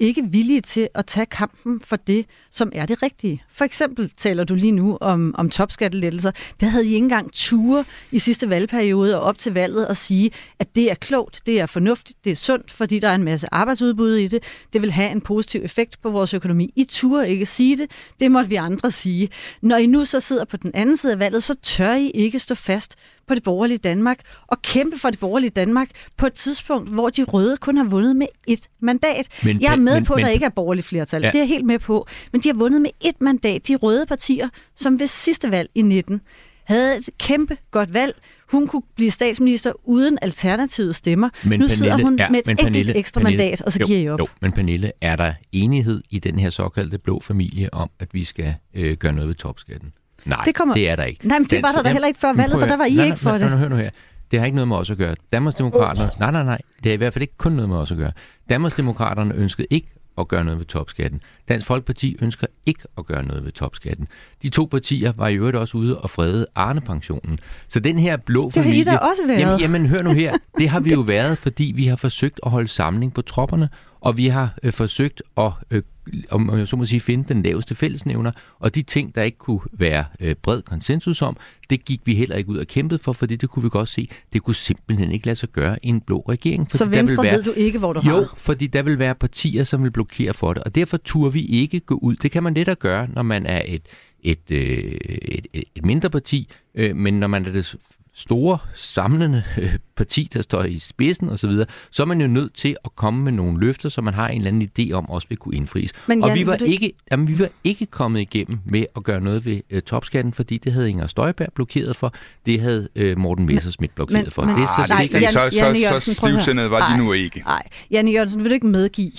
ikke 0.00 0.24
villige 0.30 0.60
til 0.60 0.88
at 0.94 1.06
tage 1.06 1.26
kampen 1.26 1.80
for 1.80 1.96
det, 1.96 2.26
som 2.50 2.72
er 2.74 2.86
det 2.86 3.02
rigtige. 3.02 3.42
For 3.48 3.64
eksempel 3.64 4.12
taler 4.16 4.44
du 4.44 4.54
lige 4.54 4.72
nu 4.72 4.98
om, 5.00 5.34
om 5.38 5.50
topskattelettelser. 5.50 6.30
Det 6.60 6.70
havde 6.70 6.84
I 6.84 6.88
ikke 6.88 6.96
engang 6.96 7.32
ture 7.32 7.84
i 8.10 8.18
sidste 8.18 8.50
valgperiode 8.50 9.16
og 9.16 9.22
op 9.22 9.38
til 9.38 9.54
valget 9.54 9.84
at 9.84 9.96
sige, 9.96 10.30
at 10.58 10.76
det 10.76 10.90
er 10.90 10.94
klogt, 10.94 11.42
det 11.46 11.60
er 11.60 11.66
fornuftigt, 11.66 12.24
det 12.24 12.32
er 12.32 12.36
sundt, 12.36 12.70
fordi 12.70 12.98
der 12.98 13.08
er 13.08 13.14
en 13.14 13.24
masse 13.24 13.54
arbejdsudbud 13.54 14.14
i 14.14 14.28
det. 14.28 14.42
Det 14.72 14.82
vil 14.82 14.90
have 14.90 15.10
en 15.10 15.20
positiv 15.20 15.60
effekt 15.64 16.02
på 16.02 16.10
vores 16.10 16.34
økonomi. 16.34 16.72
I 16.76 16.84
ture 16.84 17.30
ikke 17.30 17.46
sige 17.46 17.76
det, 17.76 17.90
det 18.20 18.30
måtte 18.30 18.50
vi 18.50 18.56
andre 18.56 18.90
sige. 18.90 19.28
Når 19.62 19.76
I 19.76 19.86
nu 19.86 20.04
så 20.04 20.20
sidder 20.20 20.44
på 20.44 20.56
den 20.56 20.70
anden 20.74 20.96
side 20.96 21.12
af 21.12 21.18
valget, 21.18 21.42
så 21.42 21.54
tør 21.62 21.94
I 21.94 22.10
ikke 22.10 22.38
stå 22.38 22.54
fast 22.54 22.96
på 23.28 23.34
det 23.34 23.42
borgerlige 23.42 23.78
Danmark 23.78 24.18
og 24.46 24.62
kæmpe 24.62 24.98
for 24.98 25.10
det 25.10 25.20
borgerlige 25.20 25.50
Danmark 25.50 25.88
på 26.16 26.26
et 26.26 26.32
tidspunkt, 26.32 26.88
hvor 26.90 27.10
de 27.10 27.24
røde 27.24 27.56
kun 27.56 27.76
har 27.76 27.84
vundet 27.84 28.16
med 28.16 28.26
et 28.46 28.68
mandat. 28.80 29.28
Men, 29.44 29.60
jeg 29.60 29.72
er 29.72 29.76
med 29.76 29.94
men, 29.94 30.04
på, 30.04 30.14
at 30.14 30.18
der 30.18 30.24
men, 30.24 30.32
ikke 30.32 30.44
er 30.44 30.50
borgerligt 30.50 30.86
flertal. 30.86 31.22
Ja. 31.22 31.28
Det 31.28 31.34
er 31.34 31.40
jeg 31.40 31.48
helt 31.48 31.66
med 31.66 31.78
på. 31.78 32.06
Men 32.32 32.40
de 32.40 32.48
har 32.48 32.54
vundet 32.54 32.82
med 32.82 32.90
et 33.00 33.20
mandat. 33.20 33.68
De 33.68 33.76
røde 33.76 34.06
partier, 34.06 34.48
som 34.76 35.00
ved 35.00 35.06
sidste 35.06 35.50
valg 35.52 35.70
i 35.74 35.82
19 35.82 36.20
havde 36.64 36.96
et 36.96 37.08
kæmpe 37.18 37.56
godt 37.70 37.94
valg, 37.94 38.14
Hun 38.46 38.68
kunne 38.68 38.82
blive 38.96 39.10
statsminister 39.10 39.72
uden 39.84 40.18
alternative 40.22 40.92
stemmer. 40.92 41.28
Men 41.44 41.60
nu 41.60 41.68
sidder 41.68 41.96
hun 41.96 42.18
ja, 42.18 42.28
med 42.28 42.38
et 42.38 42.46
men 42.46 42.52
enkelt 42.52 42.66
Pernille, 42.66 42.96
ekstra 42.96 43.20
Pernille, 43.20 43.42
mandat, 43.42 43.62
og 43.62 43.72
så 43.72 43.78
jo, 43.80 43.86
giver 43.86 43.98
I 43.98 44.08
op. 44.08 44.18
Jo, 44.18 44.26
men 44.40 44.52
Pernille, 44.52 44.92
er 45.00 45.16
der 45.16 45.34
enighed 45.52 46.02
i 46.10 46.18
den 46.18 46.38
her 46.38 46.50
såkaldte 46.50 46.98
blå 46.98 47.20
familie 47.20 47.74
om, 47.74 47.90
at 47.98 48.14
vi 48.14 48.24
skal 48.24 48.54
øh, 48.74 48.96
gøre 48.96 49.12
noget 49.12 49.28
ved 49.28 49.34
topskatten? 49.34 49.92
Nej, 50.26 50.42
Det 50.44 50.54
kommer- 50.54 50.74
det 50.74 50.88
er 50.90 50.96
der 50.96 51.04
ikke. 51.04 51.28
Nej, 51.28 51.38
men 51.38 51.46
det 51.48 51.62
var 51.62 51.72
der 51.72 51.82
da 51.82 51.92
heller 51.92 52.08
ikke 52.08 52.20
før 52.20 52.32
valget, 52.32 52.58
for 52.60 52.66
der 52.66 52.76
var 52.76 52.84
I 52.84 52.94
høre. 52.94 53.04
ikke 53.06 53.16
for 53.18 53.30
nej, 53.30 53.38
det. 53.38 53.48
Nej, 53.50 53.58
hør 53.58 53.68
nu 53.68 53.76
her. 53.76 53.90
Det 54.30 54.38
har 54.38 54.46
ikke 54.46 54.54
noget 54.56 54.68
med 54.68 54.76
os 54.76 54.90
at 54.90 54.96
gøre. 54.96 55.14
Danmarksdemokraterne, 55.32 56.10
nej, 56.20 56.30
nej, 56.30 56.42
nej, 56.44 56.58
det 56.84 56.90
er 56.90 56.94
i 56.94 56.96
hvert 56.96 57.12
fald 57.12 57.22
ikke 57.22 57.36
kun 57.38 57.52
noget 57.52 57.68
med 57.68 57.76
os 57.76 57.90
at 57.90 57.96
gøre. 57.96 58.12
Danmarksdemokraterne 58.50 59.34
ønskede 59.34 59.66
ikke 59.70 59.88
at 60.18 60.28
gøre 60.28 60.44
noget 60.44 60.58
ved 60.58 60.66
topskatten. 60.66 61.20
Dansk 61.48 61.66
Folkeparti 61.66 62.16
ønsker 62.22 62.46
ikke 62.66 62.82
at 62.98 63.06
gøre 63.06 63.22
noget 63.22 63.44
ved 63.44 63.52
topskatten. 63.52 64.08
De 64.42 64.48
to 64.48 64.64
partier 64.70 65.12
var 65.16 65.28
i 65.28 65.34
øvrigt 65.34 65.56
også 65.56 65.78
ude 65.78 65.98
og 65.98 66.10
frede 66.10 66.46
Arne-pensionen. 66.54 67.38
Så 67.68 67.80
den 67.80 67.98
her 67.98 68.16
blå 68.16 68.44
Det 68.46 68.54
har 68.54 68.60
I 68.62 68.64
familie... 68.64 68.84
da 68.84 68.96
også 68.96 69.26
været. 69.26 69.40
Jamen, 69.40 69.60
jamen 69.60 69.86
hør 69.86 70.02
nu 70.02 70.10
her. 70.12 70.36
Det 70.58 70.68
har 70.68 70.80
vi 70.80 70.90
jo 70.92 71.00
været, 71.16 71.38
fordi 71.38 71.72
vi 71.76 71.86
har 71.86 71.96
forsøgt 71.96 72.40
at 72.44 72.50
holde 72.50 72.68
samling 72.68 73.14
på 73.14 73.22
tropperne, 73.22 73.68
og 74.00 74.16
vi 74.16 74.28
har 74.28 74.54
øh, 74.62 74.72
forsøgt 74.72 75.22
at 75.36 75.50
øh, 75.70 75.82
om 76.30 76.58
jeg 76.58 76.68
så 76.68 76.76
må 76.76 76.84
sige, 76.84 77.00
finde 77.00 77.24
den 77.28 77.42
laveste 77.42 77.74
fællesnævner, 77.74 78.32
og 78.58 78.74
de 78.74 78.82
ting, 78.82 79.14
der 79.14 79.22
ikke 79.22 79.38
kunne 79.38 79.60
være 79.72 80.04
øh, 80.20 80.34
bred 80.34 80.62
konsensus 80.62 81.22
om, 81.22 81.36
det 81.70 81.84
gik 81.84 82.00
vi 82.04 82.14
heller 82.14 82.36
ikke 82.36 82.50
ud 82.50 82.58
og 82.58 82.66
kæmpede 82.66 82.98
for, 83.02 83.12
fordi 83.12 83.36
det 83.36 83.50
kunne 83.50 83.62
vi 83.62 83.68
godt 83.68 83.88
se, 83.88 84.08
det 84.32 84.42
kunne 84.42 84.54
simpelthen 84.54 85.12
ikke 85.12 85.26
lade 85.26 85.36
sig 85.36 85.48
gøre 85.48 85.78
i 85.82 85.88
en 85.88 86.00
blå 86.00 86.24
regering. 86.28 86.70
Så 86.70 86.84
Venstre 86.84 87.24
være, 87.24 87.32
ved 87.32 87.42
du 87.42 87.52
ikke, 87.52 87.78
hvor 87.78 87.92
du 87.92 88.00
jo, 88.08 88.14
har. 88.14 88.34
fordi 88.36 88.66
der 88.66 88.82
vil 88.82 88.98
være 88.98 89.14
partier, 89.14 89.64
som 89.64 89.82
vil 89.82 89.90
blokere 89.90 90.34
for 90.34 90.52
det, 90.52 90.62
og 90.62 90.74
derfor 90.74 90.96
turde 90.96 91.32
vi 91.32 91.44
ikke 91.44 91.80
gå 91.80 91.94
ud. 91.94 92.16
Det 92.16 92.30
kan 92.30 92.42
man 92.42 92.54
let 92.54 92.68
at 92.68 92.78
gøre, 92.78 93.08
når 93.12 93.22
man 93.22 93.46
er 93.46 93.62
et, 93.66 93.82
et, 94.22 94.50
øh, 94.50 94.58
et, 94.58 95.46
et, 95.52 95.64
et 95.74 95.84
mindre 95.84 96.10
parti, 96.10 96.48
øh, 96.74 96.96
men 96.96 97.14
når 97.14 97.26
man 97.26 97.46
er 97.46 97.52
det 97.52 97.76
store, 98.18 98.58
samlende 98.74 99.42
øh, 99.58 99.74
parti, 99.96 100.28
der 100.32 100.42
står 100.42 100.64
i 100.64 100.78
spidsen 100.78 101.28
osv., 101.28 101.36
så, 101.36 101.48
videre, 101.48 101.66
så 101.90 102.02
er 102.02 102.06
man 102.06 102.20
jo 102.20 102.26
nødt 102.26 102.54
til 102.54 102.76
at 102.84 102.96
komme 102.96 103.24
med 103.24 103.32
nogle 103.32 103.60
løfter, 103.60 103.88
som 103.88 104.04
man 104.04 104.14
har 104.14 104.28
en 104.28 104.36
eller 104.36 104.48
anden 104.50 104.70
idé 104.78 104.92
om 104.92 105.10
også 105.10 105.28
vil 105.28 105.38
kunne 105.38 105.54
indfries. 105.56 105.90
Men 106.06 106.22
og 106.22 106.28
Jan, 106.28 106.38
vi 106.38 106.46
var, 106.46 106.56
du- 106.56 106.64
ikke, 106.64 106.92
jamen, 107.12 107.28
vi 107.28 107.38
var 107.38 107.48
ikke 107.64 107.86
kommet 107.86 108.20
igennem 108.20 108.58
med 108.64 108.86
at 108.96 109.04
gøre 109.04 109.20
noget 109.20 109.44
ved 109.44 109.60
øh, 109.70 109.82
topskatten, 109.82 110.32
fordi 110.32 110.58
det 110.58 110.72
havde 110.72 110.90
Inger 110.90 111.06
Støjberg 111.06 111.48
blokeret 111.54 111.96
for, 111.96 112.14
det 112.46 112.60
havde 112.60 112.88
øh, 112.96 113.18
Morten 113.18 113.46
Messerschmidt 113.46 113.94
blokeret 113.94 114.24
men- 114.24 114.30
for. 114.30 114.44
men- 114.44 114.56
det 114.56 114.62
er 114.62 114.66
så 114.66 114.72
Nej, 114.92 114.96
det, 114.98 115.06
sikkert. 115.06 115.22
det, 115.22 115.30
så, 115.32 115.40
Jan- 115.40 115.50
så, 115.50 115.80
Jørgensen, 115.82 116.14
så 116.14 116.20
stivsindede 116.20 116.70
var 116.70 116.88
de 116.90 116.96
Nej. 116.96 117.04
nu 117.06 117.12
ikke. 117.12 117.40
Nej, 117.40 117.62
Janne 117.90 118.10
Jørgensen, 118.10 118.40
vil 118.42 118.50
du 118.50 118.54
ikke 118.54 118.66
medgive, 118.66 119.12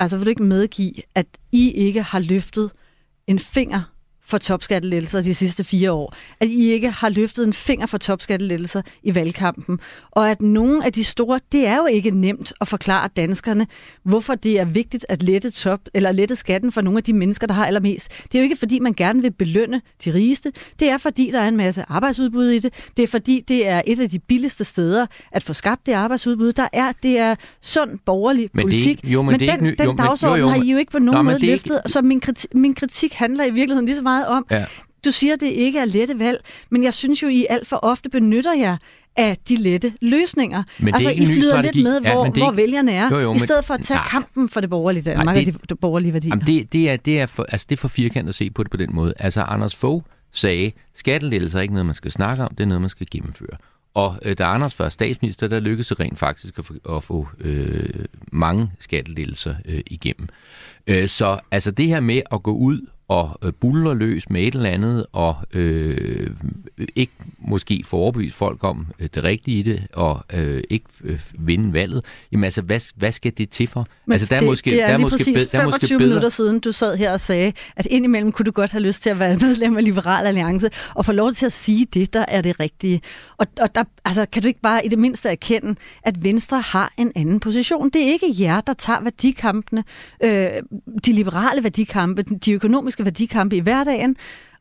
altså 0.00 0.16
vil 0.16 0.26
du 0.26 0.30
ikke 0.30 0.42
medgive, 0.42 0.92
at 1.14 1.26
I 1.52 1.70
ikke 1.72 2.02
har 2.02 2.18
løftet 2.18 2.70
en 3.26 3.38
finger 3.38 3.82
for 4.26 4.38
topskattelettelser 4.38 5.20
de 5.20 5.34
sidste 5.34 5.64
fire 5.64 5.92
år. 5.92 6.14
At 6.40 6.48
I 6.48 6.70
ikke 6.72 6.90
har 6.90 7.08
løftet 7.08 7.46
en 7.46 7.52
finger 7.52 7.86
for 7.86 7.98
topskattelettelser 7.98 8.82
i 9.02 9.14
valgkampen. 9.14 9.78
Og 10.10 10.30
at 10.30 10.42
nogle 10.42 10.84
af 10.86 10.92
de 10.92 11.04
store, 11.04 11.40
det 11.52 11.66
er 11.66 11.76
jo 11.76 11.86
ikke 11.86 12.10
nemt 12.10 12.52
at 12.60 12.68
forklare 12.68 13.08
danskerne, 13.16 13.66
hvorfor 14.02 14.34
det 14.34 14.60
er 14.60 14.64
vigtigt 14.64 15.06
at 15.08 15.22
lette, 15.22 15.50
top, 15.50 15.80
eller 15.94 16.12
lette 16.12 16.36
skatten 16.36 16.72
for 16.72 16.80
nogle 16.80 16.96
af 16.98 17.02
de 17.04 17.12
mennesker, 17.12 17.46
der 17.46 17.54
har 17.54 17.66
allermest. 17.66 18.08
Det 18.22 18.34
er 18.34 18.38
jo 18.38 18.42
ikke, 18.42 18.56
fordi 18.56 18.78
man 18.78 18.92
gerne 18.94 19.22
vil 19.22 19.30
belønne 19.32 19.80
de 20.04 20.14
rigeste. 20.14 20.52
Det 20.80 20.90
er, 20.90 20.98
fordi 20.98 21.30
der 21.32 21.40
er 21.40 21.48
en 21.48 21.56
masse 21.56 21.84
arbejdsudbud 21.88 22.48
i 22.48 22.58
det. 22.58 22.74
Det 22.96 23.02
er, 23.02 23.06
fordi 23.06 23.44
det 23.48 23.68
er 23.68 23.82
et 23.86 24.00
af 24.00 24.10
de 24.10 24.18
billigste 24.18 24.64
steder 24.64 25.06
at 25.32 25.42
få 25.42 25.52
skabt 25.52 25.86
det 25.86 25.92
arbejdsudbud. 25.92 26.52
Der 26.52 26.68
er, 26.72 26.92
det 27.02 27.18
er 27.18 27.34
sund 27.62 27.98
borgerlig 28.06 28.50
Men 28.52 28.58
det 28.58 28.64
politik. 28.72 28.86
ikke- 28.90 29.08
jo, 29.08 29.22
men 29.22 29.26
men 29.32 29.40
det 29.40 29.48
den, 29.48 29.54
ikke 29.54 29.64
ny- 29.64 29.74
den 29.78 29.84
jo, 29.86 29.92
men- 29.92 30.00
jo, 30.00 30.08
dagsorden 30.08 30.40
jo, 30.40 30.48
har 30.48 30.62
I 30.62 30.70
jo 30.70 30.78
ikke 30.78 30.92
på 30.92 30.98
nogen 30.98 31.18
Nå, 31.18 31.22
måde 31.22 31.40
det 31.40 31.48
er 31.48 31.52
ikke- 31.52 31.68
løftet. 31.68 31.92
Så 31.92 32.02
min 32.02 32.20
kritik, 32.20 32.54
min 32.54 32.74
kritik 32.74 33.12
handler 33.14 33.44
i 33.44 33.50
virkeligheden 33.50 33.86
lige 33.86 33.96
så 33.96 34.02
meget 34.02 34.13
om, 34.22 34.46
Ja. 34.50 34.64
du 35.04 35.10
siger, 35.12 35.34
at 35.34 35.40
det 35.40 35.46
ikke 35.46 35.78
er 35.78 35.84
lette 35.84 36.18
valg, 36.18 36.44
men 36.70 36.84
jeg 36.84 36.94
synes 36.94 37.22
jo, 37.22 37.28
I 37.28 37.46
alt 37.50 37.66
for 37.66 37.76
ofte 37.76 38.08
benytter 38.10 38.54
jer 38.54 38.76
af 39.16 39.36
de 39.48 39.56
lette 39.56 39.92
løsninger. 40.00 40.62
Men 40.78 40.94
altså, 40.94 41.10
I 41.10 41.26
flyder 41.26 41.62
lidt 41.62 41.82
med, 41.82 42.00
Ja, 42.04 42.12
hvor, 42.12 42.24
er 42.26 42.30
hvor 42.30 42.50
ikke- 42.50 42.56
vælgerne 42.56 42.92
er, 42.92 43.10
Jo, 43.10 43.18
jo, 43.18 43.34
i 43.34 43.38
stedet 43.38 43.64
for 43.64 43.74
at 43.74 43.82
tage 43.82 43.98
Nej. 43.98 44.06
kampen 44.10 44.48
for 44.48 44.60
det 44.60 44.70
borgerlige 44.70 45.02
Danmark 45.02 45.24
Nej, 45.24 45.40
og 45.40 45.46
det- 45.46 45.70
de 45.70 45.74
borgerlige 45.74 46.12
værdier. 46.12 46.28
Jamen 46.30 46.46
det, 46.46 46.72
det, 46.72 46.90
er, 46.90 46.96
det, 46.96 47.20
er 47.20 47.26
for, 47.26 47.42
altså 47.48 47.66
det 47.70 47.76
er 47.76 47.80
for 47.80 47.88
firkantet 47.88 48.28
at 48.28 48.34
se 48.34 48.50
på 48.50 48.62
det 48.62 48.70
på 48.70 48.76
den 48.76 48.90
måde. 48.92 49.14
Altså 49.18 49.42
Anders 49.42 49.76
Fogh 49.76 50.02
sagde, 50.32 50.72
skattelettelser 50.94 51.58
er 51.58 51.62
ikke 51.62 51.74
noget, 51.74 51.86
man 51.86 51.94
skal 51.94 52.12
snakke 52.12 52.44
om, 52.44 52.54
det 52.54 52.60
er 52.60 52.66
noget, 52.68 52.80
man 52.80 52.90
skal 52.90 53.06
gennemføre. 53.10 53.56
Og 53.94 54.18
øh, 54.22 54.36
da 54.38 54.44
Anders 54.44 54.78
var 54.78 54.88
statsminister, 54.88 55.48
der 55.48 55.60
lykkedes 55.60 55.88
det 55.88 56.00
rent 56.00 56.18
faktisk 56.18 56.58
at 56.58 56.64
få, 56.66 56.74
at 56.96 57.04
få 57.04 57.28
øh, 57.40 57.88
mange 58.32 58.70
skattelettelser 58.80 59.54
øh, 59.64 59.80
igennem. 59.86 60.28
Øh, 60.86 61.08
så 61.08 61.38
altså 61.50 61.70
det 61.70 61.86
her 61.86 62.00
med 62.00 62.22
at 62.32 62.42
gå 62.42 62.52
ud 62.52 62.86
og 63.08 63.38
øh, 63.44 63.52
buller 63.52 63.94
løs 63.94 64.30
med 64.30 64.42
et 64.42 64.54
eller 64.54 64.70
andet, 64.70 65.06
og 65.12 65.36
øh, 65.52 66.30
ikke 66.96 67.12
måske 67.38 67.82
få 67.84 67.96
overbevist 67.96 68.36
folk 68.36 68.64
om 68.64 68.86
øh, 68.98 69.08
det 69.14 69.24
rigtige 69.24 69.58
i 69.58 69.62
det, 69.62 69.86
og 69.92 70.24
øh, 70.32 70.62
ikke 70.70 70.86
øh, 71.04 71.20
vinde 71.38 71.72
valget, 71.72 72.04
jamen 72.32 72.44
altså, 72.44 72.62
hvad, 72.62 72.80
hvad 72.96 73.12
skal 73.12 73.32
det 73.38 73.50
til 73.50 73.66
for? 73.66 73.86
Men 74.06 74.12
altså, 74.12 74.26
der 74.28 74.36
er 74.36 74.40
det, 74.40 74.48
måske, 74.48 74.70
det 74.70 74.82
er 74.82 74.86
der 74.86 74.92
er 74.92 74.96
lige 74.96 75.04
måske, 75.04 75.16
præcis 75.16 75.34
bed- 75.34 75.48
der 75.52 75.60
er 75.60 75.64
måske 75.64 75.80
25 75.80 75.98
bedre, 75.98 76.08
minutter 76.08 76.28
siden, 76.28 76.60
du 76.60 76.72
sad 76.72 76.96
her 76.96 77.12
og 77.12 77.20
sagde, 77.20 77.52
at 77.76 77.86
indimellem 77.90 78.32
kunne 78.32 78.44
du 78.44 78.50
godt 78.50 78.70
have 78.70 78.82
lyst 78.82 79.02
til 79.02 79.10
at 79.10 79.18
være 79.18 79.36
medlem 79.46 79.76
af 79.76 79.84
Liberal 79.84 80.26
Alliance, 80.26 80.70
og 80.94 81.04
få 81.04 81.12
lov 81.12 81.32
til 81.32 81.46
at 81.46 81.52
sige 81.52 81.86
det, 81.94 82.14
der 82.14 82.24
er 82.28 82.40
det 82.40 82.60
rigtige. 82.60 83.00
Og, 83.36 83.46
og 83.60 83.74
der, 83.74 83.84
altså, 84.04 84.26
kan 84.26 84.42
du 84.42 84.48
ikke 84.48 84.60
bare 84.60 84.86
i 84.86 84.88
det 84.88 84.98
mindste 84.98 85.28
erkende, 85.28 85.74
at 86.02 86.24
Venstre 86.24 86.60
har 86.60 86.92
en 86.96 87.12
anden 87.16 87.40
position? 87.40 87.90
Det 87.90 88.02
er 88.02 88.12
ikke 88.12 88.34
jer, 88.38 88.60
der 88.60 88.72
tager 88.72 89.00
værdikampene, 89.00 89.84
øh, 90.22 90.48
de 91.06 91.12
liberale 91.12 91.62
værdikampe, 91.62 92.22
de 92.22 92.52
økonomiske 92.52 92.93
værdikampe 92.98 93.56
i 93.56 93.60
hverdagen, 93.60 94.16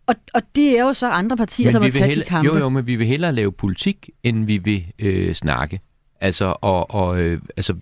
og, 0.08 0.15
og 0.34 0.41
det 0.56 0.78
er 0.78 0.84
jo 0.84 0.93
så 0.93 1.10
andre 1.10 1.38
partier, 1.38 1.72
der 1.72 1.80
vi 1.80 1.86
vil 1.86 1.93
tage 1.93 2.08
hellere, 2.08 2.26
de 2.26 2.30
kampe. 2.30 2.52
Jo, 2.54 2.58
jo, 2.58 2.69
men 2.69 2.88
vi 2.88 2.96
vil 2.96 3.08
hellere 3.08 3.34
lave 3.34 3.52
politik, 3.52 4.10
end 4.24 4.46
vi 4.46 4.58
vil 4.58 4.86
øh, 5.00 5.34
snakke. 5.34 5.80
Altså, 6.22 6.56
og, 6.62 6.91
og 6.91 7.19
øh, 7.22 7.41
altså, 7.58 7.74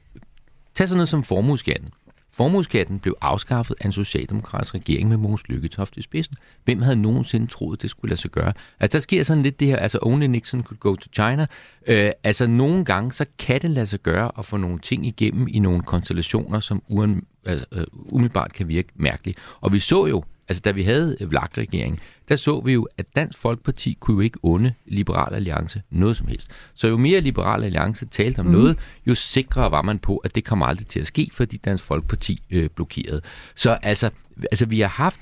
tag 0.76 0.88
sådan 0.88 0.98
noget 0.98 1.10
som 1.10 1.24
formueskatten. 1.24 1.90
Formueskatten 2.34 3.00
blev 3.00 3.16
afskaffet 3.22 3.76
af 3.80 3.86
en 3.86 3.92
socialdemokratisk 3.92 4.76
regering 4.76 5.10
med 5.10 5.18
Mogens 5.18 5.48
Lykketoft 5.48 5.98
i 5.98 6.02
spidsen. 6.02 6.36
Hvem 6.66 6.82
havde 6.82 6.96
nogensinde 6.96 7.48
troet, 7.48 7.82
det 7.82 7.90
skulle 7.90 8.10
lade 8.10 8.22
sig 8.22 8.32
gøre? 8.32 8.54
Altså, 8.80 8.98
der 8.98 9.02
sker 9.02 9.24
sådan 9.24 9.44
lidt 9.44 9.60
det 9.60 9.68
her, 9.68 9.78
altså 9.78 10.00
only 10.02 10.26
Nixon 10.26 10.64
could 10.64 10.80
go 10.80 10.96
to 10.96 11.10
China. 11.14 11.48
Øh, 11.88 12.12
altså, 12.24 12.48
nogle 12.48 12.86
gange, 12.86 13.12
så 13.12 13.26
kan 13.40 13.62
det 13.62 13.70
lade 13.70 13.86
sig 13.86 14.00
gøre 14.00 14.32
at 14.38 14.46
få 14.46 14.58
nogle 14.58 14.80
ting 14.80 15.06
igennem 15.06 15.48
i 15.50 15.60
nogle 15.60 15.82
konstellationer, 15.82 16.60
som 16.60 16.84
uden, 16.88 17.24
altså, 17.46 17.66
øh, 17.72 17.84
umiddelbart 17.94 18.54
kan 18.54 18.68
virke 18.68 18.90
mærkeligt. 18.96 19.40
Og 19.62 19.74
vi 19.74 19.80
så 19.80 20.06
jo, 20.06 20.24
altså 20.52 20.62
da 20.62 20.72
vi 20.72 20.84
havde 20.84 21.18
VLAG-regeringen, 21.20 22.00
der 22.30 22.36
så 22.36 22.60
vi 22.60 22.74
jo, 22.74 22.88
at 22.98 23.06
Dansk 23.16 23.38
Folkeparti 23.38 23.98
kunne 24.00 24.16
jo 24.16 24.22
ikke 24.22 24.40
onde 24.44 24.74
Liberal 24.86 25.34
Alliance 25.34 25.82
noget 25.90 26.18
som 26.18 26.28
helst. 26.28 26.48
Så 26.74 26.88
jo 26.88 26.98
mere 26.98 27.22
Liberal 27.22 27.64
Alliance 27.64 28.06
talte 28.06 28.40
om 28.40 28.46
mm. 28.46 28.52
noget, 28.52 28.78
jo 29.08 29.16
sikrere 29.16 29.72
var 29.72 29.82
man 29.82 30.00
på, 30.00 30.18
at 30.18 30.36
det 30.36 30.44
kom 30.44 30.62
aldrig 30.62 30.88
til 30.88 31.00
at 31.00 31.08
ske, 31.08 31.30
fordi 31.34 31.58
Dansk 31.58 31.84
Folkeparti 31.84 32.42
øh, 32.50 32.70
blokerede. 32.70 33.22
Så 33.56 33.78
altså, 33.82 34.10
altså, 34.52 34.66
vi 34.66 34.80
har 34.80 34.88
haft 34.88 35.20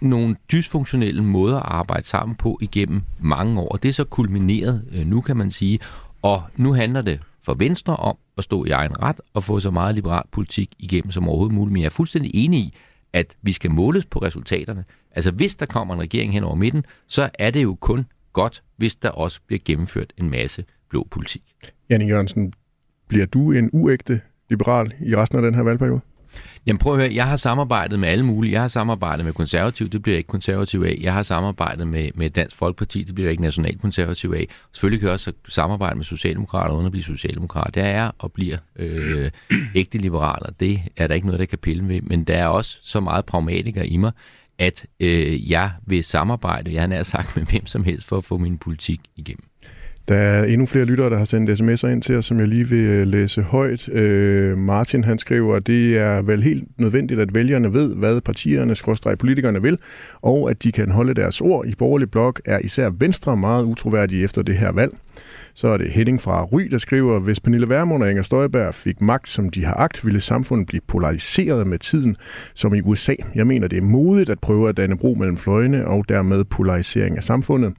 nogle 0.00 0.36
dysfunktionelle 0.52 1.24
måder 1.24 1.56
at 1.56 1.72
arbejde 1.72 2.06
sammen 2.06 2.36
på 2.36 2.58
igennem 2.60 3.02
mange 3.18 3.60
år, 3.60 3.68
og 3.68 3.82
det 3.82 3.88
er 3.88 3.92
så 3.92 4.04
kulmineret 4.04 4.84
øh, 4.92 5.06
nu, 5.06 5.20
kan 5.20 5.36
man 5.36 5.50
sige. 5.50 5.78
Og 6.22 6.42
nu 6.56 6.72
handler 6.72 7.00
det 7.00 7.20
for 7.42 7.54
Venstre 7.54 7.96
om 7.96 8.16
at 8.38 8.44
stå 8.44 8.64
i 8.64 8.70
egen 8.70 9.02
ret 9.02 9.20
og 9.34 9.42
få 9.42 9.60
så 9.60 9.70
meget 9.70 9.94
liberal 9.94 10.22
politik 10.32 10.70
igennem 10.78 11.10
som 11.10 11.28
overhovedet 11.28 11.54
muligt. 11.54 11.72
Men 11.72 11.82
jeg 11.82 11.86
er 11.86 11.90
fuldstændig 11.90 12.30
enig 12.34 12.60
i, 12.60 12.74
at 13.12 13.36
vi 13.42 13.52
skal 13.52 13.70
måles 13.70 14.06
på 14.06 14.18
resultaterne. 14.18 14.84
Altså 15.12 15.30
hvis 15.30 15.56
der 15.56 15.66
kommer 15.66 15.94
en 15.94 16.00
regering 16.00 16.32
hen 16.32 16.44
over 16.44 16.54
midten, 16.54 16.84
så 17.06 17.30
er 17.38 17.50
det 17.50 17.62
jo 17.62 17.76
kun 17.80 18.06
godt, 18.32 18.62
hvis 18.76 18.96
der 18.96 19.08
også 19.08 19.40
bliver 19.46 19.60
gennemført 19.64 20.12
en 20.16 20.30
masse 20.30 20.64
blå 20.88 21.06
politik. 21.10 21.42
Janne 21.90 22.06
Jørgensen, 22.06 22.52
bliver 23.08 23.26
du 23.26 23.52
en 23.52 23.70
uægte 23.72 24.20
liberal 24.50 24.94
i 25.00 25.16
resten 25.16 25.38
af 25.38 25.42
den 25.42 25.54
her 25.54 25.62
valgperiode? 25.62 26.00
Jamen 26.66 26.78
prøv 26.78 26.92
at 26.92 27.00
høre, 27.00 27.14
jeg 27.14 27.26
har 27.28 27.36
samarbejdet 27.36 27.98
med 27.98 28.08
alle 28.08 28.24
mulige. 28.24 28.52
Jeg 28.52 28.60
har 28.60 28.68
samarbejdet 28.68 29.24
med 29.24 29.32
konservativ, 29.32 29.88
det 29.88 30.02
bliver 30.02 30.14
jeg 30.14 30.18
ikke 30.18 30.28
konservativ 30.28 30.82
af. 30.82 30.98
Jeg 31.00 31.12
har 31.12 31.22
samarbejdet 31.22 31.88
med, 31.88 32.10
med 32.14 32.30
Dansk 32.30 32.56
Folkeparti, 32.56 33.02
det 33.02 33.14
bliver 33.14 33.26
jeg 33.26 33.30
ikke 33.30 33.42
nationalkonservativ 33.42 34.34
af. 34.36 34.46
Selvfølgelig 34.72 35.00
kan 35.00 35.06
jeg 35.06 35.12
også 35.12 35.32
samarbejde 35.48 35.96
med 35.96 36.04
socialdemokrater 36.04 36.74
uden 36.74 36.86
at 36.86 36.92
blive 36.92 37.04
socialdemokrat. 37.04 37.74
Det 37.74 37.82
er 37.82 38.10
og 38.18 38.32
bliver 38.32 38.56
øh, 38.76 39.30
ægte 39.74 39.98
liberaler. 39.98 40.50
Det 40.60 40.80
er 40.96 41.06
der 41.06 41.14
ikke 41.14 41.26
noget, 41.26 41.40
der 41.40 41.46
kan 41.46 41.58
pille 41.58 41.88
ved. 41.88 42.00
Men 42.02 42.24
der 42.24 42.36
er 42.36 42.46
også 42.46 42.78
så 42.82 43.00
meget 43.00 43.24
pragmatiker 43.24 43.82
i 43.82 43.96
mig, 43.96 44.12
at 44.58 44.86
øh, 45.00 45.50
jeg 45.50 45.70
vil 45.86 46.04
samarbejde, 46.04 46.74
jeg 46.74 46.82
har 46.82 46.86
nær 46.86 47.02
sagt 47.02 47.36
med 47.36 47.46
hvem 47.46 47.66
som 47.66 47.84
helst, 47.84 48.06
for 48.06 48.16
at 48.16 48.24
få 48.24 48.38
min 48.38 48.58
politik 48.58 49.00
igennem. 49.16 49.49
Der 50.08 50.16
er 50.16 50.44
endnu 50.44 50.66
flere 50.66 50.84
lyttere, 50.84 51.10
der 51.10 51.18
har 51.18 51.24
sendt 51.24 51.50
sms'er 51.50 51.88
ind 51.88 52.02
til 52.02 52.16
os, 52.16 52.24
som 52.24 52.38
jeg 52.38 52.48
lige 52.48 52.68
vil 52.68 52.78
øh, 52.78 53.06
læse 53.06 53.42
højt. 53.42 53.88
Øh, 53.88 54.58
Martin 54.58 55.04
han 55.04 55.18
skriver, 55.18 55.56
at 55.56 55.66
det 55.66 55.98
er 55.98 56.22
vel 56.22 56.42
helt 56.42 56.64
nødvendigt, 56.78 57.20
at 57.20 57.34
vælgerne 57.34 57.72
ved, 57.72 57.94
hvad 57.94 58.20
partierne, 58.20 58.74
skråstrej 58.74 59.14
politikerne 59.14 59.62
vil, 59.62 59.78
og 60.22 60.50
at 60.50 60.62
de 60.62 60.72
kan 60.72 60.90
holde 60.90 61.14
deres 61.14 61.40
ord. 61.40 61.66
I 61.66 61.74
borgerlig 61.74 62.10
blok 62.10 62.40
er 62.44 62.58
især 62.58 62.90
Venstre 62.90 63.36
meget 63.36 63.64
utroværdige 63.64 64.24
efter 64.24 64.42
det 64.42 64.56
her 64.56 64.72
valg. 64.72 64.92
Så 65.54 65.68
er 65.68 65.76
det 65.76 65.90
Henning 65.90 66.20
fra 66.20 66.44
Ry, 66.44 66.62
der 66.62 66.78
skriver, 66.78 67.18
hvis 67.18 67.40
Pernille 67.40 67.68
Vermund 67.68 68.02
og 68.02 68.10
Inger 68.10 68.22
Støjberg 68.22 68.74
fik 68.74 69.00
magt, 69.00 69.28
som 69.28 69.50
de 69.50 69.64
har 69.64 69.74
agt, 69.74 70.04
ville 70.04 70.20
samfundet 70.20 70.66
blive 70.66 70.80
polariseret 70.86 71.66
med 71.66 71.78
tiden, 71.78 72.16
som 72.54 72.74
i 72.74 72.80
USA. 72.80 73.14
Jeg 73.34 73.46
mener, 73.46 73.68
det 73.68 73.76
er 73.76 73.82
modigt 73.82 74.30
at 74.30 74.40
prøve 74.40 74.68
at 74.68 74.76
danne 74.76 74.98
bro 74.98 75.14
mellem 75.18 75.36
fløjene 75.36 75.86
og 75.86 76.08
dermed 76.08 76.44
polarisering 76.44 77.16
af 77.16 77.24
samfundet. 77.24 77.72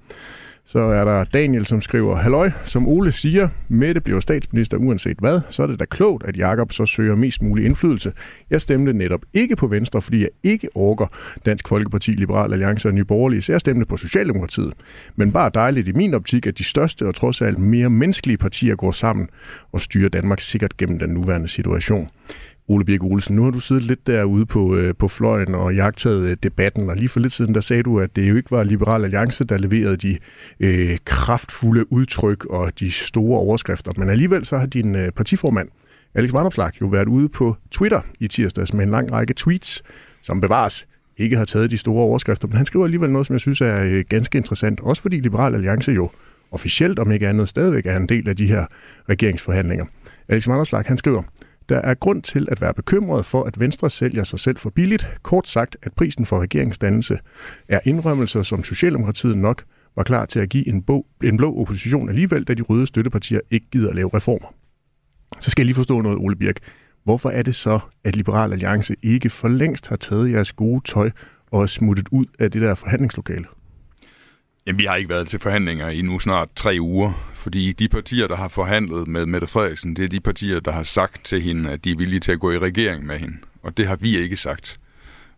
Så 0.72 0.80
er 0.80 1.06
der 1.06 1.24
Daniel, 1.24 1.66
som 1.66 1.82
skriver, 1.82 2.16
Halløj, 2.16 2.52
som 2.66 2.88
Ole 2.88 3.12
siger, 3.12 3.50
Mette 3.70 4.02
bliver 4.02 4.20
statsminister 4.20 4.78
uanset 4.78 5.18
hvad, 5.20 5.40
så 5.50 5.64
er 5.64 5.68
det 5.68 5.80
da 5.80 5.86
klogt, 5.86 6.26
at 6.26 6.38
Jakob 6.38 6.72
så 6.72 6.86
søger 6.86 7.16
mest 7.16 7.42
mulig 7.42 7.66
indflydelse. 7.66 8.14
Jeg 8.50 8.62
stemte 8.62 8.94
netop 8.94 9.22
ikke 9.34 9.56
på 9.56 9.68
Venstre, 9.68 10.02
fordi 10.02 10.22
jeg 10.22 10.30
ikke 10.44 10.70
orker 10.76 11.08
Dansk 11.46 11.68
Folkeparti, 11.68 12.12
Liberal 12.12 12.54
Alliance 12.54 12.88
og 12.88 12.94
Nye 12.94 13.04
Borgerlige, 13.04 13.42
så 13.42 13.52
jeg 13.52 13.62
stemte 13.62 13.86
på 13.86 13.98
Socialdemokratiet. 13.98 14.74
Men 15.16 15.32
bare 15.32 15.52
dejligt 15.54 15.88
i 15.88 15.92
min 15.92 16.14
optik, 16.14 16.48
at 16.48 16.58
de 16.58 16.64
største 16.64 17.08
og 17.08 17.16
trods 17.16 17.42
alt 17.42 17.58
mere 17.58 17.90
menneskelige 17.90 18.38
partier 18.38 18.76
går 18.76 18.92
sammen 18.92 19.30
og 19.72 19.82
styrer 19.82 20.10
Danmark 20.10 20.40
sikkert 20.40 20.78
gennem 20.78 21.00
den 21.00 21.10
nuværende 21.10 21.48
situation. 21.48 22.10
Ole 22.68 22.86
Birk 22.86 23.04
Olesen, 23.04 23.36
nu 23.36 23.44
har 23.44 23.52
du 23.52 23.60
siddet 23.60 23.84
lidt 23.84 24.08
derude 24.08 24.46
på, 24.46 24.76
øh, 24.76 24.94
på 25.00 25.08
fløjen 25.08 25.56
og 25.56 25.76
jagtet 25.76 26.22
øh, 26.22 26.38
debatten, 26.44 26.90
og 26.90 26.96
lige 26.96 27.10
for 27.10 27.20
lidt 27.20 27.34
siden, 27.34 27.56
der 27.56 27.62
sagde 27.62 27.84
du, 27.84 28.00
at 28.00 28.16
det 28.16 28.30
jo 28.30 28.36
ikke 28.36 28.52
var 28.52 28.64
Liberal 28.64 29.04
Alliance, 29.04 29.44
der 29.44 29.58
leverede 29.58 29.98
de 29.98 30.18
øh, 30.60 30.98
kraftfulde 31.06 31.94
udtryk 31.94 32.46
og 32.46 32.80
de 32.80 32.92
store 32.92 33.40
overskrifter, 33.40 33.92
men 33.98 34.10
alligevel 34.10 34.46
så 34.46 34.58
har 34.58 34.66
din 34.66 34.96
øh, 34.96 35.12
partiformand, 35.12 35.70
Alex 36.16 36.34
Vandopslag, 36.34 36.82
jo 36.82 36.88
været 36.88 37.08
ude 37.08 37.30
på 37.30 37.56
Twitter 37.72 38.02
i 38.20 38.28
tirsdags 38.28 38.74
med 38.74 38.84
en 38.86 38.92
lang 38.92 39.12
række 39.12 39.34
tweets, 39.34 39.84
som 40.22 40.42
bevares 40.42 40.88
ikke 41.18 41.38
har 41.38 41.46
taget 41.46 41.72
de 41.72 41.78
store 41.78 42.04
overskrifter, 42.04 42.48
men 42.48 42.58
han 42.58 42.66
skriver 42.66 42.86
alligevel 42.86 43.10
noget, 43.10 43.28
som 43.28 43.34
jeg 43.34 43.40
synes 43.40 43.62
er 43.62 43.84
øh, 43.84 44.06
ganske 44.10 44.38
interessant, 44.38 44.80
også 44.80 45.02
fordi 45.02 45.20
Liberal 45.20 45.56
Alliance 45.56 45.92
jo 45.92 46.10
officielt, 46.52 47.00
om 47.00 47.12
ikke 47.12 47.28
andet, 47.28 47.50
stadigvæk 47.50 47.86
er 47.86 47.98
en 47.98 48.10
del 48.10 48.30
af 48.30 48.36
de 48.36 48.48
her 48.48 48.66
regeringsforhandlinger. 49.10 49.86
Alex 50.28 50.48
Vandopslag, 50.48 50.84
han 50.86 50.98
skriver, 50.98 51.24
der 51.72 51.78
er 51.78 51.94
grund 51.94 52.22
til 52.22 52.48
at 52.52 52.62
være 52.62 52.74
bekymret 52.74 53.26
for, 53.26 53.44
at 53.44 53.60
Venstre 53.60 53.90
sælger 53.90 54.24
sig 54.24 54.40
selv 54.40 54.58
for 54.58 54.70
billigt. 54.70 55.08
Kort 55.24 55.48
sagt, 55.48 55.78
at 55.82 55.94
prisen 55.94 56.26
for 56.26 56.40
regeringsdannelse 56.40 57.20
er 57.68 57.80
indrømmelser, 57.86 58.44
som 58.44 58.64
Socialdemokratiet 58.64 59.38
nok 59.38 59.64
var 59.96 60.04
klar 60.04 60.26
til 60.26 60.40
at 60.40 60.50
give 60.50 60.68
en, 60.68 60.82
bog, 60.84 61.06
en 61.24 61.38
blå 61.38 61.60
opposition 61.60 62.10
alligevel, 62.10 62.44
da 62.44 62.54
de 62.54 62.62
røde 62.62 62.88
støttepartier 62.88 63.40
ikke 63.52 63.66
gider 63.72 63.90
at 63.90 63.96
lave 63.96 64.10
reformer. 64.14 64.54
Så 65.40 65.52
skal 65.52 65.62
jeg 65.62 65.66
lige 65.66 65.76
forstå 65.76 66.02
noget, 66.02 66.18
Ole 66.18 66.36
Birk. 66.36 66.56
Hvorfor 67.04 67.30
er 67.30 67.42
det 67.42 67.56
så, 67.56 67.80
at 68.04 68.16
Liberal 68.16 68.54
Alliance 68.54 68.96
ikke 69.04 69.30
for 69.30 69.48
længst 69.48 69.88
har 69.88 69.96
taget 69.96 70.32
jeres 70.32 70.54
gode 70.54 70.82
tøj 70.86 71.12
og 71.52 71.70
smuttet 71.70 72.08
ud 72.12 72.26
af 72.40 72.52
det 72.52 72.62
der 72.62 72.76
forhandlingslokale? 72.76 73.46
Jamen, 74.66 74.80
vi 74.80 74.86
har 74.86 74.96
ikke 74.96 75.10
været 75.10 75.28
til 75.28 75.40
forhandlinger 75.40 75.90
i 75.90 76.02
nu 76.02 76.20
snart 76.20 76.50
tre 76.56 76.78
uger, 76.80 77.32
fordi 77.34 77.72
de 77.72 77.90
partier, 77.90 78.28
der 78.28 78.36
har 78.36 78.48
forhandlet 78.48 79.08
med 79.08 79.26
Mette 79.26 79.48
Frederiksen, 79.48 79.96
det 79.96 80.06
er 80.06 80.10
de 80.10 80.20
partier, 80.20 80.60
der 80.60 80.72
har 80.72 80.84
sagt 80.84 81.26
til 81.26 81.42
hende, 81.42 81.70
at 81.70 81.86
de 81.86 81.92
er 81.92 81.96
villige 81.96 82.20
til 82.20 82.32
at 82.32 82.40
gå 82.40 82.52
i 82.52 82.60
regering 82.60 83.06
med 83.06 83.20
hende. 83.20 83.38
Og 83.64 83.78
det 83.78 83.88
har 83.88 83.96
vi 83.96 84.18
ikke 84.18 84.38
sagt. 84.38 84.80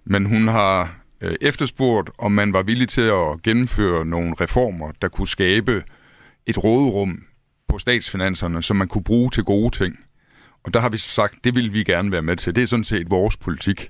Men 0.06 0.26
hun 0.26 0.48
har 0.48 0.96
øh, 1.22 1.36
efterspurgt, 1.42 2.10
om 2.18 2.32
man 2.32 2.54
var 2.54 2.64
villig 2.64 2.90
til 2.90 3.02
at 3.02 3.42
gennemføre 3.44 4.06
nogle 4.06 4.36
reformer, 4.42 4.92
der 5.02 5.08
kunne 5.08 5.28
skabe 5.28 5.84
et 6.46 6.64
råderum 6.64 7.24
på 7.70 7.80
statsfinanserne, 7.80 8.64
som 8.64 8.78
man 8.78 8.88
kunne 8.88 9.04
bruge 9.04 9.30
til 9.30 9.44
gode 9.44 9.78
ting. 9.78 10.00
Og 10.64 10.74
der 10.74 10.80
har 10.80 10.90
vi 10.90 10.98
sagt, 10.98 11.46
det 11.46 11.56
vil 11.56 11.74
vi 11.74 11.84
gerne 11.84 12.12
være 12.12 12.22
med 12.22 12.36
til. 12.36 12.56
Det 12.56 12.64
er 12.64 12.68
sådan 12.68 12.84
set 12.84 13.10
vores 13.10 13.38
politik. 13.38 13.90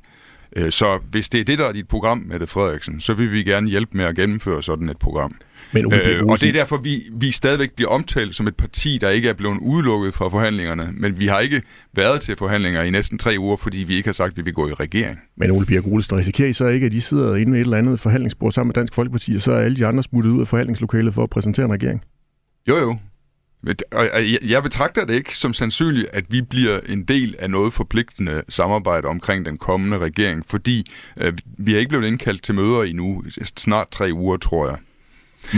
Øh, 0.55 0.71
så 0.71 0.99
hvis 1.11 1.29
det 1.29 1.41
er 1.41 1.45
det, 1.45 1.59
der 1.59 1.65
er 1.65 1.71
dit 1.71 1.87
program, 1.87 2.17
Mette 2.17 2.47
Frederiksen, 2.47 2.99
så 2.99 3.13
vil 3.13 3.31
vi 3.31 3.43
gerne 3.43 3.69
hjælpe 3.69 3.97
med 3.97 4.05
at 4.05 4.15
gennemføre 4.15 4.63
sådan 4.63 4.89
et 4.89 4.97
program. 4.97 5.31
Men 5.71 5.93
øh, 5.93 6.25
og 6.25 6.41
det 6.41 6.49
er 6.49 6.53
derfor, 6.53 6.77
vi, 6.77 7.03
vi 7.11 7.31
stadigvæk 7.31 7.71
bliver 7.71 7.89
omtalt 7.89 8.35
som 8.35 8.47
et 8.47 8.55
parti, 8.55 8.97
der 9.01 9.09
ikke 9.09 9.29
er 9.29 9.33
blevet 9.33 9.57
udelukket 9.61 10.13
fra 10.13 10.29
forhandlingerne, 10.29 10.89
men 10.93 11.19
vi 11.19 11.27
har 11.27 11.39
ikke 11.39 11.61
været 11.93 12.21
til 12.21 12.35
forhandlinger 12.35 12.83
i 12.83 12.89
næsten 12.89 13.17
tre 13.17 13.35
uger, 13.39 13.57
fordi 13.57 13.77
vi 13.77 13.95
ikke 13.95 14.07
har 14.07 14.13
sagt, 14.13 14.31
at 14.31 14.37
vi 14.37 14.41
vil 14.41 14.53
gå 14.53 14.67
i 14.67 14.73
regering. 14.73 15.19
Men 15.37 15.51
Ole 15.51 15.65
Birk 15.65 15.87
Olsen, 15.87 16.17
risikerer 16.17 16.49
I 16.49 16.53
så 16.53 16.67
ikke, 16.67 16.85
at 16.85 16.93
I 16.93 16.99
sidder 16.99 17.35
inde 17.35 17.51
ved 17.51 17.59
et 17.59 17.63
eller 17.63 17.77
andet 17.77 17.99
forhandlingsbord 17.99 18.51
sammen 18.51 18.67
med 18.69 18.73
Dansk 18.73 18.93
Folkeparti, 18.93 19.35
og 19.35 19.41
så 19.41 19.51
er 19.51 19.61
alle 19.61 19.77
de 19.77 19.85
andre 19.85 20.03
smuttet 20.03 20.31
ud 20.31 20.41
af 20.41 20.47
forhandlingslokalet 20.47 21.13
for 21.13 21.23
at 21.23 21.29
præsentere 21.29 21.65
en 21.65 21.71
regering? 21.71 22.01
Jo, 22.67 22.77
jo. 22.77 22.97
Jeg 24.41 24.63
betragter 24.63 25.05
det 25.05 25.13
ikke 25.13 25.37
som 25.37 25.53
sandsynligt, 25.53 26.07
at 26.13 26.25
vi 26.29 26.41
bliver 26.41 26.79
en 26.85 27.03
del 27.03 27.35
af 27.39 27.49
noget 27.49 27.73
forpligtende 27.73 28.43
samarbejde 28.49 29.07
omkring 29.07 29.45
den 29.45 29.57
kommende 29.57 29.97
regering, 29.97 30.43
fordi 30.47 30.91
øh, 31.17 31.33
vi 31.57 31.75
er 31.75 31.79
ikke 31.79 31.89
blevet 31.89 32.07
indkaldt 32.07 32.43
til 32.43 32.55
møder 32.55 32.83
endnu, 32.83 33.23
snart 33.57 33.87
tre 33.91 34.09
uger, 34.13 34.37
tror 34.37 34.67
jeg. 34.67 34.77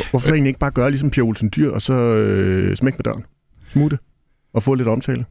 Hvorfor 0.10 0.28
så 0.28 0.34
egentlig 0.34 0.50
ikke 0.50 0.60
bare 0.60 0.72
gøre 0.72 0.90
ligesom 0.90 1.10
Pia 1.10 1.24
Olsen 1.24 1.52
Dyr, 1.56 1.72
og 1.72 1.82
så 1.82 1.94
øh, 1.94 2.76
smække 2.76 2.98
med 2.98 3.04
døren, 3.04 3.26
smutte 3.70 3.98
og 4.54 4.64
få 4.64 4.74
lidt 4.74 4.88
omtale? 4.88 5.26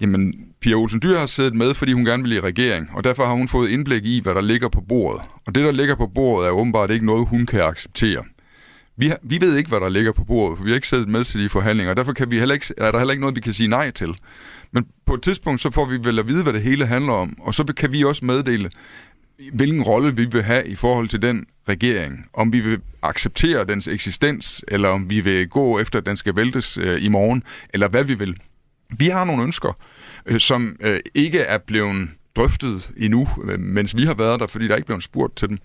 Jamen, 0.00 0.34
Pia 0.60 0.74
Olsen 0.74 1.00
Dyr 1.02 1.18
har 1.18 1.26
siddet 1.26 1.54
med, 1.54 1.74
fordi 1.74 1.92
hun 1.92 2.04
gerne 2.04 2.22
vil 2.22 2.32
i 2.32 2.40
regering, 2.40 2.90
og 2.92 3.04
derfor 3.04 3.26
har 3.26 3.34
hun 3.34 3.48
fået 3.48 3.68
indblik 3.70 4.04
i, 4.04 4.20
hvad 4.22 4.34
der 4.34 4.40
ligger 4.40 4.68
på 4.68 4.80
bordet. 4.80 5.22
Og 5.46 5.54
det, 5.54 5.64
der 5.64 5.72
ligger 5.72 5.94
på 5.94 6.06
bordet, 6.06 6.48
er 6.48 6.52
åbenbart 6.52 6.90
ikke 6.90 7.06
noget, 7.06 7.28
hun 7.28 7.46
kan 7.46 7.60
acceptere. 7.60 8.24
Vi, 8.96 9.08
har, 9.08 9.18
vi 9.22 9.40
ved 9.40 9.56
ikke, 9.56 9.68
hvad 9.68 9.80
der 9.80 9.88
ligger 9.88 10.12
på 10.12 10.24
bordet, 10.24 10.58
for 10.58 10.64
vi 10.64 10.70
har 10.70 10.74
ikke 10.74 10.88
siddet 10.88 11.08
med 11.08 11.24
til 11.24 11.40
de 11.40 11.48
forhandlinger, 11.48 11.90
og 11.90 11.96
derfor 11.96 12.12
kan 12.12 12.30
vi 12.30 12.38
heller 12.38 12.54
ikke, 12.54 12.74
er 12.76 12.90
der 12.90 12.98
heller 12.98 13.12
ikke 13.12 13.20
noget, 13.20 13.36
vi 13.36 13.40
kan 13.40 13.52
sige 13.52 13.68
nej 13.68 13.90
til. 13.90 14.16
Men 14.72 14.86
på 15.06 15.14
et 15.14 15.22
tidspunkt, 15.22 15.60
så 15.60 15.70
får 15.70 15.84
vi 15.84 15.98
vel 16.04 16.18
at 16.18 16.26
vide, 16.26 16.42
hvad 16.42 16.52
det 16.52 16.62
hele 16.62 16.86
handler 16.86 17.12
om, 17.12 17.36
og 17.40 17.54
så 17.54 17.64
kan 17.64 17.92
vi 17.92 18.04
også 18.04 18.24
meddele, 18.24 18.70
hvilken 19.52 19.82
rolle 19.82 20.16
vi 20.16 20.24
vil 20.24 20.42
have 20.42 20.66
i 20.68 20.74
forhold 20.74 21.08
til 21.08 21.22
den 21.22 21.46
regering. 21.68 22.26
Om 22.32 22.52
vi 22.52 22.60
vil 22.60 22.80
acceptere 23.02 23.64
dens 23.64 23.88
eksistens, 23.88 24.64
eller 24.68 24.88
om 24.88 25.10
vi 25.10 25.20
vil 25.20 25.48
gå 25.48 25.78
efter, 25.78 25.98
at 25.98 26.06
den 26.06 26.16
skal 26.16 26.36
væltes 26.36 26.78
øh, 26.78 27.04
i 27.04 27.08
morgen, 27.08 27.42
eller 27.70 27.88
hvad 27.88 28.04
vi 28.04 28.14
vil. 28.14 28.36
Vi 28.98 29.06
har 29.06 29.24
nogle 29.24 29.42
ønsker, 29.42 29.78
øh, 30.26 30.40
som 30.40 30.76
øh, 30.80 31.00
ikke 31.14 31.38
er 31.38 31.58
blevet 31.58 32.08
drøftet 32.36 32.90
endnu, 32.96 33.28
øh, 33.44 33.60
mens 33.60 33.96
vi 33.96 34.02
har 34.02 34.14
været 34.14 34.40
der, 34.40 34.46
fordi 34.46 34.68
der 34.68 34.76
ikke 34.76 34.86
blev 34.86 35.00
spurgt 35.00 35.36
til 35.36 35.48
dem. 35.48 35.58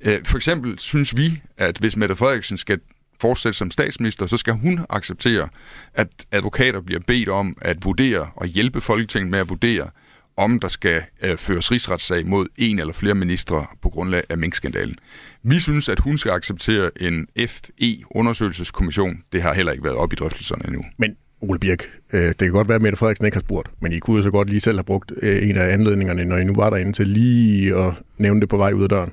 Øh, 0.00 0.24
for 0.24 0.36
eksempel 0.36 0.78
synes 0.78 1.16
vi, 1.16 1.42
at 1.56 1.78
hvis 1.78 1.96
Mette 1.96 2.16
Frederiksen 2.16 2.56
skal 2.56 2.80
fortsætte 3.20 3.58
som 3.58 3.70
statsminister, 3.70 4.26
så 4.26 4.36
skal 4.36 4.54
hun 4.54 4.80
acceptere, 4.90 5.48
at 5.94 6.08
advokater 6.32 6.80
bliver 6.80 7.00
bedt 7.06 7.28
om 7.28 7.56
at 7.60 7.84
vurdere 7.84 8.30
og 8.36 8.46
hjælpe 8.46 8.80
Folketinget 8.80 9.30
med 9.30 9.38
at 9.38 9.48
vurdere, 9.48 9.90
om 10.36 10.60
der 10.60 10.68
skal 10.68 11.02
øh, 11.22 11.36
føres 11.36 11.72
rigsretssag 11.72 12.26
mod 12.26 12.46
en 12.56 12.78
eller 12.78 12.92
flere 12.92 13.14
ministre 13.14 13.66
på 13.82 13.88
grundlag 13.88 14.24
af 14.28 14.38
minkskandalen. 14.38 14.98
Vi 15.42 15.60
synes, 15.60 15.88
at 15.88 16.00
hun 16.00 16.18
skal 16.18 16.32
acceptere 16.32 17.02
en 17.02 17.28
FE-undersøgelseskommission. 17.46 19.22
Det 19.32 19.42
har 19.42 19.54
heller 19.54 19.72
ikke 19.72 19.84
været 19.84 19.96
op 19.96 20.12
i 20.12 20.16
drøftelserne 20.16 20.62
endnu. 20.66 20.82
Men 20.98 21.16
Ole 21.40 21.58
Birk, 21.58 21.90
øh, 22.12 22.20
det 22.20 22.38
kan 22.38 22.52
godt 22.52 22.68
være, 22.68 22.76
at 22.76 22.82
Mette 22.82 22.98
Frederiksen 22.98 23.26
ikke 23.26 23.36
har 23.36 23.40
spurgt, 23.40 23.70
men 23.80 23.92
I 23.92 23.98
kunne 23.98 24.16
jo 24.16 24.22
så 24.22 24.30
godt 24.30 24.50
lige 24.50 24.60
selv 24.60 24.78
have 24.78 24.84
brugt 24.84 25.12
øh, 25.22 25.48
en 25.48 25.56
af 25.56 25.72
anledningerne, 25.72 26.24
når 26.24 26.36
I 26.36 26.44
nu 26.44 26.54
var 26.54 26.70
derinde, 26.70 26.92
til 26.92 27.06
lige 27.06 27.76
at 27.76 27.92
nævne 28.18 28.40
det 28.40 28.48
på 28.48 28.56
vej 28.56 28.72
ud 28.72 28.82
af 28.82 28.88
døren. 28.88 29.12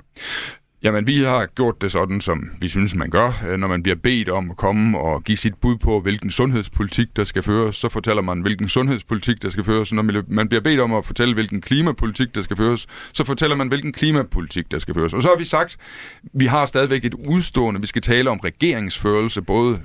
Jamen, 0.83 1.07
vi 1.07 1.23
har 1.23 1.45
gjort 1.45 1.81
det 1.81 1.91
sådan, 1.91 2.21
som 2.21 2.51
vi 2.61 2.67
synes, 2.67 2.95
man 2.95 3.09
gør. 3.09 3.43
Øh, 3.49 3.59
når 3.59 3.67
man 3.67 3.83
bliver 3.83 3.95
bedt 3.95 4.29
om 4.29 4.51
at 4.51 4.57
komme 4.57 4.99
og 4.99 5.23
give 5.23 5.37
sit 5.37 5.55
bud 5.55 5.77
på, 5.77 5.99
hvilken 5.99 6.31
sundhedspolitik, 6.31 7.07
der 7.15 7.23
skal 7.23 7.43
føres, 7.43 7.75
så 7.75 7.89
fortæller 7.89 8.21
man, 8.21 8.41
hvilken 8.41 8.69
sundhedspolitik, 8.69 9.41
der 9.41 9.49
skal 9.49 9.63
føres. 9.63 9.93
Når 9.93 10.03
man 10.27 10.49
bliver 10.49 10.61
bedt 10.61 10.79
om 10.79 10.93
at 10.93 11.05
fortælle, 11.05 11.33
hvilken 11.33 11.61
klimapolitik, 11.61 12.35
der 12.35 12.41
skal 12.41 12.57
føres, 12.57 12.87
så 13.13 13.23
fortæller 13.23 13.55
man, 13.55 13.67
hvilken 13.67 13.91
klimapolitik, 13.91 14.71
der 14.71 14.79
skal 14.79 14.93
føres. 14.93 15.13
Og 15.13 15.21
så 15.21 15.27
har 15.27 15.37
vi 15.37 15.45
sagt, 15.45 15.77
vi 16.33 16.45
har 16.45 16.65
stadigvæk 16.65 17.05
et 17.05 17.13
udstående, 17.13 17.81
vi 17.81 17.87
skal 17.87 18.01
tale 18.01 18.29
om 18.29 18.39
regeringsførelse, 18.39 19.41
både 19.41 19.79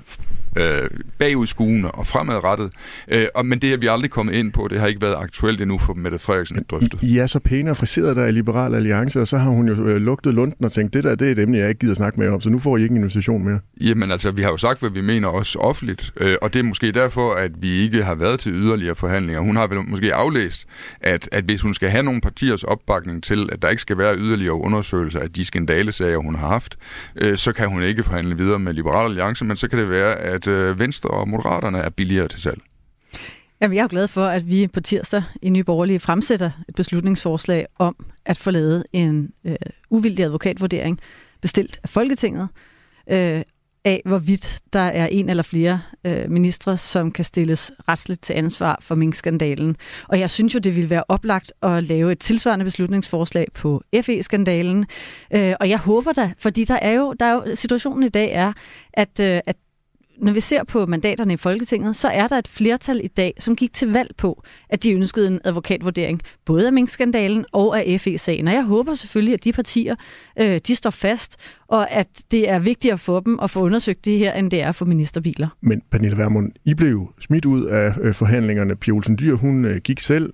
øh, 0.57 0.89
bagudskuende 1.17 1.91
og 1.91 2.07
fremadrettet. 2.07 2.71
Øh, 3.07 3.27
og, 3.35 3.45
men 3.45 3.59
det 3.59 3.73
er 3.73 3.77
vi 3.77 3.87
aldrig 3.87 4.11
kommet 4.11 4.33
ind 4.33 4.51
på. 4.51 4.67
Det 4.69 4.79
har 4.79 4.87
ikke 4.87 5.01
været 5.01 5.15
aktuelt 5.15 5.61
endnu 5.61 5.77
for 5.77 5.93
Mette 5.93 6.19
Frederiksen 6.19 6.57
at 6.57 6.63
drøfte. 6.69 6.97
I, 7.01 7.17
er 7.17 7.27
så 7.27 7.39
pæne 7.39 7.71
og 7.71 7.77
friseret 7.77 8.15
der 8.15 8.25
i 8.25 8.31
Liberal 8.31 8.75
Alliance, 8.75 9.21
og 9.21 9.27
så 9.27 9.37
har 9.37 9.49
hun 9.49 9.67
jo 9.67 9.87
øh, 9.87 9.97
lugtet 9.97 10.33
lunden 10.33 10.65
og 10.65 10.71
tænkt, 10.71 10.93
det 10.93 11.03
der 11.03 11.15
det 11.15 11.27
er 11.27 11.31
et 11.31 11.39
emne, 11.39 11.57
jeg 11.57 11.69
ikke 11.69 11.79
gider 11.79 11.93
snakke 11.93 12.19
med 12.19 12.29
om, 12.29 12.41
så 12.41 12.49
nu 12.49 12.59
får 12.59 12.77
I 12.77 12.81
ikke 12.81 12.93
en 12.93 12.97
invitation 12.97 13.43
mere. 13.43 13.59
Jamen 13.81 14.11
altså, 14.11 14.31
vi 14.31 14.41
har 14.41 14.49
jo 14.49 14.57
sagt, 14.57 14.79
hvad 14.79 14.89
vi 14.89 15.01
mener 15.01 15.27
også 15.27 15.59
offentligt, 15.59 16.13
øh, 16.17 16.35
og 16.41 16.53
det 16.53 16.59
er 16.59 16.63
måske 16.63 16.91
derfor, 16.91 17.33
at 17.33 17.51
vi 17.61 17.69
ikke 17.69 18.03
har 18.03 18.15
været 18.15 18.39
til 18.39 18.53
yderligere 18.53 18.95
forhandlinger. 18.95 19.41
Hun 19.41 19.55
har 19.55 19.67
vel 19.67 19.77
måske 19.87 20.13
aflæst, 20.13 20.67
at, 21.01 21.29
at 21.31 21.43
hvis 21.43 21.61
hun 21.61 21.73
skal 21.73 21.89
have 21.89 22.03
nogle 22.03 22.21
partiers 22.21 22.63
opbakning 22.63 23.23
til, 23.23 23.49
at 23.51 23.61
der 23.61 23.69
ikke 23.69 23.81
skal 23.81 23.97
være 23.97 24.15
yderligere 24.17 24.55
undersøgelser 24.55 25.19
af 25.19 25.31
de 25.31 25.45
skandalesager, 25.45 26.17
hun 26.17 26.35
har 26.35 26.47
haft, 26.47 26.77
øh, 27.15 27.37
så 27.37 27.53
kan 27.53 27.69
hun 27.69 27.83
ikke 27.83 28.03
forhandle 28.03 28.37
videre 28.37 28.59
med 28.59 28.73
Liberal 28.73 29.05
Alliance, 29.05 29.45
men 29.45 29.57
så 29.57 29.67
kan 29.67 29.79
det 29.79 29.89
være, 29.89 30.15
at 30.15 30.38
øh, 30.47 30.79
Venstre 30.79 31.09
og 31.09 31.29
Moderaterne 31.29 31.77
er 31.77 31.89
billigere 31.89 32.27
til 32.27 32.41
salg. 32.41 32.61
Jamen, 33.61 33.77
jeg 33.77 33.83
er 33.83 33.87
glad 33.87 34.07
for, 34.07 34.25
at 34.25 34.47
vi 34.47 34.67
på 34.67 34.81
tirsdag 34.81 35.23
i 35.41 35.49
Nye 35.49 35.63
Borgerlige 35.63 35.99
fremsætter 35.99 36.51
et 36.69 36.75
beslutningsforslag 36.75 37.65
om 37.79 37.95
at 38.25 38.37
få 38.37 38.51
lavet 38.51 38.83
en 38.93 39.29
øh, 39.45 39.55
uvildig 39.89 40.25
advokatvurdering 40.25 40.99
bestilt 41.41 41.79
af 41.83 41.89
Folketinget 41.89 42.49
øh, 43.11 43.41
af, 43.85 44.01
hvorvidt 44.05 44.59
der 44.73 44.79
er 44.79 45.07
en 45.07 45.29
eller 45.29 45.43
flere 45.43 45.81
øh, 46.05 46.31
ministre, 46.31 46.77
som 46.77 47.11
kan 47.11 47.25
stilles 47.25 47.71
retsligt 47.87 48.21
til 48.21 48.33
ansvar 48.33 48.79
for 48.81 48.95
minkskandalen. 48.95 49.75
Og 50.07 50.19
jeg 50.19 50.29
synes 50.29 50.53
jo, 50.53 50.59
det 50.59 50.75
ville 50.75 50.89
være 50.89 51.03
oplagt 51.07 51.53
at 51.61 51.83
lave 51.83 52.11
et 52.11 52.19
tilsvarende 52.19 52.65
beslutningsforslag 52.65 53.47
på 53.53 53.81
FE-skandalen. 54.01 54.85
Øh, 55.33 55.55
og 55.59 55.69
jeg 55.69 55.77
håber 55.77 56.13
da, 56.13 56.31
fordi 56.37 56.63
der 56.63 56.79
er 56.81 56.91
jo, 56.91 57.13
der 57.19 57.25
er 57.25 57.33
jo 57.33 57.55
situationen 57.55 58.03
i 58.03 58.09
dag 58.09 58.31
er, 58.31 58.53
at, 58.93 59.19
øh, 59.19 59.39
at 59.45 59.55
når 60.21 60.33
vi 60.33 60.39
ser 60.39 60.63
på 60.63 60.85
mandaterne 60.85 61.33
i 61.33 61.37
Folketinget, 61.37 61.95
så 61.95 62.07
er 62.07 62.27
der 62.27 62.37
et 62.37 62.47
flertal 62.47 63.01
i 63.03 63.07
dag, 63.07 63.33
som 63.39 63.55
gik 63.55 63.73
til 63.73 63.93
valg 63.93 64.09
på, 64.17 64.43
at 64.69 64.83
de 64.83 64.93
ønskede 64.93 65.27
en 65.27 65.39
advokatvurdering, 65.43 66.21
både 66.45 66.67
af 66.67 66.73
minkskandalen 66.73 67.45
og 67.51 67.79
af 67.79 68.01
FE-sagen. 68.01 68.47
Og 68.47 68.53
jeg 68.53 68.63
håber 68.63 68.93
selvfølgelig, 68.93 69.33
at 69.33 69.43
de 69.43 69.53
partier, 69.53 69.95
øh, 70.39 70.59
de 70.67 70.75
står 70.75 70.89
fast, 70.89 71.37
og 71.67 71.91
at 71.91 72.07
det 72.31 72.49
er 72.49 72.59
vigtigt 72.59 72.93
at 72.93 72.99
få 72.99 73.19
dem 73.19 73.39
at 73.39 73.49
få 73.49 73.59
undersøgt 73.59 74.05
det 74.05 74.17
her, 74.17 74.33
end 74.33 74.51
det 74.51 74.61
er 74.61 74.71
for 74.71 74.85
ministerbiler. 74.85 75.47
Men 75.61 75.81
Pernille 75.91 76.17
Vermund, 76.17 76.51
I 76.65 76.73
blev 76.73 77.13
smidt 77.19 77.45
ud 77.45 77.65
af 77.65 77.93
øh, 78.01 78.13
forhandlingerne. 78.13 78.75
Pia 78.75 78.93
Olsen 78.93 79.17
Dyr, 79.19 79.35
hun 79.35 79.65
øh, 79.65 79.77
gik 79.77 79.99
selv 79.99 80.33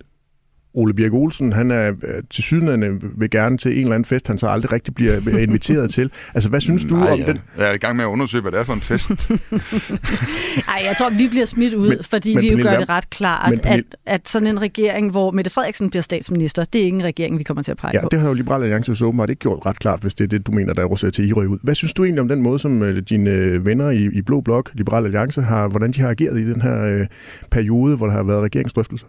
Ole 0.75 0.93
Birk 0.93 1.13
Olsen, 1.13 1.53
han 1.53 1.71
er 1.71 1.87
øh, 1.87 2.23
til 2.29 2.43
sydende 2.43 2.99
vil 3.17 3.29
gerne 3.29 3.57
til 3.57 3.71
en 3.71 3.77
eller 3.77 3.93
anden 3.93 4.05
fest, 4.05 4.27
han 4.27 4.37
så 4.37 4.47
aldrig 4.47 4.71
rigtig 4.71 4.95
bliver 4.95 5.37
inviteret 5.37 5.91
til. 5.93 6.09
Altså, 6.33 6.49
hvad 6.49 6.61
synes 6.61 6.85
du 6.85 6.95
Nej, 6.95 7.11
om 7.11 7.19
ja. 7.19 7.25
den? 7.25 7.39
Jeg 7.57 7.69
er 7.69 7.73
i 7.73 7.77
gang 7.77 7.95
med 7.95 8.03
at 8.05 8.09
undersøge, 8.09 8.41
hvad 8.41 8.51
det 8.51 8.59
er 8.59 8.63
for 8.63 8.73
en 8.73 8.81
fest. 8.81 9.09
Nej, 10.69 10.81
jeg 10.87 10.95
tror, 10.97 11.09
vi 11.17 11.27
bliver 11.29 11.45
smidt 11.45 11.73
ud, 11.73 11.89
Men- 11.89 11.97
fordi 12.03 12.35
men 12.35 12.41
vi 12.41 12.47
jo 12.49 12.51
Pernille 12.55 12.71
gør 12.71 12.77
det 12.79 12.89
ret 12.89 13.09
klart, 13.09 13.49
Men 13.49 13.59
Pernille- 13.59 13.91
at, 14.05 14.13
at 14.15 14.29
sådan 14.29 14.47
en 14.47 14.61
regering, 14.61 15.11
hvor 15.11 15.31
Mette 15.31 15.51
Frederiksen 15.51 15.89
bliver 15.89 16.03
statsminister, 16.03 16.63
det 16.63 16.81
er 16.81 16.85
ikke 16.85 16.95
en 16.95 17.03
regering, 17.03 17.37
vi 17.39 17.43
kommer 17.43 17.63
til 17.63 17.71
at 17.71 17.77
pege 17.77 17.91
Ja, 17.93 18.01
på. 18.01 18.07
det 18.11 18.19
har 18.19 18.27
jo 18.27 18.33
Liberal 18.33 18.61
Alliance 18.61 18.95
så 18.95 19.05
åbenbart 19.05 19.29
ikke 19.29 19.39
gjort 19.39 19.65
ret 19.65 19.79
klart, 19.79 20.01
hvis 20.01 20.13
det 20.13 20.23
er 20.23 20.27
det, 20.27 20.47
du 20.47 20.51
mener, 20.51 20.73
der 20.73 20.83
er 20.83 20.95
til, 20.95 21.07
at 21.07 21.19
I 21.29 21.33
røg 21.33 21.47
ud. 21.47 21.57
Hvad 21.63 21.75
synes 21.75 21.93
du 21.93 22.03
egentlig 22.03 22.21
om 22.21 22.27
den 22.27 22.41
måde, 22.41 22.59
som 22.59 22.83
øh, 22.83 23.03
dine 23.09 23.29
øh, 23.29 23.65
venner 23.65 23.89
i, 23.89 24.09
i 24.13 24.21
Blå 24.21 24.41
Blok, 24.41 24.71
Liberal 24.73 25.05
Alliance, 25.05 25.41
har, 25.41 25.67
hvordan 25.67 25.91
de 25.91 26.01
har 26.01 26.09
ageret 26.09 26.39
i 26.39 26.49
den 26.53 26.61
her 26.61 26.83
øh, 26.85 27.07
periode, 27.51 27.95
hvor 27.97 28.05
der 28.05 28.13
har 28.13 28.23
været 28.23 28.43
regeringsdrøftelser? 28.43 29.07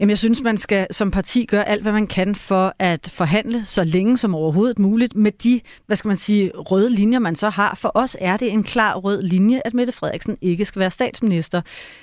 Jamen, 0.00 0.10
jeg 0.10 0.18
synes, 0.18 0.42
man 0.42 0.58
skal 0.58 0.86
som 0.90 1.10
parti 1.10 1.44
gøre 1.44 1.68
alt, 1.68 1.82
hvad 1.82 1.92
man 1.92 2.06
kan 2.06 2.34
for 2.34 2.74
at 2.78 3.10
forhandle 3.12 3.64
så 3.64 3.84
længe 3.84 4.18
som 4.18 4.34
overhovedet 4.34 4.78
muligt 4.78 5.16
med 5.16 5.32
de, 5.32 5.60
hvad 5.86 5.96
skal 5.96 6.08
man 6.08 6.16
sige, 6.16 6.50
røde 6.54 6.90
linjer, 6.90 7.18
man 7.18 7.36
så 7.36 7.48
har. 7.48 7.74
For 7.74 7.90
os 7.94 8.16
er 8.20 8.36
det 8.36 8.52
en 8.52 8.62
klar 8.62 8.94
rød 8.94 9.22
linje, 9.22 9.62
at 9.64 9.74
Mette 9.74 9.92
Frederiksen 9.92 10.36
ikke 10.40 10.64
skal 10.64 10.80
være 10.80 10.90
statsminister. 10.90 11.60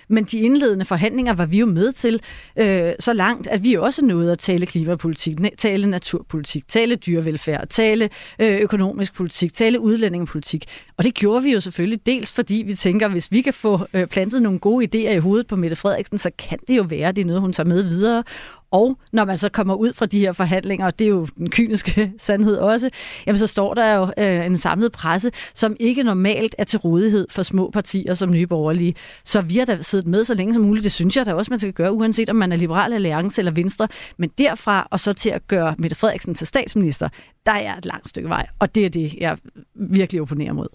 Men 0.08 0.24
de 0.24 0.40
indledende 0.40 0.86
forhandlinger 0.86 1.34
var 1.34 1.46
vi 1.46 1.60
jo 1.60 1.66
med 1.66 1.92
til 1.92 2.22
øh, 2.58 2.92
så 3.00 3.14
langt, 3.14 3.48
at 3.48 3.64
vi 3.64 3.74
også 3.74 4.06
nåede 4.06 4.32
at 4.32 4.40
tale 4.40 4.66
klimapolitik, 4.66 5.38
tale 5.58 5.88
naturpolitik, 5.88 6.68
tale 6.68 6.96
dyrevelfærd, 6.96 7.68
tale 7.68 8.10
øh, 8.40 8.58
økonomisk 8.58 9.14
politik, 9.14 9.54
tale 9.54 9.80
udlændingepolitik. 9.80 10.66
Og 10.98 11.04
det 11.04 11.14
gjorde 11.14 11.44
vi 11.44 11.54
jo 11.54 11.60
selvfølgelig 11.60 12.06
dels, 12.06 12.32
fordi 12.32 12.64
vi 12.68 12.76
tænker, 12.76 13.08
hvis 13.08 13.32
vi 13.32 13.42
kan 13.42 13.54
få 13.54 13.88
øh, 13.94 14.08
plantet 14.08 14.42
nogle 14.42 14.60
gode 14.60 14.86
idéer 14.86 15.12
i 15.16 15.20
hovedet 15.20 15.48
på 15.48 15.56
Mette 15.56 15.76
Frederiksen, 15.76 16.18
så 16.18 16.32
kan 16.38 16.60
det 16.68 16.78
jo 16.78 16.84
være, 16.90 17.08
at 17.08 17.16
det 17.16 17.22
er 17.22 17.26
noget, 17.34 17.42
hun 17.42 17.54
tager 17.54 17.68
med 17.68 17.84
videre. 17.84 18.24
Og 18.72 18.98
når 19.12 19.26
man 19.26 19.38
så 19.38 19.50
kommer 19.50 19.74
ud 19.76 19.94
fra 19.94 20.06
de 20.06 20.20
her 20.20 20.32
forhandlinger, 20.32 20.86
og 20.86 21.00
det 21.00 21.06
er 21.06 21.10
jo 21.10 21.28
den 21.38 21.50
kyniske 21.50 22.12
sandhed 22.18 22.58
også, 22.58 22.90
jamen 23.28 23.40
så 23.40 23.48
står 23.48 23.74
der 23.74 23.96
jo 23.96 24.12
øh, 24.18 24.46
en 24.46 24.58
samlet 24.58 24.92
presse, 24.92 25.32
som 25.54 25.76
ikke 25.80 26.04
normalt 26.04 26.56
er 26.58 26.64
til 26.64 26.80
rådighed 26.80 27.28
for 27.30 27.44
små 27.44 27.70
partier 27.70 28.14
som 28.14 28.32
Nye 28.32 28.48
Borgerlige. 28.48 28.96
Så 29.26 29.42
vi 29.42 29.58
har 29.58 29.66
da 29.66 29.82
siddet 29.82 30.08
med 30.08 30.24
så 30.24 30.34
længe 30.34 30.54
som 30.54 30.64
muligt. 30.64 30.84
Det 30.84 30.92
synes 30.92 31.18
jeg 31.18 31.26
da 31.26 31.34
også, 31.34 31.52
man 31.52 31.60
skal 31.60 31.74
gøre, 31.74 31.94
uanset 31.94 32.30
om 32.30 32.36
man 32.36 32.52
er 32.52 32.56
Liberal 32.56 32.94
Alliance 32.94 33.42
eller 33.42 33.52
Venstre. 33.52 33.88
Men 34.18 34.32
derfra 34.38 34.88
og 34.92 35.00
så 35.00 35.14
til 35.14 35.30
at 35.30 35.48
gøre 35.48 35.76
Mette 35.78 35.96
Frederiksen 35.96 36.36
til 36.36 36.48
statsminister, 36.48 37.10
der 37.46 37.52
er 37.52 37.78
et 37.78 37.86
langt 37.86 38.10
stykke 38.10 38.30
vej. 38.30 38.48
Og 38.60 38.76
det 38.76 38.86
er 38.86 38.90
det, 38.90 39.14
jeg 39.14 39.38
virkelig 39.76 40.22
opponerer 40.22 40.54
mod. 40.54 40.68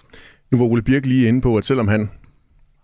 Nu 0.51 0.59
var 0.59 0.65
Ole 0.65 0.83
Birk 0.83 1.07
lige 1.07 1.29
inde 1.29 1.41
på, 1.41 1.57
at 1.57 1.67
selvom 1.67 1.89
han 1.89 2.11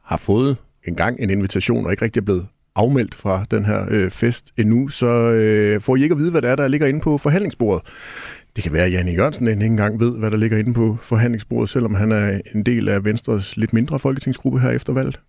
har 0.02 0.16
fået 0.16 0.56
engang 0.84 1.20
en 1.20 1.30
invitation, 1.30 1.86
og 1.86 1.92
ikke 1.92 2.04
rigtig 2.04 2.20
er 2.20 2.24
blevet 2.24 2.46
afmeldt 2.76 3.14
fra 3.14 3.44
den 3.50 3.64
her 3.64 3.86
øh, 3.90 4.10
fest 4.10 4.52
endnu, 4.58 4.88
så 4.88 5.06
øh, 5.30 5.80
får 5.80 5.96
I 5.96 6.02
ikke 6.02 6.12
at 6.12 6.18
vide, 6.18 6.30
hvad 6.30 6.42
det 6.42 6.50
er, 6.50 6.56
der 6.56 6.68
ligger 6.68 6.86
inde 6.86 7.00
på 7.00 7.18
forhandlingsbordet. 7.18 7.86
Det 8.56 8.64
kan 8.64 8.72
være, 8.72 8.84
at 8.84 8.92
Janne 8.92 9.12
Jørgensen 9.12 9.48
ikke 9.48 9.64
engang 9.64 10.00
ved, 10.00 10.18
hvad 10.18 10.30
der 10.30 10.36
ligger 10.36 10.58
inde 10.58 10.74
på 10.74 10.98
forhandlingsbordet, 11.02 11.68
selvom 11.70 11.94
han 11.94 12.12
er 12.12 12.40
en 12.54 12.62
del 12.62 12.88
af 12.88 13.04
Venstres 13.04 13.56
lidt 13.56 13.72
mindre 13.72 13.98
folketingsgruppe 13.98 14.60
her 14.60 14.70
efter 14.70 14.92
valget. 14.92 15.20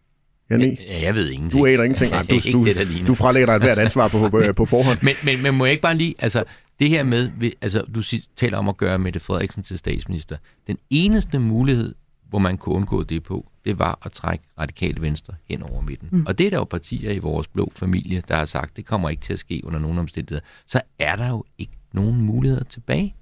Janne, 0.50 0.78
Ja, 0.90 1.02
jeg 1.02 1.16
ved 1.16 1.30
ingenting. 1.32 1.62
du 1.62 1.66
aner 1.66 1.84
ingenting. 1.84 2.12
Nej, 2.12 2.24
du, 2.30 2.36
Ikke 2.46 2.52
du, 2.52 2.66
der 2.66 3.06
du 3.08 3.14
fralægger 3.14 3.46
dig 3.46 3.56
et 3.56 3.62
hvert 3.62 3.80
ansvar 3.80 4.08
på, 4.08 4.30
på, 4.30 4.42
på 4.56 4.66
forhånd. 4.66 5.00
Men, 5.02 5.16
men, 5.24 5.44
men 5.44 5.56
må 5.56 5.66
jeg 5.66 5.72
ikke 5.72 5.82
bare 5.82 5.96
lige, 5.98 6.16
altså 6.20 6.44
det 6.80 6.90
her 6.90 7.04
med, 7.04 7.30
altså 7.62 7.84
du 7.96 8.02
taler 8.38 8.58
om 8.58 8.70
at 8.70 8.78
gøre 8.78 9.00
Mette 9.00 9.20
Frederiksen 9.20 9.64
til 9.64 9.78
statsminister. 9.78 10.38
Den 10.68 10.78
eneste 10.90 11.40
mulighed, 11.40 11.96
hvor 12.30 12.40
man 12.40 12.58
kunne 12.58 12.76
undgå 12.76 13.04
det 13.04 13.24
på, 13.24 13.52
det 13.66 13.80
var 13.80 14.00
at 14.06 14.12
trække 14.12 14.46
radikale 14.60 15.02
venstre 15.02 15.34
hen 15.50 15.64
over 15.64 15.82
midten. 15.82 16.10
Mm. 16.12 16.26
Og 16.26 16.38
det 16.38 16.46
er 16.46 16.50
der 16.50 16.58
jo 16.58 16.64
partier 16.64 17.12
i 17.12 17.18
vores 17.18 17.48
blå 17.48 17.72
familie, 17.76 18.24
der 18.28 18.36
har 18.36 18.46
sagt, 18.46 18.78
det 18.78 18.86
kommer 18.86 19.10
ikke 19.10 19.22
til 19.22 19.34
at 19.34 19.40
ske 19.40 19.62
under 19.64 19.80
nogen 19.80 19.98
omstændigheder. 19.98 20.46
Så 20.68 20.82
er 21.00 21.16
der 21.16 21.30
jo 21.30 21.44
ikke 21.58 21.74
nogen 21.94 22.22
muligheder 22.22 22.64
tilbage. 22.64 23.16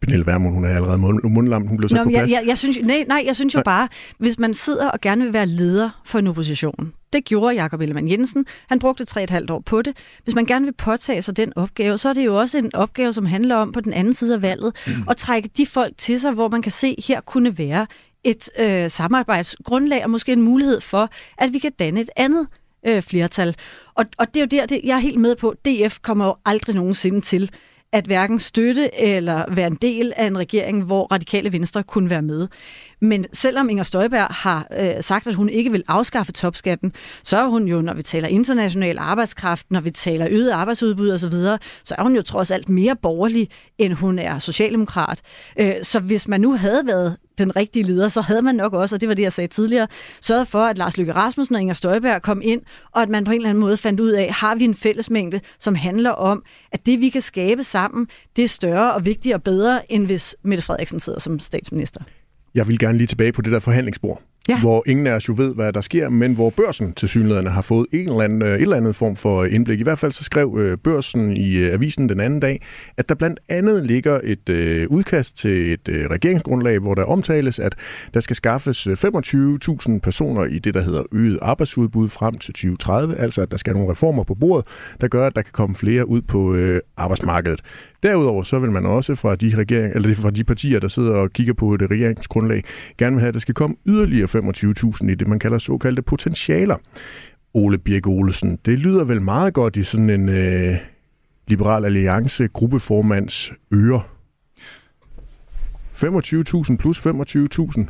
Pernille 0.00 0.26
Vermund, 0.26 0.54
hun 0.54 0.64
er 0.64 0.68
allerede 0.68 0.98
mund, 0.98 1.20
mundlam, 1.22 1.66
hun 1.66 1.76
blev 1.76 1.88
sat 1.88 1.96
Nå, 1.96 2.04
på 2.04 2.10
jeg, 2.10 2.20
plads. 2.20 2.32
jeg, 2.32 2.42
jeg 2.46 2.58
synes, 2.58 2.78
nej, 2.82 3.04
nej, 3.08 3.22
jeg 3.26 3.36
synes 3.36 3.54
jo 3.54 3.58
Nej. 3.58 3.64
bare, 3.64 3.88
hvis 4.18 4.38
man 4.38 4.54
sidder 4.54 4.90
og 4.90 5.00
gerne 5.00 5.24
vil 5.24 5.32
være 5.32 5.46
leder 5.46 6.00
for 6.04 6.18
en 6.18 6.26
opposition, 6.26 6.92
det 7.12 7.24
gjorde 7.24 7.54
Jakob 7.54 7.80
Ellemann 7.80 8.10
Jensen. 8.10 8.46
Han 8.68 8.78
brugte 8.78 9.04
tre 9.04 9.22
et 9.22 9.30
halvt 9.30 9.50
år 9.50 9.60
på 9.60 9.82
det. 9.82 9.96
Hvis 10.24 10.34
man 10.34 10.46
gerne 10.46 10.64
vil 10.64 10.72
påtage 10.72 11.22
sig 11.22 11.36
den 11.36 11.52
opgave, 11.56 11.98
så 11.98 12.08
er 12.08 12.12
det 12.12 12.24
jo 12.24 12.38
også 12.38 12.58
en 12.58 12.74
opgave, 12.74 13.12
som 13.12 13.26
handler 13.26 13.56
om 13.56 13.72
på 13.72 13.80
den 13.80 13.92
anden 13.92 14.14
side 14.14 14.34
af 14.34 14.42
valget, 14.42 14.72
mm. 14.86 14.92
at 15.10 15.16
trække 15.16 15.50
de 15.56 15.66
folk 15.66 15.92
til 15.98 16.20
sig, 16.20 16.32
hvor 16.32 16.48
man 16.48 16.62
kan 16.62 16.72
se, 16.72 16.96
her 17.06 17.20
kunne 17.20 17.58
være 17.58 17.86
et 18.24 18.50
øh, 18.58 18.90
samarbejdsgrundlag 18.90 20.04
og 20.04 20.10
måske 20.10 20.32
en 20.32 20.42
mulighed 20.42 20.80
for, 20.80 21.08
at 21.38 21.52
vi 21.52 21.58
kan 21.58 21.72
danne 21.78 22.00
et 22.00 22.10
andet 22.16 22.46
øh, 22.86 23.02
flertal. 23.02 23.56
Og, 23.94 24.04
og 24.18 24.34
det 24.34 24.36
er 24.36 24.40
jo 24.40 24.60
der, 24.60 24.66
det, 24.66 24.80
jeg 24.84 24.94
er 24.94 24.98
helt 24.98 25.20
med 25.20 25.36
på, 25.36 25.54
DF 25.64 25.98
kommer 26.02 26.26
jo 26.26 26.34
aldrig 26.44 26.74
nogensinde 26.74 27.20
til 27.20 27.50
at 27.92 28.04
hverken 28.04 28.38
støtte 28.38 29.00
eller 29.00 29.44
være 29.54 29.66
en 29.66 29.78
del 29.82 30.12
af 30.16 30.26
en 30.26 30.38
regering, 30.38 30.82
hvor 30.82 31.12
radikale 31.12 31.52
venstre 31.52 31.82
kunne 31.82 32.10
være 32.10 32.22
med. 32.22 32.48
Men 33.00 33.26
selvom 33.32 33.70
Inger 33.70 33.84
Støjberg 33.84 34.26
har 34.30 34.66
øh, 34.80 34.94
sagt, 35.00 35.26
at 35.26 35.34
hun 35.34 35.48
ikke 35.48 35.70
vil 35.70 35.84
afskaffe 35.88 36.32
topskatten, 36.32 36.92
så 37.22 37.38
er 37.38 37.46
hun 37.46 37.68
jo, 37.68 37.80
når 37.80 37.94
vi 37.94 38.02
taler 38.02 38.28
international 38.28 38.98
arbejdskraft, 38.98 39.66
når 39.70 39.80
vi 39.80 39.90
taler 39.90 40.26
øget 40.30 40.50
arbejdsudbud 40.50 41.10
osv., 41.10 41.32
så 41.84 41.94
er 41.98 42.02
hun 42.02 42.16
jo 42.16 42.22
trods 42.22 42.50
alt 42.50 42.68
mere 42.68 42.96
borgerlig, 42.96 43.48
end 43.78 43.92
hun 43.92 44.18
er 44.18 44.38
socialdemokrat. 44.38 45.20
Øh, 45.58 45.74
så 45.82 46.00
hvis 46.00 46.28
man 46.28 46.40
nu 46.40 46.52
havde 46.52 46.86
været 46.86 47.16
den 47.38 47.56
rigtige 47.56 47.82
leder, 47.82 48.08
så 48.08 48.20
havde 48.20 48.42
man 48.42 48.54
nok 48.54 48.72
også, 48.72 48.96
og 48.96 49.00
det 49.00 49.08
var 49.08 49.14
det, 49.14 49.22
jeg 49.22 49.32
sagde 49.32 49.48
tidligere, 49.48 49.86
sørget 50.20 50.48
for, 50.48 50.62
at 50.62 50.78
Lars 50.78 50.96
Løkke 50.96 51.12
Rasmussen 51.12 51.54
og 51.54 51.60
Inger 51.60 51.74
Støjberg 51.74 52.22
kom 52.22 52.40
ind, 52.44 52.62
og 52.92 53.02
at 53.02 53.08
man 53.08 53.24
på 53.24 53.30
en 53.30 53.36
eller 53.36 53.48
anden 53.48 53.60
måde 53.60 53.76
fandt 53.76 54.00
ud 54.00 54.10
af, 54.10 54.32
har 54.32 54.54
vi 54.54 54.64
en 54.64 54.74
fællesmængde, 54.74 55.40
som 55.58 55.74
handler 55.74 56.10
om, 56.10 56.42
at 56.72 56.86
det, 56.86 57.00
vi 57.00 57.08
kan 57.08 57.22
skabe 57.22 57.62
sammen, 57.62 58.06
det 58.36 58.44
er 58.44 58.48
større 58.48 58.94
og 58.94 59.04
vigtigere 59.04 59.36
og 59.36 59.42
bedre, 59.42 59.92
end 59.92 60.06
hvis 60.06 60.36
Mette 60.42 60.64
Frederiksen 60.64 61.00
sidder 61.00 61.20
som 61.20 61.38
statsminister. 61.38 62.00
Jeg 62.54 62.68
vil 62.68 62.78
gerne 62.78 62.98
lige 62.98 63.06
tilbage 63.06 63.32
på 63.32 63.42
det 63.42 63.52
der 63.52 63.60
forhandlingsbord, 63.60 64.22
Ja. 64.48 64.60
hvor 64.60 64.82
ingen 64.86 65.06
af 65.06 65.12
os 65.12 65.28
jo 65.28 65.34
ved, 65.36 65.54
hvad 65.54 65.72
der 65.72 65.80
sker, 65.80 66.08
men 66.08 66.34
hvor 66.34 66.50
børsen 66.50 66.92
til 66.92 67.08
synligheden 67.08 67.46
har 67.46 67.62
fået 67.62 67.86
en 67.92 68.08
eller 68.08 68.20
anden, 68.22 68.42
øh, 68.42 68.48
et 68.54 68.62
eller 68.62 68.76
andet 68.76 68.96
form 68.96 69.16
for 69.16 69.44
indblik. 69.44 69.80
I 69.80 69.82
hvert 69.82 69.98
fald 69.98 70.12
så 70.12 70.24
skrev 70.24 70.56
øh, 70.58 70.78
børsen 70.78 71.36
i 71.36 71.56
øh, 71.56 71.72
avisen 71.74 72.08
den 72.08 72.20
anden 72.20 72.40
dag, 72.40 72.62
at 72.96 73.08
der 73.08 73.14
blandt 73.14 73.40
andet 73.48 73.86
ligger 73.86 74.20
et 74.24 74.48
øh, 74.48 74.86
udkast 74.88 75.36
til 75.38 75.72
et 75.72 75.88
øh, 75.88 76.06
regeringsgrundlag, 76.10 76.78
hvor 76.78 76.94
der 76.94 77.04
omtales, 77.04 77.58
at 77.58 77.74
der 78.14 78.20
skal 78.20 78.36
skaffes 78.36 78.86
øh, 78.86 78.92
25.000 78.92 79.98
personer 79.98 80.44
i 80.44 80.58
det, 80.58 80.74
der 80.74 80.80
hedder 80.82 81.02
øget 81.12 81.38
arbejdsudbud 81.42 82.08
frem 82.08 82.34
til 82.38 82.54
2030, 82.54 83.16
altså 83.16 83.42
at 83.42 83.50
der 83.50 83.56
skal 83.56 83.72
nogle 83.74 83.90
reformer 83.92 84.24
på 84.24 84.34
bordet, 84.34 84.66
der 85.00 85.08
gør, 85.08 85.26
at 85.26 85.36
der 85.36 85.42
kan 85.42 85.52
komme 85.52 85.74
flere 85.74 86.08
ud 86.08 86.22
på 86.22 86.54
øh, 86.54 86.80
arbejdsmarkedet. 86.96 87.60
Derudover 88.02 88.42
så 88.42 88.58
vil 88.58 88.70
man 88.70 88.86
også 88.86 89.14
fra 89.14 89.36
de, 89.36 89.52
regering, 89.56 89.94
eller 89.94 90.14
fra 90.14 90.30
de 90.30 90.44
partier, 90.44 90.80
der 90.80 90.88
sidder 90.88 91.12
og 91.12 91.30
kigger 91.30 91.54
på 91.54 91.76
det 91.76 91.90
regeringsgrundlag, 91.90 92.64
gerne 92.98 93.16
vil 93.16 93.20
have, 93.20 93.28
at 93.28 93.34
der 93.34 93.40
skal 93.40 93.54
komme 93.54 93.76
yderligere 93.86 94.28
25.000 94.28 95.10
i 95.10 95.14
det, 95.14 95.28
man 95.28 95.38
kalder 95.38 95.58
såkaldte 95.58 96.02
potentialer. 96.02 96.76
Ole 97.54 97.78
Birk 97.78 98.06
Olesen, 98.06 98.58
det 98.64 98.78
lyder 98.78 99.04
vel 99.04 99.22
meget 99.22 99.54
godt 99.54 99.76
i 99.76 99.82
sådan 99.82 100.10
en 100.10 100.28
øh, 100.28 100.74
liberal 101.48 101.84
alliance 101.84 102.48
gruppeformands 102.48 103.52
øre. 103.72 104.02
25.000 105.94 106.76
plus 106.76 107.06
25.000. 107.06 107.84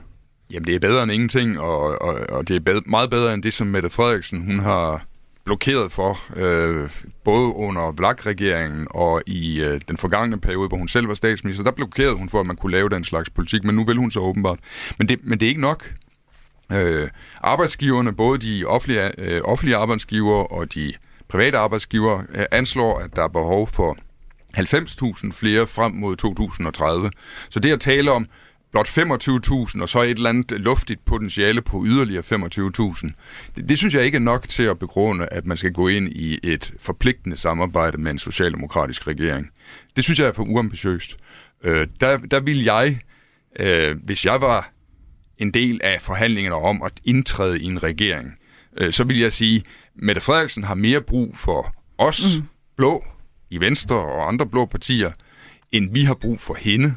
Jamen, 0.50 0.66
det 0.66 0.74
er 0.74 0.78
bedre 0.78 1.02
end 1.02 1.12
ingenting, 1.12 1.60
og, 1.60 2.02
og, 2.02 2.16
og 2.28 2.48
det 2.48 2.56
er 2.56 2.60
bedre, 2.60 2.82
meget 2.86 3.10
bedre 3.10 3.34
end 3.34 3.42
det, 3.42 3.52
som 3.52 3.66
Mette 3.66 3.90
Frederiksen 3.90 4.44
hun 4.44 4.58
har 4.58 5.06
blokeret 5.44 5.92
for, 5.92 6.18
øh, 6.36 6.90
både 7.24 7.54
under 7.54 7.92
Vlak-regeringen 7.92 8.86
og 8.90 9.22
i 9.26 9.60
øh, 9.60 9.80
den 9.88 9.96
forgangne 9.96 10.40
periode, 10.40 10.68
hvor 10.68 10.76
hun 10.76 10.88
selv 10.88 11.08
var 11.08 11.14
statsminister, 11.14 11.64
der 11.64 11.70
blokerede 11.70 12.16
hun 12.16 12.28
for, 12.28 12.40
at 12.40 12.46
man 12.46 12.56
kunne 12.56 12.72
lave 12.72 12.88
den 12.88 13.04
slags 13.04 13.30
politik, 13.30 13.64
men 13.64 13.74
nu 13.74 13.84
vil 13.84 13.96
hun 13.96 14.10
så 14.10 14.20
åbenbart. 14.20 14.58
Men 14.98 15.08
det, 15.08 15.18
men 15.24 15.40
det 15.40 15.46
er 15.46 15.50
ikke 15.50 15.60
nok. 15.60 15.92
Øh, 16.72 17.08
arbejdsgiverne, 17.40 18.12
både 18.12 18.38
de 18.38 18.64
offentlige, 18.64 19.20
øh, 19.20 19.40
offentlige 19.44 19.76
arbejdsgiver 19.76 20.52
og 20.52 20.74
de 20.74 20.92
private 21.28 21.58
arbejdsgiver, 21.58 22.22
øh, 22.34 22.44
anslår, 22.50 22.98
at 22.98 23.16
der 23.16 23.22
er 23.22 23.28
behov 23.28 23.68
for 23.68 23.96
90.000 24.54 25.32
flere 25.32 25.66
frem 25.66 25.92
mod 25.92 26.16
2030. 26.16 27.10
Så 27.48 27.60
det 27.60 27.72
at 27.72 27.80
tale 27.80 28.12
om 28.12 28.26
blot 28.72 28.88
25.000 28.88 29.82
og 29.82 29.88
så 29.88 30.02
et 30.02 30.10
eller 30.10 30.28
andet 30.28 30.60
luftigt 30.60 31.04
potentiale 31.04 31.62
på 31.62 31.84
yderligere 31.86 32.22
25.000, 32.22 33.10
det, 33.56 33.68
det 33.68 33.78
synes 33.78 33.94
jeg 33.94 34.04
ikke 34.04 34.16
er 34.16 34.20
nok 34.20 34.48
til 34.48 34.62
at 34.62 34.78
begrunde, 34.78 35.26
at 35.26 35.46
man 35.46 35.56
skal 35.56 35.72
gå 35.72 35.88
ind 35.88 36.08
i 36.08 36.38
et 36.42 36.74
forpligtende 36.78 37.36
samarbejde 37.36 37.98
med 37.98 38.10
en 38.10 38.18
socialdemokratisk 38.18 39.06
regering. 39.06 39.50
Det 39.96 40.04
synes 40.04 40.18
jeg 40.18 40.28
er 40.28 40.32
for 40.32 40.42
uambitiøst. 40.42 41.16
Øh, 41.64 41.86
der, 42.00 42.16
der 42.16 42.40
vil 42.40 42.62
jeg, 42.62 42.98
øh, 43.60 43.96
hvis 44.04 44.26
jeg 44.26 44.40
var 44.40 44.72
en 45.38 45.50
del 45.50 45.80
af 45.84 46.00
forhandlingerne 46.00 46.56
om 46.56 46.82
at 46.82 46.92
indtræde 47.04 47.60
i 47.60 47.64
en 47.64 47.82
regering, 47.82 48.34
øh, 48.76 48.92
så 48.92 49.04
vil 49.04 49.18
jeg 49.18 49.32
sige, 49.32 49.64
Mette 49.94 50.20
Frederiksen 50.20 50.64
har 50.64 50.74
mere 50.74 51.00
brug 51.00 51.36
for 51.36 51.74
os 51.98 52.38
mm. 52.40 52.46
blå 52.76 53.04
i 53.50 53.60
Venstre 53.60 53.96
og 53.96 54.28
andre 54.28 54.46
blå 54.46 54.66
partier, 54.66 55.10
end 55.72 55.92
vi 55.92 56.02
har 56.02 56.14
brug 56.14 56.40
for 56.40 56.54
hende. 56.54 56.94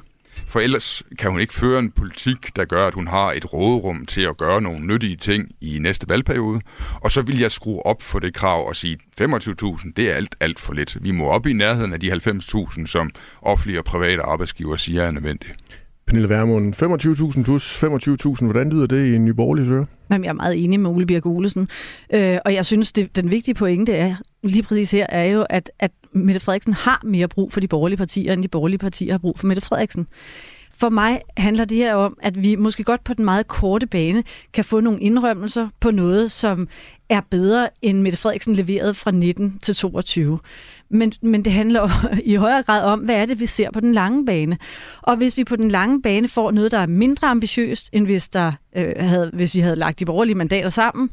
For 0.54 0.60
ellers 0.60 1.04
kan 1.20 1.32
hun 1.32 1.39
ikke 1.39 1.54
føre 1.54 1.80
en 1.80 1.91
politik, 1.91 2.56
der 2.56 2.66
gør, 2.66 2.88
at 2.88 2.93
hun 2.93 3.08
har 3.08 3.32
et 3.32 3.54
råderum 3.54 4.06
til 4.06 4.22
at 4.22 4.38
gøre 4.38 4.62
nogle 4.62 4.86
nyttige 4.88 5.16
ting 5.16 5.51
i 5.62 5.80
næste 5.80 6.10
valgperiode. 6.10 6.62
Og 7.01 7.12
så 7.12 7.22
vil 7.22 7.39
jeg 7.39 7.51
skrue 7.51 7.86
op 7.86 8.01
for 8.01 8.20
det 8.20 8.34
krav 8.34 8.68
og 8.68 8.76
sige, 8.76 8.97
25.000, 9.22 9.91
det 9.95 10.10
er 10.10 10.14
alt, 10.14 10.36
alt 10.39 10.60
for 10.60 10.74
lidt. 10.74 10.97
Vi 11.01 11.12
må 11.12 11.28
op 11.28 11.47
i 11.47 11.54
nærheden 11.54 11.93
af 11.93 11.99
de 11.99 12.12
90.000, 12.12 12.86
som 12.86 13.12
offentlige 13.41 13.80
og 13.80 13.86
private 13.86 14.22
arbejdsgiver 14.22 14.76
siger 14.76 15.04
er 15.04 15.12
nødvendigt. 15.12 15.58
Pernille 16.06 16.30
Vermund, 16.30 16.76
25.000 17.38 17.43
plus 17.43 17.84
25.000, 17.84 18.45
hvordan 18.45 18.70
lyder 18.70 18.86
det 18.86 19.06
i 19.06 19.16
en 19.16 19.26
nyborgerlig 19.26 19.66
søger? 19.66 19.86
Jamen, 20.12 20.24
jeg 20.24 20.30
er 20.30 20.34
meget 20.34 20.64
enig 20.64 20.80
med 20.80 20.89
Ole 20.89 21.06
Birk 21.06 21.26
Olesen, 21.26 21.70
øh, 22.14 22.38
og 22.45 22.54
jeg 22.54 22.66
synes, 22.66 22.91
det, 22.91 23.16
den 23.16 23.32
vigtige 23.32 23.56
pointe 23.56 23.93
er, 23.93 24.16
lige 24.43 24.64
præcis 24.64 24.91
her, 24.91 25.06
er 25.10 25.24
jo, 25.24 25.45
at, 25.49 25.72
at 25.80 25.91
Mette 26.14 26.39
Frederiksen 26.39 26.74
har 26.74 27.01
mere 27.06 27.28
brug 27.28 27.54
for 27.54 27.60
de 27.60 27.68
borgerlige 27.68 27.97
partier, 27.97 28.34
end 28.34 28.43
de 28.43 28.47
borgerlige 28.47 28.78
partier 28.78 29.14
har 29.14 29.18
brug 29.18 29.39
for 29.39 29.47
Mette 29.47 29.62
Frederiksen. 29.62 30.08
For 30.76 30.89
mig 30.89 31.22
handler 31.38 31.66
det 31.66 31.78
her 31.78 31.95
om, 31.95 32.18
at 32.22 32.43
vi 32.43 32.56
måske 32.56 32.84
godt 32.84 33.04
på 33.04 33.14
den 33.14 33.26
meget 33.26 33.47
korte 33.47 33.88
bane 33.88 34.24
kan 34.54 34.64
få 34.64 34.80
nogle 34.80 34.99
indrømmelser 34.99 35.70
på 35.80 35.91
noget, 35.91 36.32
som 36.32 36.68
er 37.10 37.22
bedre 37.32 37.70
end 37.82 38.01
Mette 38.01 38.18
Frederiksen 38.18 38.56
leverede 38.56 38.93
fra 38.93 39.12
19 39.12 39.60
til 39.62 39.76
22. 39.76 40.39
Men, 40.93 41.13
men 41.21 41.45
det 41.45 41.53
handler 41.53 41.89
i 42.33 42.35
højere 42.35 42.63
grad 42.63 42.83
om, 42.83 42.99
hvad 42.99 43.15
er 43.15 43.25
det, 43.25 43.39
vi 43.39 43.45
ser 43.45 43.71
på 43.71 43.79
den 43.79 43.93
lange 43.93 44.25
bane. 44.25 44.57
Og 45.01 45.15
hvis 45.15 45.37
vi 45.37 45.43
på 45.43 45.55
den 45.55 45.71
lange 45.71 46.01
bane 46.01 46.27
får 46.27 46.51
noget, 46.51 46.71
der 46.71 46.77
er 46.77 46.85
mindre 46.85 47.27
ambitiøst, 47.27 47.89
end 47.93 48.05
hvis, 48.05 48.29
der, 48.29 48.51
øh, 48.75 48.93
havde, 48.99 49.31
hvis 49.33 49.55
vi 49.55 49.59
havde 49.59 49.75
lagt 49.75 49.99
de 49.99 50.05
borgerlige 50.05 50.35
mandater 50.35 50.69
sammen, 50.69 51.09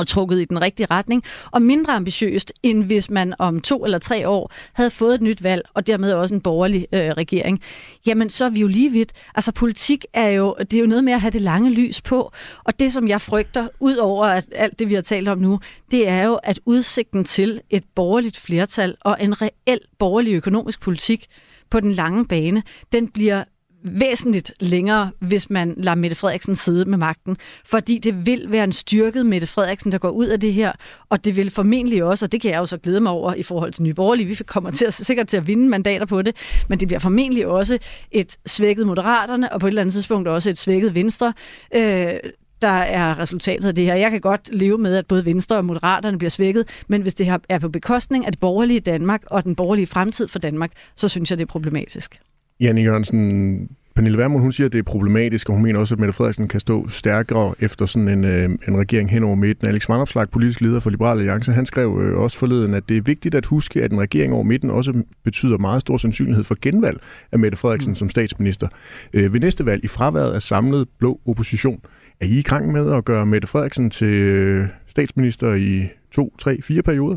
og 0.00 0.06
trukket 0.06 0.40
i 0.40 0.44
den 0.44 0.60
rigtige 0.60 0.86
retning, 0.90 1.22
og 1.50 1.62
mindre 1.62 1.92
ambitiøst, 1.92 2.52
end 2.62 2.84
hvis 2.84 3.10
man 3.10 3.34
om 3.38 3.60
to 3.60 3.84
eller 3.84 3.98
tre 3.98 4.28
år 4.28 4.52
havde 4.72 4.90
fået 4.90 5.14
et 5.14 5.20
nyt 5.20 5.42
valg, 5.42 5.62
og 5.74 5.86
dermed 5.86 6.12
også 6.12 6.34
en 6.34 6.40
borgerlig 6.40 6.86
øh, 6.92 7.10
regering, 7.10 7.60
jamen 8.06 8.30
så 8.30 8.44
er 8.44 8.48
vi 8.48 8.60
jo 8.60 8.66
lige 8.66 8.92
vidt. 8.92 9.12
Altså 9.34 9.52
politik 9.52 10.04
er 10.12 10.28
jo, 10.28 10.56
det 10.58 10.74
er 10.74 10.80
jo 10.80 10.86
noget 10.86 11.04
med 11.04 11.12
at 11.12 11.20
have 11.20 11.30
det 11.30 11.40
lange 11.40 11.70
lys 11.70 12.00
på, 12.00 12.32
og 12.64 12.80
det 12.80 12.92
som 12.92 13.08
jeg 13.08 13.20
frygter, 13.20 13.68
ud 13.80 13.96
over 13.96 14.24
at 14.24 14.48
alt 14.52 14.78
det 14.78 14.88
vi 14.88 14.94
har 14.94 15.02
talt 15.02 15.28
om 15.28 15.38
nu, 15.38 15.60
det 15.90 16.08
er 16.08 16.24
jo, 16.24 16.34
at 16.34 16.60
udsigten 16.64 17.24
til 17.24 17.60
et 17.70 17.84
borgerligt 17.94 18.36
flertal 18.36 18.96
og 19.00 19.16
en 19.20 19.42
reel 19.42 19.80
borgerlig 19.98 20.34
økonomisk 20.34 20.80
politik 20.80 21.26
på 21.70 21.80
den 21.80 21.92
lange 21.92 22.26
bane, 22.26 22.62
den 22.92 23.08
bliver 23.08 23.44
væsentligt 23.86 24.52
længere, 24.60 25.10
hvis 25.20 25.50
man 25.50 25.74
lader 25.76 25.94
Mette 25.94 26.16
Frederiksen 26.16 26.56
sidde 26.56 26.84
med 26.84 26.98
magten. 26.98 27.36
Fordi 27.64 27.98
det 27.98 28.26
vil 28.26 28.46
være 28.48 28.64
en 28.64 28.72
styrket 28.72 29.26
Mette 29.26 29.46
Frederiksen, 29.46 29.92
der 29.92 29.98
går 29.98 30.10
ud 30.10 30.26
af 30.26 30.40
det 30.40 30.52
her, 30.52 30.72
og 31.08 31.24
det 31.24 31.36
vil 31.36 31.50
formentlig 31.50 32.04
også, 32.04 32.26
og 32.26 32.32
det 32.32 32.40
kan 32.40 32.50
jeg 32.50 32.58
jo 32.58 32.66
så 32.66 32.78
glæde 32.78 33.00
mig 33.00 33.12
over 33.12 33.34
i 33.34 33.42
forhold 33.42 33.72
til 33.72 33.82
Nye 33.82 33.94
Borgerlige, 33.94 34.28
vi 34.28 34.34
kommer 34.34 34.70
til 34.70 34.84
at, 34.84 34.94
sikkert 34.94 35.28
til 35.28 35.36
at 35.36 35.46
vinde 35.46 35.68
mandater 35.68 36.06
på 36.06 36.22
det, 36.22 36.36
men 36.68 36.80
det 36.80 36.88
bliver 36.88 37.00
formentlig 37.00 37.46
også 37.46 37.78
et 38.10 38.36
svækket 38.46 38.86
Moderaterne, 38.86 39.52
og 39.52 39.60
på 39.60 39.66
et 39.66 39.70
eller 39.70 39.80
andet 39.80 39.92
tidspunkt 39.92 40.28
også 40.28 40.50
et 40.50 40.58
svækket 40.58 40.94
Venstre, 40.94 41.32
øh, 41.74 42.14
der 42.62 42.68
er 42.68 43.18
resultatet 43.18 43.68
af 43.68 43.74
det 43.74 43.84
her. 43.84 43.94
Jeg 43.94 44.10
kan 44.10 44.20
godt 44.20 44.50
leve 44.52 44.78
med, 44.78 44.96
at 44.96 45.06
både 45.06 45.24
Venstre 45.24 45.56
og 45.56 45.64
Moderaterne 45.64 46.18
bliver 46.18 46.30
svækket, 46.30 46.84
men 46.88 47.02
hvis 47.02 47.14
det 47.14 47.26
her 47.26 47.38
er 47.48 47.58
på 47.58 47.68
bekostning 47.68 48.26
af 48.26 48.32
det 48.32 48.40
borgerlige 48.40 48.80
Danmark 48.80 49.22
og 49.26 49.44
den 49.44 49.56
borgerlige 49.56 49.86
fremtid 49.86 50.28
for 50.28 50.38
Danmark, 50.38 50.72
så 50.96 51.08
synes 51.08 51.30
jeg, 51.30 51.38
det 51.38 51.44
er 51.44 51.48
problematisk. 51.48 52.20
Janne 52.60 52.80
Jørgensen, 52.80 53.68
Pernille 53.94 54.18
Vermund, 54.18 54.42
hun 54.42 54.52
siger, 54.52 54.66
at 54.66 54.72
det 54.72 54.78
er 54.78 54.82
problematisk, 54.82 55.48
og 55.48 55.54
hun 55.54 55.62
mener 55.62 55.80
også, 55.80 55.94
at 55.94 55.98
Mette 55.98 56.12
Frederiksen 56.12 56.48
kan 56.48 56.60
stå 56.60 56.88
stærkere 56.88 57.54
efter 57.60 57.86
sådan 57.86 58.08
en, 58.08 58.24
øh, 58.24 58.44
en 58.68 58.78
regering 58.78 59.10
hen 59.10 59.24
over 59.24 59.34
midten. 59.34 59.68
Alex 59.68 59.88
Vanopslag, 59.88 60.30
politisk 60.30 60.60
leder 60.60 60.80
for 60.80 60.90
Liberale 60.90 61.20
Alliance, 61.20 61.52
han 61.52 61.66
skrev 61.66 62.00
øh, 62.02 62.18
også 62.18 62.38
forleden, 62.38 62.74
at 62.74 62.88
det 62.88 62.96
er 62.96 63.00
vigtigt 63.00 63.34
at 63.34 63.46
huske, 63.46 63.82
at 63.82 63.92
en 63.92 64.00
regering 64.00 64.32
over 64.32 64.42
midten 64.42 64.70
også 64.70 65.02
betyder 65.24 65.58
meget 65.58 65.80
stor 65.80 65.96
sandsynlighed 65.96 66.44
for 66.44 66.56
genvalg 66.62 67.00
af 67.32 67.38
Mette 67.38 67.58
Frederiksen 67.58 67.90
mm. 67.90 67.94
som 67.94 68.10
statsminister. 68.10 68.68
Øh, 69.12 69.32
ved 69.32 69.40
næste 69.40 69.66
valg 69.66 69.84
i 69.84 69.88
fraværet 69.88 70.32
af 70.32 70.42
samlet 70.42 70.88
blå 70.98 71.20
opposition, 71.26 71.80
er 72.20 72.26
I 72.26 72.38
i 72.38 72.42
gang 72.42 72.72
med 72.72 72.92
at 72.92 73.04
gøre 73.04 73.26
Mette 73.26 73.48
Frederiksen 73.48 73.90
til 73.90 74.08
øh, 74.08 74.68
statsminister 74.86 75.54
i 75.54 75.88
to, 76.12 76.34
tre, 76.38 76.62
fire 76.62 76.82
perioder? 76.82 77.16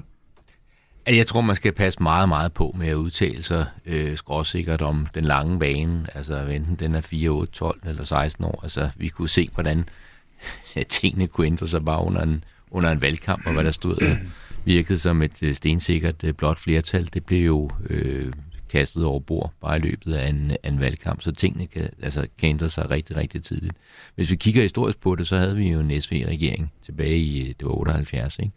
Jeg 1.10 1.28
tror, 1.28 1.42
man 1.42 1.56
skal 1.56 1.72
passe 1.72 2.04
meget, 2.04 2.30
meget 2.30 2.54
på 2.54 2.76
med 2.78 2.88
at 2.88 2.94
udtale 2.94 3.44
sig 3.44 3.66
øh, 3.86 4.18
skråsikkert 4.18 4.82
om 4.82 5.08
den 5.14 5.26
lange 5.26 5.60
bane. 5.60 6.08
Altså 6.16 6.46
enten 6.46 6.76
den 6.76 6.96
er 6.96 7.02
4, 7.02 7.30
8, 7.30 7.54
12 7.54 7.80
eller 7.88 8.04
16 8.04 8.46
år. 8.46 8.60
Altså 8.64 8.90
vi 8.96 9.08
kunne 9.08 9.30
se, 9.30 9.50
hvordan 9.54 9.90
tingene 10.90 11.28
kunne 11.28 11.48
ændre 11.48 11.68
sig 11.68 11.86
bare 11.86 12.04
under 12.04 12.22
en, 12.22 12.44
under 12.72 12.92
en 12.92 13.02
valgkamp, 13.02 13.48
og 13.48 13.54
hvad 13.54 13.64
der 13.64 13.72
stod 13.72 13.98
virkede 14.66 15.00
som 15.00 15.22
et 15.22 15.44
øh, 15.44 15.56
stensikkert 15.56 16.24
øh, 16.24 16.34
blot 16.34 16.60
flertal. 16.60 17.10
Det 17.14 17.26
blev 17.26 17.46
jo 17.46 17.70
øh, 17.90 18.34
kastet 18.70 19.06
over 19.06 19.20
bord 19.20 19.52
bare 19.62 19.78
i 19.78 19.82
løbet 19.82 20.14
af 20.14 20.30
en, 20.30 20.52
af 20.64 20.70
en 20.70 20.80
valgkamp, 20.80 21.22
så 21.22 21.32
tingene 21.32 21.68
kan, 21.68 21.90
altså, 22.02 22.28
kan 22.38 22.50
ændre 22.50 22.70
sig 22.70 22.90
rigtig, 22.90 23.16
rigtig 23.16 23.44
tidligt. 23.44 23.76
Hvis 24.16 24.32
vi 24.32 24.36
kigger 24.36 24.62
historisk 24.62 25.00
på 25.00 25.16
det, 25.16 25.28
så 25.28 25.38
havde 25.38 25.56
vi 25.56 25.70
jo 25.70 25.80
en 25.80 26.02
SV-regering 26.02 26.72
tilbage 26.86 27.18
i 27.18 27.42
øh, 27.42 27.48
det 27.48 27.66
var 27.68 27.72
78, 27.72 28.40
ikke? 28.40 28.52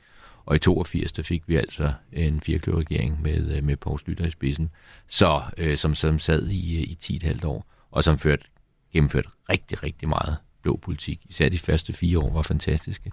Og 0.44 0.56
i 0.56 0.58
82, 0.58 1.12
der 1.12 1.22
fik 1.22 1.42
vi 1.46 1.56
altså 1.56 1.92
en 2.12 2.40
firkløverregering 2.40 3.22
med, 3.22 3.56
øh, 3.56 3.64
med 3.64 3.76
Poul 3.76 3.98
Slytter 3.98 4.26
i 4.26 4.30
spidsen, 4.30 4.70
så, 5.08 5.42
øh, 5.56 5.78
som, 5.78 5.94
som 5.94 6.18
sad 6.18 6.48
i, 6.48 6.76
øh, 6.76 6.82
i 6.82 6.98
10,5 7.00 7.46
år, 7.46 7.66
og 7.90 8.04
som 8.04 8.18
ført, 8.18 8.50
gennemførte 8.92 9.28
rigtig, 9.50 9.82
rigtig 9.82 10.08
meget 10.08 10.36
blå 10.62 10.76
politik. 10.76 11.20
Især 11.28 11.48
de 11.48 11.58
første 11.58 11.92
fire 11.92 12.18
år 12.18 12.32
var 12.32 12.42
fantastiske. 12.42 13.12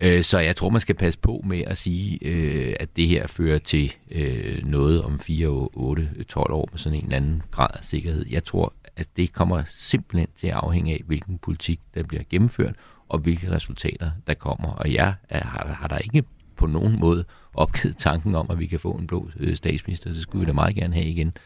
Øh, 0.00 0.22
så 0.22 0.38
jeg 0.38 0.56
tror, 0.56 0.68
man 0.68 0.80
skal 0.80 0.94
passe 0.94 1.18
på 1.18 1.42
med 1.44 1.62
at 1.66 1.78
sige, 1.78 2.18
øh, 2.22 2.76
at 2.80 2.96
det 2.96 3.08
her 3.08 3.26
fører 3.26 3.58
til 3.58 3.92
øh, 4.10 4.64
noget 4.64 5.02
om 5.02 5.20
4, 5.20 5.46
8, 5.72 6.24
12 6.28 6.52
år 6.52 6.68
med 6.72 6.78
sådan 6.78 6.98
en 6.98 7.04
eller 7.04 7.16
anden 7.16 7.42
grad 7.50 7.68
af 7.74 7.84
sikkerhed. 7.84 8.26
Jeg 8.30 8.44
tror, 8.44 8.72
at 8.96 9.08
det 9.16 9.32
kommer 9.32 9.62
simpelthen 9.66 10.28
til 10.40 10.46
at 10.46 10.54
afhænge 10.54 10.92
af, 10.92 11.00
hvilken 11.06 11.38
politik, 11.38 11.80
der 11.94 12.02
bliver 12.02 12.22
gennemført, 12.30 12.74
og 13.08 13.18
hvilke 13.18 13.50
resultater, 13.50 14.10
der 14.26 14.34
kommer. 14.34 14.68
Og 14.68 14.92
jeg 14.92 15.14
har, 15.30 15.76
har 15.80 15.88
der 15.88 15.98
ikke 15.98 16.24
på 16.56 16.66
nogen 16.66 17.00
måde 17.00 17.24
opgivet 17.54 17.96
tanken 17.98 18.34
om, 18.34 18.46
at 18.50 18.58
vi 18.58 18.66
kan 18.66 18.80
få 18.80 18.92
en 18.92 19.06
blå 19.06 19.30
øh, 19.40 19.56
statsminister. 19.56 20.12
Det 20.12 20.22
skulle 20.22 20.40
vi 20.40 20.46
da 20.46 20.52
meget 20.52 20.76
gerne 20.76 20.94
have 20.94 21.06
igen. 21.06 21.36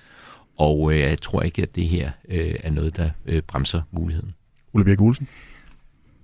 Og 0.56 0.92
øh, 0.92 1.00
jeg 1.00 1.22
tror 1.22 1.42
ikke, 1.42 1.62
at 1.62 1.74
det 1.74 1.88
her 1.88 2.10
øh, 2.28 2.54
er 2.64 2.70
noget, 2.70 2.96
der 2.96 3.10
øh, 3.26 3.42
bremser 3.42 3.82
muligheden. 3.90 4.34
Ole 4.72 4.84
Birk 4.84 5.00
Olsen? 5.00 5.28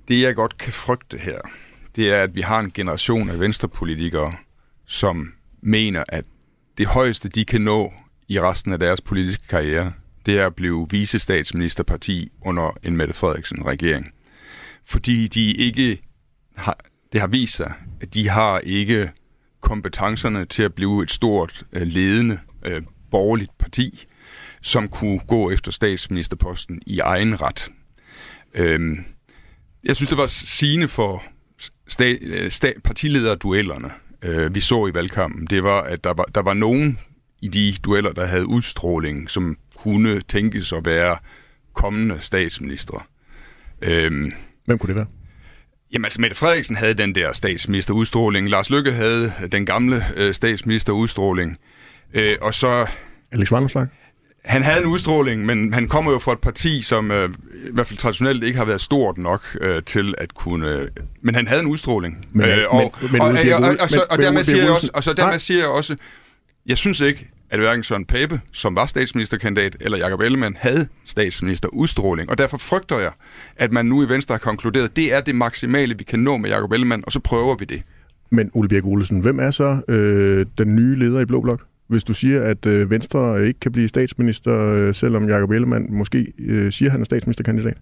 Det, 0.08 0.22
jeg 0.22 0.34
godt 0.34 0.58
kan 0.58 0.72
frygte 0.72 1.18
her, 1.18 1.38
det 1.96 2.12
er, 2.12 2.22
at 2.22 2.34
vi 2.34 2.40
har 2.40 2.60
en 2.60 2.70
generation 2.70 3.30
af 3.30 3.40
venstrepolitikere, 3.40 4.34
som 4.86 5.32
mener, 5.60 6.04
at 6.08 6.24
det 6.78 6.86
højeste, 6.86 7.28
de 7.28 7.44
kan 7.44 7.60
nå 7.60 7.92
i 8.28 8.40
resten 8.40 8.72
af 8.72 8.78
deres 8.78 9.00
politiske 9.00 9.46
karriere, 9.48 9.92
det 10.26 10.38
er 10.38 10.46
at 10.46 10.54
blive 10.54 10.86
visestatsministerparti 10.90 12.32
under 12.42 12.78
en 12.82 12.96
Mette 12.96 13.14
Frederiksen-regering. 13.14 14.12
Fordi 14.84 15.26
de 15.26 15.52
ikke 15.52 15.98
har, 16.54 16.78
det 17.14 17.20
har 17.20 17.28
vist 17.28 17.56
sig, 17.56 17.72
at 18.00 18.14
de 18.14 18.28
har 18.28 18.58
ikke 18.58 19.10
kompetencerne 19.60 20.44
til 20.44 20.62
at 20.62 20.74
blive 20.74 21.02
et 21.02 21.10
stort, 21.10 21.62
øh, 21.72 21.82
ledende 21.82 22.38
øh, 22.64 22.82
borgerligt 23.10 23.58
parti, 23.58 24.06
som 24.62 24.88
kunne 24.88 25.18
gå 25.18 25.50
efter 25.50 25.72
statsministerposten 25.72 26.82
i 26.86 26.98
egen 26.98 27.42
ret. 27.42 27.68
Øhm, 28.54 29.04
jeg 29.84 29.96
synes, 29.96 30.08
det 30.08 30.18
var 30.18 30.26
sigende 30.26 30.88
for 30.88 31.22
sta- 31.90 32.18
øh, 32.22 32.46
sta- 32.46 32.80
partilederduellerne, 32.84 33.90
øh, 34.22 34.54
vi 34.54 34.60
så 34.60 34.86
i 34.86 34.94
valgkampen. 34.94 35.46
Det 35.46 35.62
var, 35.64 35.82
at 35.82 36.04
der 36.04 36.14
var, 36.14 36.24
der 36.24 36.42
var 36.42 36.54
nogen 36.54 36.98
i 37.42 37.48
de 37.48 37.74
dueller, 37.84 38.12
der 38.12 38.26
havde 38.26 38.46
udstråling, 38.46 39.30
som 39.30 39.56
kunne 39.76 40.20
tænkes 40.20 40.72
at 40.72 40.84
være 40.86 41.16
kommende 41.72 42.16
statsministre. 42.20 43.00
Øhm, 43.82 44.32
Hvem 44.64 44.78
kunne 44.78 44.88
det 44.88 44.96
være? 44.96 45.06
Jamen 45.94 46.04
altså, 46.04 46.20
Mette 46.20 46.36
Frederiksen 46.36 46.76
havde 46.76 46.94
den 46.94 47.14
der 47.14 47.32
statsministerudstråling. 47.32 48.50
Lars 48.50 48.70
Lykke 48.70 48.92
havde 48.92 49.32
den 49.52 49.66
gamle 49.66 50.04
øh, 50.16 50.34
statsministerudstråling. 50.34 51.58
Øh, 52.14 52.36
og 52.40 52.54
så... 52.54 52.86
Alex 53.32 53.52
Vanderslag? 53.52 53.86
Han 54.44 54.62
havde 54.62 54.80
en 54.80 54.86
udstråling, 54.86 55.46
men 55.46 55.74
han 55.74 55.88
kommer 55.88 56.12
jo 56.12 56.18
fra 56.18 56.32
et 56.32 56.40
parti, 56.40 56.82
som 56.82 57.10
øh, 57.10 57.30
i 57.68 57.72
hvert 57.72 57.86
fald 57.86 57.98
traditionelt 57.98 58.44
ikke 58.44 58.58
har 58.58 58.64
været 58.64 58.80
stort 58.80 59.18
nok 59.18 59.56
øh, 59.60 59.82
til 59.82 60.14
at 60.18 60.34
kunne... 60.34 60.68
Øh, 60.68 60.88
men 61.22 61.34
han 61.34 61.48
havde 61.48 61.60
en 61.60 61.66
udstråling. 61.66 62.26
Men, 62.32 62.48
øh, 62.48 62.64
og, 62.68 62.92
men, 63.02 63.12
men, 63.12 63.20
og, 63.20 63.28
og, 63.28 63.34
og, 63.34 63.62
og, 63.62 63.76
og, 63.80 64.06
og 64.10 64.18
dermed 64.18 64.44
siger 64.44 64.62
jeg 64.62 64.72
også, 64.72 64.90
og 64.94 65.04
så 65.04 65.12
dermed 65.12 65.38
siger 65.38 65.60
jeg 65.60 65.68
også, 65.68 65.96
jeg 66.66 66.78
synes 66.78 67.00
ikke, 67.00 67.28
at 67.54 67.60
hverken 67.60 67.82
Søren 67.82 68.04
Pape, 68.04 68.40
som 68.52 68.76
var 68.76 68.86
statsministerkandidat, 68.86 69.76
eller 69.80 69.98
Jakob 69.98 70.20
Ellemann 70.20 70.56
havde 70.58 70.88
statsministerudstråling. 71.04 72.30
Og 72.30 72.38
derfor 72.38 72.56
frygter 72.56 72.98
jeg, 72.98 73.12
at 73.56 73.72
man 73.72 73.86
nu 73.86 74.02
i 74.02 74.08
Venstre 74.08 74.32
har 74.32 74.38
konkluderet, 74.38 74.84
at 74.84 74.96
det 74.96 75.14
er 75.14 75.20
det 75.20 75.34
maksimale, 75.34 75.98
vi 75.98 76.04
kan 76.04 76.18
nå 76.18 76.36
med 76.36 76.50
Jakob 76.50 76.72
Ellemann, 76.72 77.04
og 77.06 77.12
så 77.12 77.20
prøver 77.20 77.56
vi 77.56 77.64
det. 77.64 77.82
Men 78.30 78.50
Ole 78.54 78.68
Birk 78.68 78.84
Olesen, 78.84 79.20
hvem 79.20 79.38
er 79.38 79.50
så 79.50 79.80
øh, 79.88 80.46
den 80.58 80.76
nye 80.76 80.98
leder 80.98 81.20
i 81.20 81.24
Blå 81.24 81.40
Blok? 81.40 81.62
Hvis 81.86 82.04
du 82.04 82.14
siger, 82.14 82.42
at 82.42 82.66
øh, 82.66 82.90
Venstre 82.90 83.46
ikke 83.46 83.60
kan 83.60 83.72
blive 83.72 83.88
statsminister, 83.88 84.60
øh, 84.60 84.94
selvom 84.94 85.28
Jakob 85.28 85.50
Ellemann 85.50 85.86
måske 85.90 86.32
øh, 86.38 86.72
siger, 86.72 86.88
at 86.88 86.92
han 86.92 87.00
er 87.00 87.04
statsministerkandidat? 87.04 87.76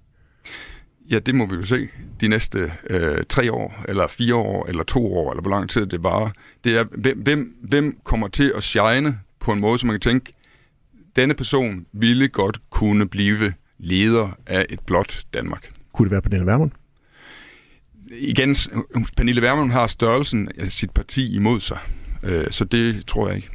Ja, 1.11 1.19
det 1.19 1.35
må 1.35 1.47
vi 1.47 1.57
jo 1.57 1.63
se 1.63 1.89
de 2.21 2.29
næste 2.29 2.73
øh, 2.91 3.19
tre 3.29 3.53
år, 3.53 3.85
eller 3.89 4.07
fire 4.07 4.35
år, 4.35 4.67
eller 4.69 4.83
to 4.83 5.15
år, 5.15 5.31
eller 5.31 5.43
hvor 5.43 5.51
lang 5.51 5.71
tid 5.71 5.87
det 5.87 6.03
varer. 6.03 6.31
Det 6.65 6.79
er, 6.79 6.85
hvem, 7.15 7.57
hvem 7.63 7.99
kommer 8.05 8.29
til 8.29 8.53
at 8.57 8.63
shine 8.63 9.19
på 9.43 9.53
en 9.53 9.61
måde, 9.61 9.79
så 9.79 9.87
man 9.87 9.95
kan 9.95 10.01
tænke, 10.01 10.33
denne 11.17 11.35
person 11.35 11.87
ville 11.93 12.29
godt 12.29 12.61
kunne 12.71 13.09
blive 13.09 13.53
leder 13.79 14.39
af 14.47 14.67
et 14.71 14.81
blot 14.81 15.25
Danmark. 15.35 15.71
Kunne 15.93 16.07
det 16.07 16.13
være 16.13 16.23
Pernille 16.23 16.47
Vermund? 16.47 16.71
Igen, 18.11 18.57
Pernille 19.17 19.43
Vermund 19.43 19.71
har 19.71 19.87
størrelsen 19.87 20.49
af 20.59 20.67
sit 20.67 20.91
parti 20.91 21.35
imod 21.35 21.61
sig, 21.61 21.79
øh, 22.23 22.45
så 22.51 22.65
det 22.65 23.07
tror 23.07 23.29
jeg 23.29 23.37
ikke. 23.37 23.49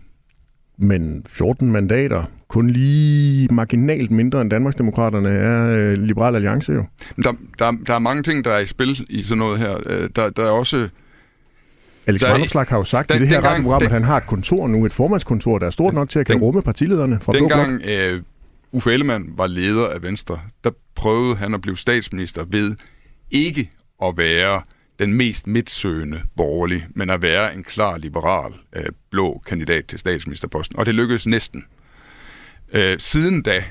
Men 0.77 1.25
14 1.29 1.71
mandater, 1.71 2.23
kun 2.47 2.69
lige 2.69 3.47
marginalt 3.51 4.11
mindre 4.11 4.41
end 4.41 4.49
Danmarksdemokraterne, 4.49 5.29
er 5.29 5.69
øh, 5.69 5.93
Liberal 5.93 6.35
Alliance 6.35 6.73
jo. 6.73 6.85
Der, 7.23 7.33
der, 7.59 7.71
der 7.87 7.93
er 7.93 7.99
mange 7.99 8.23
ting, 8.23 8.45
der 8.45 8.51
er 8.51 8.59
i 8.59 8.65
spil 8.65 9.05
i 9.09 9.21
sådan 9.21 9.39
noget 9.39 9.59
her. 9.59 9.77
Øh, 9.85 10.09
der, 10.15 10.29
der 10.29 10.43
er 10.43 10.51
også... 10.51 10.89
Alex 12.07 12.23
Vanopslag 12.23 12.65
har 12.65 12.77
jo 12.77 12.83
sagt 12.83 13.09
den, 13.09 13.17
i 13.17 13.19
det 13.19 13.27
her 13.27 13.41
radioprogram, 13.41 13.83
at 13.83 13.91
han 13.91 14.03
har 14.03 14.17
et 14.17 14.27
kontor 14.27 14.67
nu, 14.67 14.85
et 14.85 14.93
formandskontor, 14.93 15.59
der 15.59 15.67
er 15.67 15.71
stort 15.71 15.93
nok 15.93 16.09
til 16.09 16.19
at 16.19 16.25
kan 16.25 16.35
den, 16.35 16.43
rumme 16.43 16.61
partilederne 16.61 17.19
fra 17.21 17.33
Dengang 17.33 17.81
uh, 17.83 18.21
Uffe 18.71 18.93
Ellemann 18.93 19.33
var 19.37 19.47
leder 19.47 19.87
af 19.87 20.03
Venstre, 20.03 20.39
der 20.63 20.69
prøvede 20.95 21.35
han 21.35 21.53
at 21.53 21.61
blive 21.61 21.77
statsminister 21.77 22.45
ved 22.47 22.75
ikke 23.31 23.71
at 24.03 24.17
være 24.17 24.61
den 24.99 25.13
mest 25.13 25.47
midtsøgende 25.47 26.21
borgerlig, 26.37 26.87
men 26.95 27.09
at 27.09 27.21
være 27.21 27.55
en 27.55 27.63
klar 27.63 27.97
liberal 27.97 28.53
øh, 28.75 28.85
blå 29.11 29.41
kandidat 29.47 29.85
til 29.85 29.99
statsministerposten. 29.99 30.79
Og 30.79 30.85
det 30.85 30.95
lykkedes 30.95 31.27
næsten. 31.27 31.65
Øh, 32.73 32.95
siden 32.99 33.41
da 33.41 33.63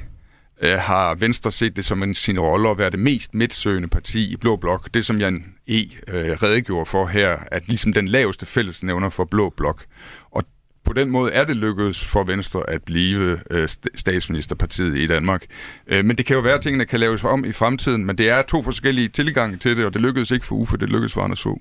øh, 0.61 0.79
har 0.79 1.15
Venstre 1.15 1.53
set 1.53 1.77
det 1.77 1.85
som 1.85 2.03
en 2.03 2.15
sin 2.15 2.41
rolle 2.41 2.71
at 2.71 2.79
være 2.79 2.91
det 2.91 2.99
mest 2.99 3.35
midtsøgende 3.35 3.89
parti 3.89 4.33
i 4.33 4.37
Blå 4.37 4.57
Blok. 4.57 4.95
Det, 4.95 5.07
som 5.07 5.21
Jan 5.21 5.45
E. 5.67 5.81
Øh, 6.09 6.31
redegjorde 6.43 6.87
for 6.87 7.07
her, 7.07 7.39
at 7.47 7.69
ligesom 7.69 7.93
den 7.93 8.09
laveste 8.09 8.47
fællesnævner 8.47 9.09
for 9.09 9.25
Blå 9.25 9.51
Blok. 9.57 9.85
Og 10.31 10.45
på 10.85 10.93
den 10.93 11.11
måde 11.11 11.33
er 11.33 11.45
det 11.45 11.57
lykkedes 11.57 12.05
for 12.05 12.25
Venstre 12.25 12.71
at 12.71 12.83
blive 12.83 13.41
øh, 13.51 13.69
statsministerpartiet 13.95 14.99
i 14.99 15.07
Danmark. 15.07 15.45
Øh, 15.87 16.05
men 16.05 16.17
det 16.17 16.27
kan 16.27 16.35
jo 16.35 16.41
være, 16.43 16.55
at 16.55 16.61
tingene 16.61 16.85
kan 16.85 17.01
laves 17.01 17.25
om 17.25 17.45
i 17.45 17.53
fremtiden, 17.53 18.07
men 18.07 18.19
det 18.19 18.29
er 18.29 18.43
to 18.43 18.63
forskellige 18.63 19.09
tilgange 19.09 19.57
til 19.57 19.77
det, 19.77 19.85
og 19.85 19.95
det 19.95 20.01
lykkedes 20.01 20.31
ikke 20.31 20.47
for 20.47 20.55
Uffe, 20.55 20.77
det 20.77 20.89
lykkedes 20.89 21.13
for 21.13 21.21
Anders 21.21 21.43
Fogh. 21.43 21.61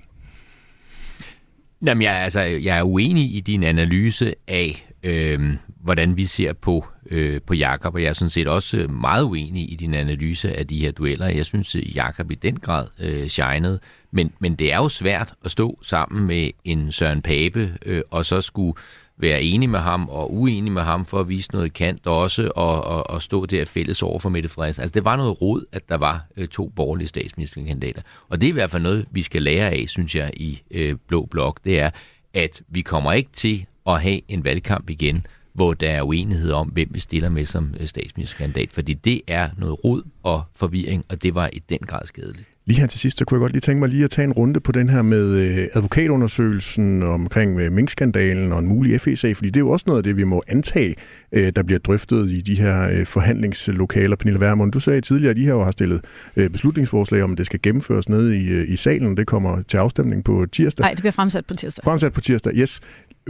Jamen, 1.84 2.02
jeg, 2.02 2.12
altså, 2.12 2.40
jeg 2.40 2.78
er 2.78 2.82
uenig 2.82 3.36
i 3.36 3.40
din 3.40 3.62
analyse 3.62 4.34
af, 4.48 4.86
øh, 5.02 5.40
hvordan 5.80 6.16
vi 6.16 6.26
ser 6.26 6.52
på, 6.52 6.86
øh, 7.10 7.40
på 7.46 7.54
Jakob, 7.54 7.94
og 7.94 8.02
jeg 8.02 8.08
er 8.08 8.12
sådan 8.12 8.30
set 8.30 8.48
også 8.48 8.76
meget 8.76 9.22
uenig 9.22 9.72
i 9.72 9.76
din 9.76 9.94
analyse 9.94 10.56
af 10.56 10.66
de 10.66 10.78
her 10.78 10.92
dueller. 10.92 11.26
Jeg 11.26 11.46
synes, 11.46 11.74
at 11.74 11.94
Jakob 11.94 12.30
i 12.30 12.34
den 12.34 12.56
grad 12.56 12.86
øh, 13.00 13.28
shinede, 13.28 13.80
men, 14.10 14.32
men 14.38 14.54
det 14.54 14.72
er 14.72 14.76
jo 14.76 14.88
svært 14.88 15.34
at 15.44 15.50
stå 15.50 15.78
sammen 15.82 16.26
med 16.26 16.50
en 16.64 16.92
Søren 16.92 17.22
Pape, 17.22 17.78
øh, 17.86 18.02
og 18.10 18.26
så 18.26 18.40
skulle 18.40 18.78
være 19.18 19.42
enig 19.42 19.70
med 19.70 19.78
ham 19.78 20.08
og 20.08 20.34
uenig 20.34 20.72
med 20.72 20.82
ham 20.82 21.04
for 21.04 21.20
at 21.20 21.28
vise 21.28 21.52
noget 21.52 21.72
kant 21.72 22.06
også, 22.06 22.50
og, 22.56 22.84
og, 22.84 23.10
og 23.10 23.22
stå 23.22 23.46
der 23.46 23.64
fælles 23.64 24.02
over 24.02 24.18
for 24.18 24.28
Mette 24.28 24.48
Frederiksen. 24.48 24.82
Altså 24.82 24.94
det 24.94 25.04
var 25.04 25.16
noget 25.16 25.42
råd, 25.42 25.64
at 25.72 25.88
der 25.88 25.96
var 25.96 26.26
øh, 26.36 26.48
to 26.48 26.68
borgerlige 26.76 27.08
statsministerkandidater. 27.08 28.02
Og 28.28 28.40
det 28.40 28.46
er 28.46 28.50
i 28.50 28.52
hvert 28.52 28.70
fald 28.70 28.82
noget, 28.82 29.06
vi 29.10 29.22
skal 29.22 29.42
lære 29.42 29.70
af, 29.70 29.84
synes 29.88 30.14
jeg, 30.14 30.30
i 30.36 30.62
øh, 30.70 30.96
Blå 31.08 31.26
Blok. 31.30 31.60
Det 31.64 31.80
er, 31.80 31.90
at 32.34 32.62
vi 32.68 32.80
kommer 32.80 33.12
ikke 33.12 33.30
til 33.32 33.66
at 33.86 34.02
have 34.02 34.20
en 34.28 34.44
valgkamp 34.44 34.90
igen, 34.90 35.26
hvor 35.52 35.74
der 35.74 35.90
er 35.90 36.02
uenighed 36.02 36.52
om, 36.52 36.68
hvem 36.68 36.88
vi 36.90 37.00
stiller 37.00 37.28
med 37.28 37.46
som 37.46 37.74
øh, 37.80 37.86
statsministerkandidat, 37.86 38.70
fordi 38.72 38.94
det 38.94 39.20
er 39.26 39.50
noget 39.58 39.84
rod 39.84 40.02
og 40.22 40.42
forvirring, 40.56 41.04
og 41.08 41.22
det 41.22 41.34
var 41.34 41.50
i 41.52 41.58
den 41.58 41.78
grad 41.78 42.06
skadeligt. 42.06 42.55
Lige 42.68 42.80
her 42.80 42.86
til 42.86 43.00
sidst, 43.00 43.18
så 43.18 43.24
kunne 43.24 43.36
jeg 43.36 43.40
godt 43.40 43.52
lige 43.52 43.60
tænke 43.60 43.80
mig 43.80 43.88
lige 43.88 44.04
at 44.04 44.10
tage 44.10 44.24
en 44.24 44.32
runde 44.32 44.60
på 44.60 44.72
den 44.72 44.88
her 44.88 45.02
med 45.02 45.28
øh, 45.28 45.68
advokatundersøgelsen 45.74 47.02
omkring 47.02 47.60
øh, 47.60 47.72
minkskandalen 47.72 48.52
og 48.52 48.58
en 48.58 48.66
mulig 48.66 49.00
FE-sag, 49.00 49.36
fordi 49.36 49.50
det 49.50 49.56
er 49.56 49.60
jo 49.60 49.70
også 49.70 49.84
noget 49.86 49.98
af 49.98 50.04
det, 50.04 50.16
vi 50.16 50.24
må 50.24 50.42
antage, 50.48 50.94
øh, 51.32 51.52
der 51.56 51.62
bliver 51.62 51.78
drøftet 51.78 52.30
i 52.30 52.40
de 52.40 52.54
her 52.54 53.04
forhandlingslokaler. 53.04 54.16
Pernille 54.16 54.40
Vermund, 54.40 54.72
du 54.72 54.80
sagde 54.80 55.00
tidligere, 55.00 55.30
at 55.30 55.36
de 55.36 55.44
her 55.46 55.64
har 55.64 55.70
stillet 55.70 56.04
beslutningsforslag 56.34 57.22
om, 57.22 57.32
at 57.32 57.38
det 57.38 57.46
skal 57.46 57.60
gennemføres 57.62 58.08
nede 58.08 58.36
i, 58.36 58.64
i 58.64 58.76
salen. 58.76 59.16
Det 59.16 59.26
kommer 59.26 59.62
til 59.62 59.76
afstemning 59.76 60.24
på 60.24 60.46
tirsdag. 60.52 60.84
Nej, 60.84 60.90
det 60.90 61.00
bliver 61.00 61.12
fremsat 61.12 61.46
på 61.46 61.54
tirsdag. 61.54 61.84
Fremsat 61.84 62.12
på 62.12 62.20
tirsdag, 62.20 62.52
yes. 62.54 62.80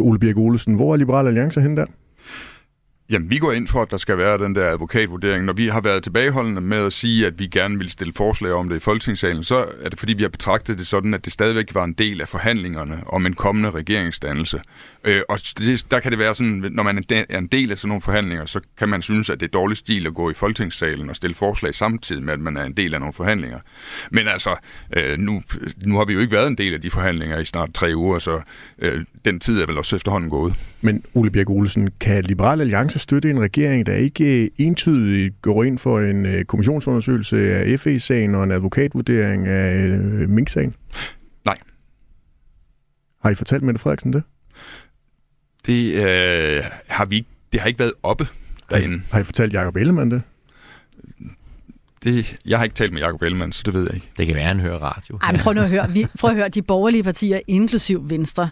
Ole 0.01 0.19
Birk 0.19 0.37
Olesen, 0.37 0.75
hvor 0.75 0.93
er 0.93 0.97
Liberal 0.97 1.27
Alliance 1.27 1.61
hen 1.61 1.77
der? 1.77 1.87
Jamen, 3.11 3.31
vi 3.31 3.39
går 3.39 3.53
ind 3.53 3.69
for, 3.69 3.83
at 3.83 3.91
der 3.91 3.97
skal 3.97 4.19
være 4.19 4.39
den 4.39 4.55
der 4.55 4.71
advokatvurdering. 4.71 5.45
Når 5.45 5.53
vi 5.53 5.69
har 5.69 5.81
været 5.81 6.03
tilbageholdende 6.03 6.61
med 6.61 6.87
at 6.87 6.93
sige, 6.93 7.27
at 7.27 7.39
vi 7.39 7.47
gerne 7.47 7.79
vil 7.79 7.91
stille 7.91 8.13
forslag 8.13 8.53
om 8.53 8.69
det 8.69 8.77
i 8.77 8.81
Folketingssalen, 8.81 9.43
så 9.45 9.67
er 9.83 9.89
det 9.89 9.99
fordi, 9.99 10.13
vi 10.13 10.23
har 10.23 10.29
betragtet 10.29 10.79
det 10.79 10.87
sådan, 10.87 11.15
at 11.15 11.25
det 11.25 11.33
stadigvæk 11.33 11.75
var 11.75 11.85
en 11.85 11.93
del 11.93 12.21
af 12.21 12.29
forhandlingerne 12.29 13.03
om 13.07 13.27
en 13.27 13.35
kommende 13.35 13.71
regeringsdannelse. 13.71 14.61
Øh, 15.07 15.23
og 15.29 15.39
det, 15.59 15.87
der 15.91 16.01
kan 16.01 16.13
det 16.13 16.19
være 16.19 16.35
sådan, 16.35 16.65
når 16.71 16.83
man 16.83 17.05
er 17.11 17.39
en 17.39 17.47
del 17.47 17.71
af 17.71 17.79
sådan 17.79 17.89
nogle 17.89 18.03
forhandlinger, 18.03 18.47
så 18.47 18.61
kan 18.79 18.89
man 18.89 19.03
synes, 19.03 19.31
at 19.31 19.41
det 19.41 19.47
er 19.47 19.51
dårlig 19.51 19.77
stil 19.77 20.07
at 20.07 20.15
gå 20.15 20.31
i 20.31 20.35
Folketingssalen 20.35 21.11
og 21.11 21.17
stille 21.17 21.35
forslag 21.35 21.75
samtidig 21.75 22.23
med, 22.23 22.33
at 22.33 22.41
man 22.41 22.57
er 22.57 22.65
en 22.65 22.73
del 22.73 22.95
af 22.95 23.01
nogle 23.01 23.13
forhandlinger. 23.13 23.59
Men 24.11 24.29
altså, 24.29 24.57
øh, 24.97 25.19
nu, 25.19 25.43
nu 25.85 25.97
har 25.97 26.05
vi 26.05 26.13
jo 26.13 26.21
ikke 26.21 26.33
været 26.33 26.47
en 26.47 26.59
del 26.59 26.75
af 26.75 26.81
de 26.81 26.91
forhandlinger 26.91 27.39
i 27.39 27.45
snart 27.45 27.75
tre 27.75 27.93
uger, 27.97 28.19
så 28.19 28.41
øh, 28.79 29.05
den 29.25 29.41
tid 29.41 29.61
er 29.61 29.67
vel 29.67 29.79
også 29.79 29.97
efterhånden 29.97 30.31
gået. 30.31 30.55
Men 30.81 31.05
Ole 31.15 31.31
Bjerg 31.31 31.51
Olsen, 31.51 31.89
kan 32.01 32.25
Liberal 32.25 32.61
Alliance 32.61 32.99
støtte 32.99 33.31
en 33.31 33.41
regering, 33.41 33.87
der 33.87 33.95
ikke 33.95 34.51
entydigt 34.59 35.43
går 35.43 35.65
ind 35.65 35.79
for 35.79 36.01
en 36.01 36.27
øh, 36.27 36.45
kommissionsundersøgelse 36.45 37.55
af 37.55 37.81
FE-sagen 37.81 38.35
og 38.35 38.45
en 38.45 38.53
advokatvurdering 38.53 39.47
af 39.47 39.87
øh, 39.87 40.29
Mink-sagen? 40.29 40.75
Nej. 41.45 41.59
Har 43.23 43.31
I 43.31 43.35
fortalt 43.35 43.63
Mette 43.63 43.81
Frederiksen 43.81 44.13
det? 44.13 44.23
Det 45.67 45.95
øh, 45.95 46.65
har 46.87 47.05
vi 47.05 47.27
det 47.53 47.61
har 47.61 47.69
ikke 47.69 47.79
været 47.79 47.93
oppe 48.03 48.29
derinde. 48.71 48.89
Har 48.89 48.97
I, 48.97 49.03
har 49.11 49.21
I 49.21 49.25
fortalt 49.25 49.53
Jacob 49.53 49.77
Ellemann 49.77 50.11
det? 50.11 50.23
Det, 52.05 52.37
jeg 52.45 52.59
har 52.59 52.65
ikke 52.65 52.75
talt 52.75 52.93
med 52.93 53.03
Jacob 53.03 53.23
Ellemann, 53.23 53.53
så 53.53 53.63
det 53.67 53.75
ved 53.75 53.83
jeg 53.83 53.95
ikke. 53.95 54.11
Det 54.19 54.27
kan 54.27 54.37
være, 54.37 54.45
han 54.45 54.61
hører 54.61 54.79
radio. 54.79 55.19
Ej, 55.23 55.33
men 55.33 55.41
prøv 55.41 55.55
nu 55.55 55.61
at 55.61 55.71
høre. 55.71 55.91
Vi, 55.91 56.07
prøv 56.19 56.31
at 56.31 56.37
høre, 56.37 56.49
de 56.49 56.63
borgerlige 56.63 57.03
partier, 57.03 57.41
inklusiv 57.47 58.11
Venstre, 58.11 58.51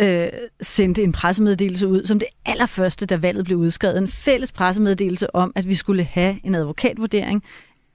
øh, 0.00 0.28
sendte 0.62 1.02
en 1.02 1.12
pressemeddelelse 1.12 1.88
ud 1.88 2.04
som 2.04 2.18
det 2.18 2.28
allerførste, 2.46 3.06
da 3.06 3.16
valget 3.16 3.44
blev 3.44 3.58
udskrevet. 3.58 3.98
En 3.98 4.08
fælles 4.08 4.52
pressemeddelelse 4.52 5.34
om, 5.34 5.52
at 5.54 5.68
vi 5.68 5.74
skulle 5.74 6.04
have 6.04 6.36
en 6.44 6.54
advokatvurdering 6.54 7.42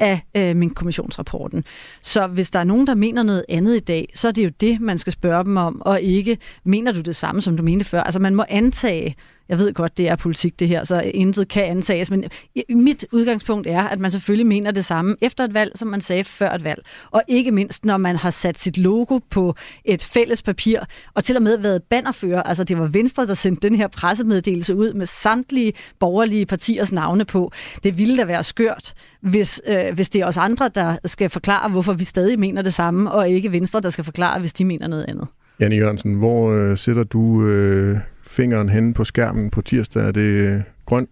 af 0.02 0.22
øh, 0.38 0.56
min 0.56 0.70
kommissionsrapporten. 0.70 1.64
Så 2.02 2.28
hvis 2.28 2.50
der 2.50 2.60
er 2.60 2.64
nogen, 2.64 2.88
der 2.88 2.96
mener 2.96 3.24
noget 3.24 3.46
andet 3.50 3.76
i 3.76 3.80
dag, 3.80 4.12
så 4.16 4.28
er 4.28 4.32
det 4.32 4.44
jo 4.44 4.50
det, 4.62 4.82
man 4.82 4.98
skal 4.98 5.14
spørge 5.14 5.44
dem 5.44 5.58
om, 5.58 5.82
og 5.82 6.02
ikke, 6.02 6.38
mener 6.64 6.92
du 6.92 7.02
det 7.02 7.16
samme, 7.16 7.42
som 7.42 7.58
du 7.58 7.64
mente 7.64 7.86
før? 7.86 8.04
Altså 8.04 8.20
man 8.20 8.36
må 8.36 8.46
antage, 8.50 9.16
jeg 9.50 9.58
ved 9.58 9.74
godt, 9.74 9.98
det 9.98 10.10
er 10.10 10.16
politik 10.16 10.60
det 10.60 10.68
her, 10.68 10.84
så 10.84 11.02
intet 11.14 11.48
kan 11.48 11.64
antages, 11.64 12.12
men 12.12 12.24
mit 12.70 13.06
udgangspunkt 13.12 13.68
er, 13.68 13.82
at 13.82 14.00
man 14.00 14.12
selvfølgelig 14.12 14.48
mener 14.48 14.72
det 14.72 14.86
samme 14.86 15.16
efter 15.22 15.44
et 15.44 15.54
valg, 15.54 15.72
som 15.76 15.88
man 15.88 16.02
sagde 16.02 16.24
før 16.24 16.50
et 16.50 16.64
valg. 16.64 16.82
Og 17.12 17.22
ikke 17.28 17.52
mindst, 17.52 17.86
når 17.86 17.98
man 17.98 18.16
har 18.16 18.30
sat 18.30 18.60
sit 18.60 18.78
logo 18.78 19.20
på 19.30 19.56
et 19.86 20.04
fælles 20.04 20.42
papir, 20.42 20.80
og 21.14 21.24
til 21.24 21.36
og 21.36 21.42
med 21.42 21.58
været 21.58 21.84
bannerfører, 21.84 22.44
altså 22.44 22.64
det 22.64 22.78
var 22.78 22.88
Venstre, 22.88 23.26
der 23.26 23.34
sendte 23.34 23.70
den 23.70 23.76
her 23.78 23.88
pressemeddelelse 23.88 24.76
ud 24.76 24.94
med 24.94 25.06
samtlige 25.06 25.74
borgerlige 26.00 26.46
partiers 26.46 26.92
navne 26.92 27.26
på. 27.26 27.52
Det 27.84 27.98
ville 27.98 28.18
da 28.18 28.26
være 28.26 28.44
skørt, 28.44 28.94
hvis, 29.22 29.62
øh, 29.68 29.94
hvis 29.94 30.10
det 30.10 30.22
er 30.22 30.26
os 30.26 30.38
andre, 30.38 30.70
der 30.76 30.98
skal 31.06 31.30
forklare, 31.30 31.70
hvorfor 31.70 31.94
vi 31.94 32.04
stadig 32.04 32.40
mener 32.40 32.62
det 32.62 32.74
samme, 32.74 33.12
og 33.12 33.30
ikke 33.30 33.52
Venstre, 33.52 33.82
der 33.82 33.90
skal 33.90 34.04
forklare, 34.04 34.40
hvis 34.40 34.54
de 34.54 34.66
mener 34.66 34.88
noget 34.88 35.06
andet. 35.08 35.28
Janne 35.60 35.76
Jørgensen, 35.76 36.14
hvor 36.14 36.52
øh, 36.52 36.78
sætter 36.78 37.04
du 37.04 37.46
øh, 37.46 37.98
fingeren 38.32 38.70
hen 38.70 38.94
på 38.94 39.04
skærmen 39.04 39.50
på 39.50 39.62
tirsdag? 39.62 40.08
Er 40.08 40.12
det 40.12 40.64
grøn, 40.86 41.08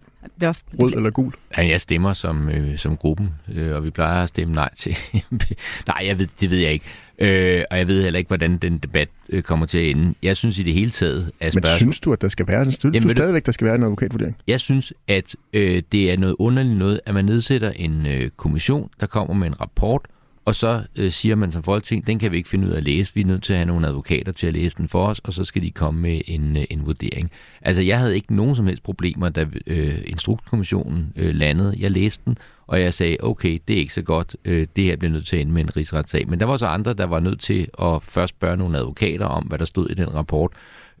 rød 0.80 0.92
eller 0.92 1.10
gul? 1.10 1.32
Ja, 1.56 1.66
jeg 1.66 1.80
stemmer 1.80 2.12
som, 2.12 2.48
øh, 2.48 2.78
som 2.78 2.96
gruppen, 2.96 3.30
øh, 3.54 3.76
og 3.76 3.84
vi 3.84 3.90
plejer 3.90 4.22
at 4.22 4.28
stemme 4.28 4.54
nej 4.54 4.70
til. 4.76 4.96
nej, 5.90 6.06
jeg 6.06 6.18
ved, 6.18 6.26
det 6.40 6.50
ved 6.50 6.58
jeg 6.58 6.72
ikke. 6.72 6.84
Øh, 7.18 7.64
og 7.70 7.78
jeg 7.78 7.88
ved 7.88 8.02
heller 8.02 8.18
ikke, 8.18 8.28
hvordan 8.28 8.56
den 8.56 8.78
debat 8.78 9.08
øh, 9.28 9.42
kommer 9.42 9.66
til 9.66 9.78
at 9.78 9.90
ende. 9.90 10.14
Jeg 10.22 10.36
synes 10.36 10.58
i 10.58 10.62
det 10.62 10.74
hele 10.74 10.90
taget... 10.90 11.30
At 11.40 11.54
Men 11.54 11.64
synes 11.66 12.00
du, 12.00 12.12
at 12.12 12.20
der 12.20 12.28
skal 12.28 12.48
være 12.48 12.62
en 12.62 12.72
Synes 12.72 13.04
du 13.04 13.08
stadigvæk, 13.08 13.46
der 13.46 13.52
skal 13.52 13.64
være 13.64 13.74
en 13.74 13.82
advokatvurdering? 13.82 14.36
Jeg 14.46 14.60
synes, 14.60 14.92
at 15.08 15.36
øh, 15.52 15.82
det 15.92 16.12
er 16.12 16.16
noget 16.16 16.36
underligt 16.38 16.78
noget, 16.78 17.00
at 17.06 17.14
man 17.14 17.24
nedsætter 17.24 17.70
en 17.70 18.06
øh, 18.06 18.30
kommission, 18.36 18.90
der 19.00 19.06
kommer 19.06 19.34
med 19.34 19.46
en 19.46 19.60
rapport, 19.60 20.02
og 20.44 20.54
så 20.54 20.82
øh, 20.96 21.10
siger 21.10 21.34
man 21.34 21.52
som 21.52 21.62
folketing, 21.62 22.06
den 22.06 22.18
kan 22.18 22.32
vi 22.32 22.36
ikke 22.36 22.48
finde 22.48 22.66
ud 22.66 22.72
af 22.72 22.76
at 22.76 22.84
læse, 22.84 23.14
vi 23.14 23.20
er 23.20 23.24
nødt 23.24 23.42
til 23.42 23.52
at 23.52 23.58
have 23.58 23.66
nogle 23.66 23.86
advokater 23.86 24.32
til 24.32 24.46
at 24.46 24.52
læse 24.52 24.76
den 24.76 24.88
for 24.88 25.06
os, 25.06 25.18
og 25.18 25.32
så 25.32 25.44
skal 25.44 25.62
de 25.62 25.70
komme 25.70 26.00
med 26.00 26.20
en, 26.26 26.56
øh, 26.56 26.64
en 26.70 26.86
vurdering. 26.86 27.30
Altså 27.62 27.82
jeg 27.82 27.98
havde 27.98 28.14
ikke 28.14 28.34
nogen 28.34 28.56
som 28.56 28.66
helst 28.66 28.82
problemer, 28.82 29.28
da 29.28 29.46
øh, 29.66 29.98
Instrukskommissionen 30.04 31.12
øh, 31.16 31.34
landede. 31.34 31.74
Jeg 31.78 31.90
læste 31.90 32.22
den, 32.24 32.38
og 32.66 32.80
jeg 32.80 32.94
sagde, 32.94 33.16
okay, 33.20 33.58
det 33.68 33.74
er 33.74 33.80
ikke 33.80 33.94
så 33.94 34.02
godt, 34.02 34.36
øh, 34.44 34.66
det 34.76 34.84
her 34.84 34.96
bliver 34.96 35.12
nødt 35.12 35.26
til 35.26 35.36
at 35.36 35.42
ende 35.42 35.52
med 35.52 35.62
en 35.62 35.76
rigsretssag. 35.76 36.28
Men 36.28 36.40
der 36.40 36.46
var 36.46 36.56
så 36.56 36.66
andre, 36.66 36.92
der 36.92 37.06
var 37.06 37.20
nødt 37.20 37.40
til 37.40 37.68
at 37.82 38.02
først 38.02 38.30
spørge 38.30 38.56
nogle 38.56 38.78
advokater 38.78 39.26
om, 39.26 39.42
hvad 39.42 39.58
der 39.58 39.64
stod 39.64 39.90
i 39.90 39.94
den 39.94 40.14
rapport, 40.14 40.52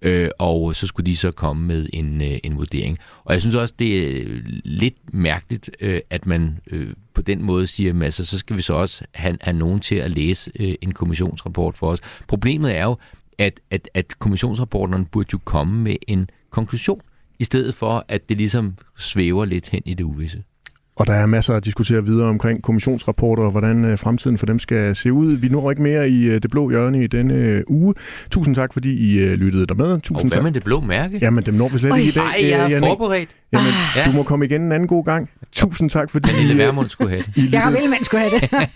øh, 0.02 0.30
og 0.38 0.76
så 0.76 0.86
skulle 0.86 1.06
de 1.06 1.16
så 1.16 1.30
komme 1.30 1.66
med 1.66 1.88
en, 1.92 2.22
øh, 2.22 2.38
en 2.44 2.56
vurdering. 2.56 2.98
Og 3.24 3.32
jeg 3.34 3.40
synes 3.40 3.54
også, 3.54 3.74
det 3.78 4.20
er 4.20 4.24
lidt 4.64 5.14
mærkeligt, 5.14 5.70
øh, 5.80 6.00
at 6.10 6.26
man 6.26 6.58
øh, 6.66 6.94
på 7.14 7.22
den 7.22 7.42
måde 7.42 7.66
siger, 7.66 7.94
at 7.94 8.02
altså, 8.02 8.24
så 8.24 8.38
skal 8.38 8.56
vi 8.56 8.62
så 8.62 8.74
også 8.74 9.04
have, 9.14 9.38
have 9.40 9.56
nogen 9.56 9.80
til 9.80 9.94
at 9.94 10.10
læse 10.10 10.52
øh, 10.60 10.74
en 10.80 10.92
kommissionsrapport 10.92 11.76
for 11.76 11.86
os. 11.86 12.00
Problemet 12.28 12.76
er 12.76 12.84
jo, 12.84 12.96
at, 13.38 13.60
at, 13.70 13.90
at 13.94 14.18
kommissionsrapporterne 14.18 15.06
burde 15.06 15.28
jo 15.32 15.38
komme 15.44 15.82
med 15.82 15.96
en 16.08 16.30
konklusion, 16.50 17.00
i 17.38 17.44
stedet 17.44 17.74
for 17.74 18.04
at 18.08 18.28
det 18.28 18.36
ligesom 18.36 18.76
svæver 18.98 19.44
lidt 19.44 19.68
hen 19.68 19.82
i 19.84 19.94
det 19.94 20.04
uvisse. 20.04 20.42
Og 20.96 21.06
der 21.06 21.12
er 21.12 21.26
masser 21.26 21.54
at 21.54 21.64
diskutere 21.64 22.04
videre 22.04 22.28
omkring 22.28 22.62
kommissionsrapporter 22.62 23.42
og 23.42 23.50
hvordan 23.50 23.84
øh, 23.84 23.98
fremtiden 23.98 24.38
for 24.38 24.46
dem 24.46 24.58
skal 24.58 24.96
se 24.96 25.12
ud. 25.12 25.32
Vi 25.32 25.48
når 25.48 25.70
ikke 25.70 25.82
mere 25.82 26.08
i 26.10 26.24
øh, 26.24 26.42
det 26.42 26.50
blå 26.50 26.70
hjørne 26.70 27.04
i 27.04 27.06
denne 27.06 27.34
øh, 27.34 27.62
uge. 27.66 27.94
Tusind 28.30 28.54
tak, 28.54 28.72
fordi 28.72 29.14
I 29.14 29.34
lyttede 29.36 29.66
der 29.66 29.74
med. 29.74 30.00
Tusind 30.00 30.16
og 30.16 30.22
hvad 30.22 30.30
tak. 30.30 30.42
med 30.42 30.52
det 30.52 30.64
blå 30.64 30.80
mærke? 30.80 31.18
Jamen, 31.22 31.46
dem 31.46 31.54
når 31.54 31.68
vi 31.68 31.78
slet 31.78 31.98
ikke 31.98 32.08
i 32.08 32.12
dag. 32.12 32.24
Nej, 32.24 32.50
jeg 32.50 32.72
er 32.72 32.78
forberedt. 32.78 33.30
Jamen, 33.52 33.72
ah. 33.96 34.06
du 34.06 34.16
må 34.16 34.22
komme 34.22 34.44
igen 34.44 34.62
en 34.62 34.72
anden 34.72 34.88
god 34.88 35.04
gang. 35.04 35.30
Tusind 35.52 35.90
tak, 35.90 36.10
fordi... 36.10 36.28
Pernille 36.28 36.64
Vermund 36.64 36.88
skulle 36.88 37.10
have 37.10 37.22
det. 37.36 37.52
Jakob 37.52 37.74
Ellemann 37.74 38.04
skulle 38.04 38.20
have 38.20 38.40
det. 38.40 38.50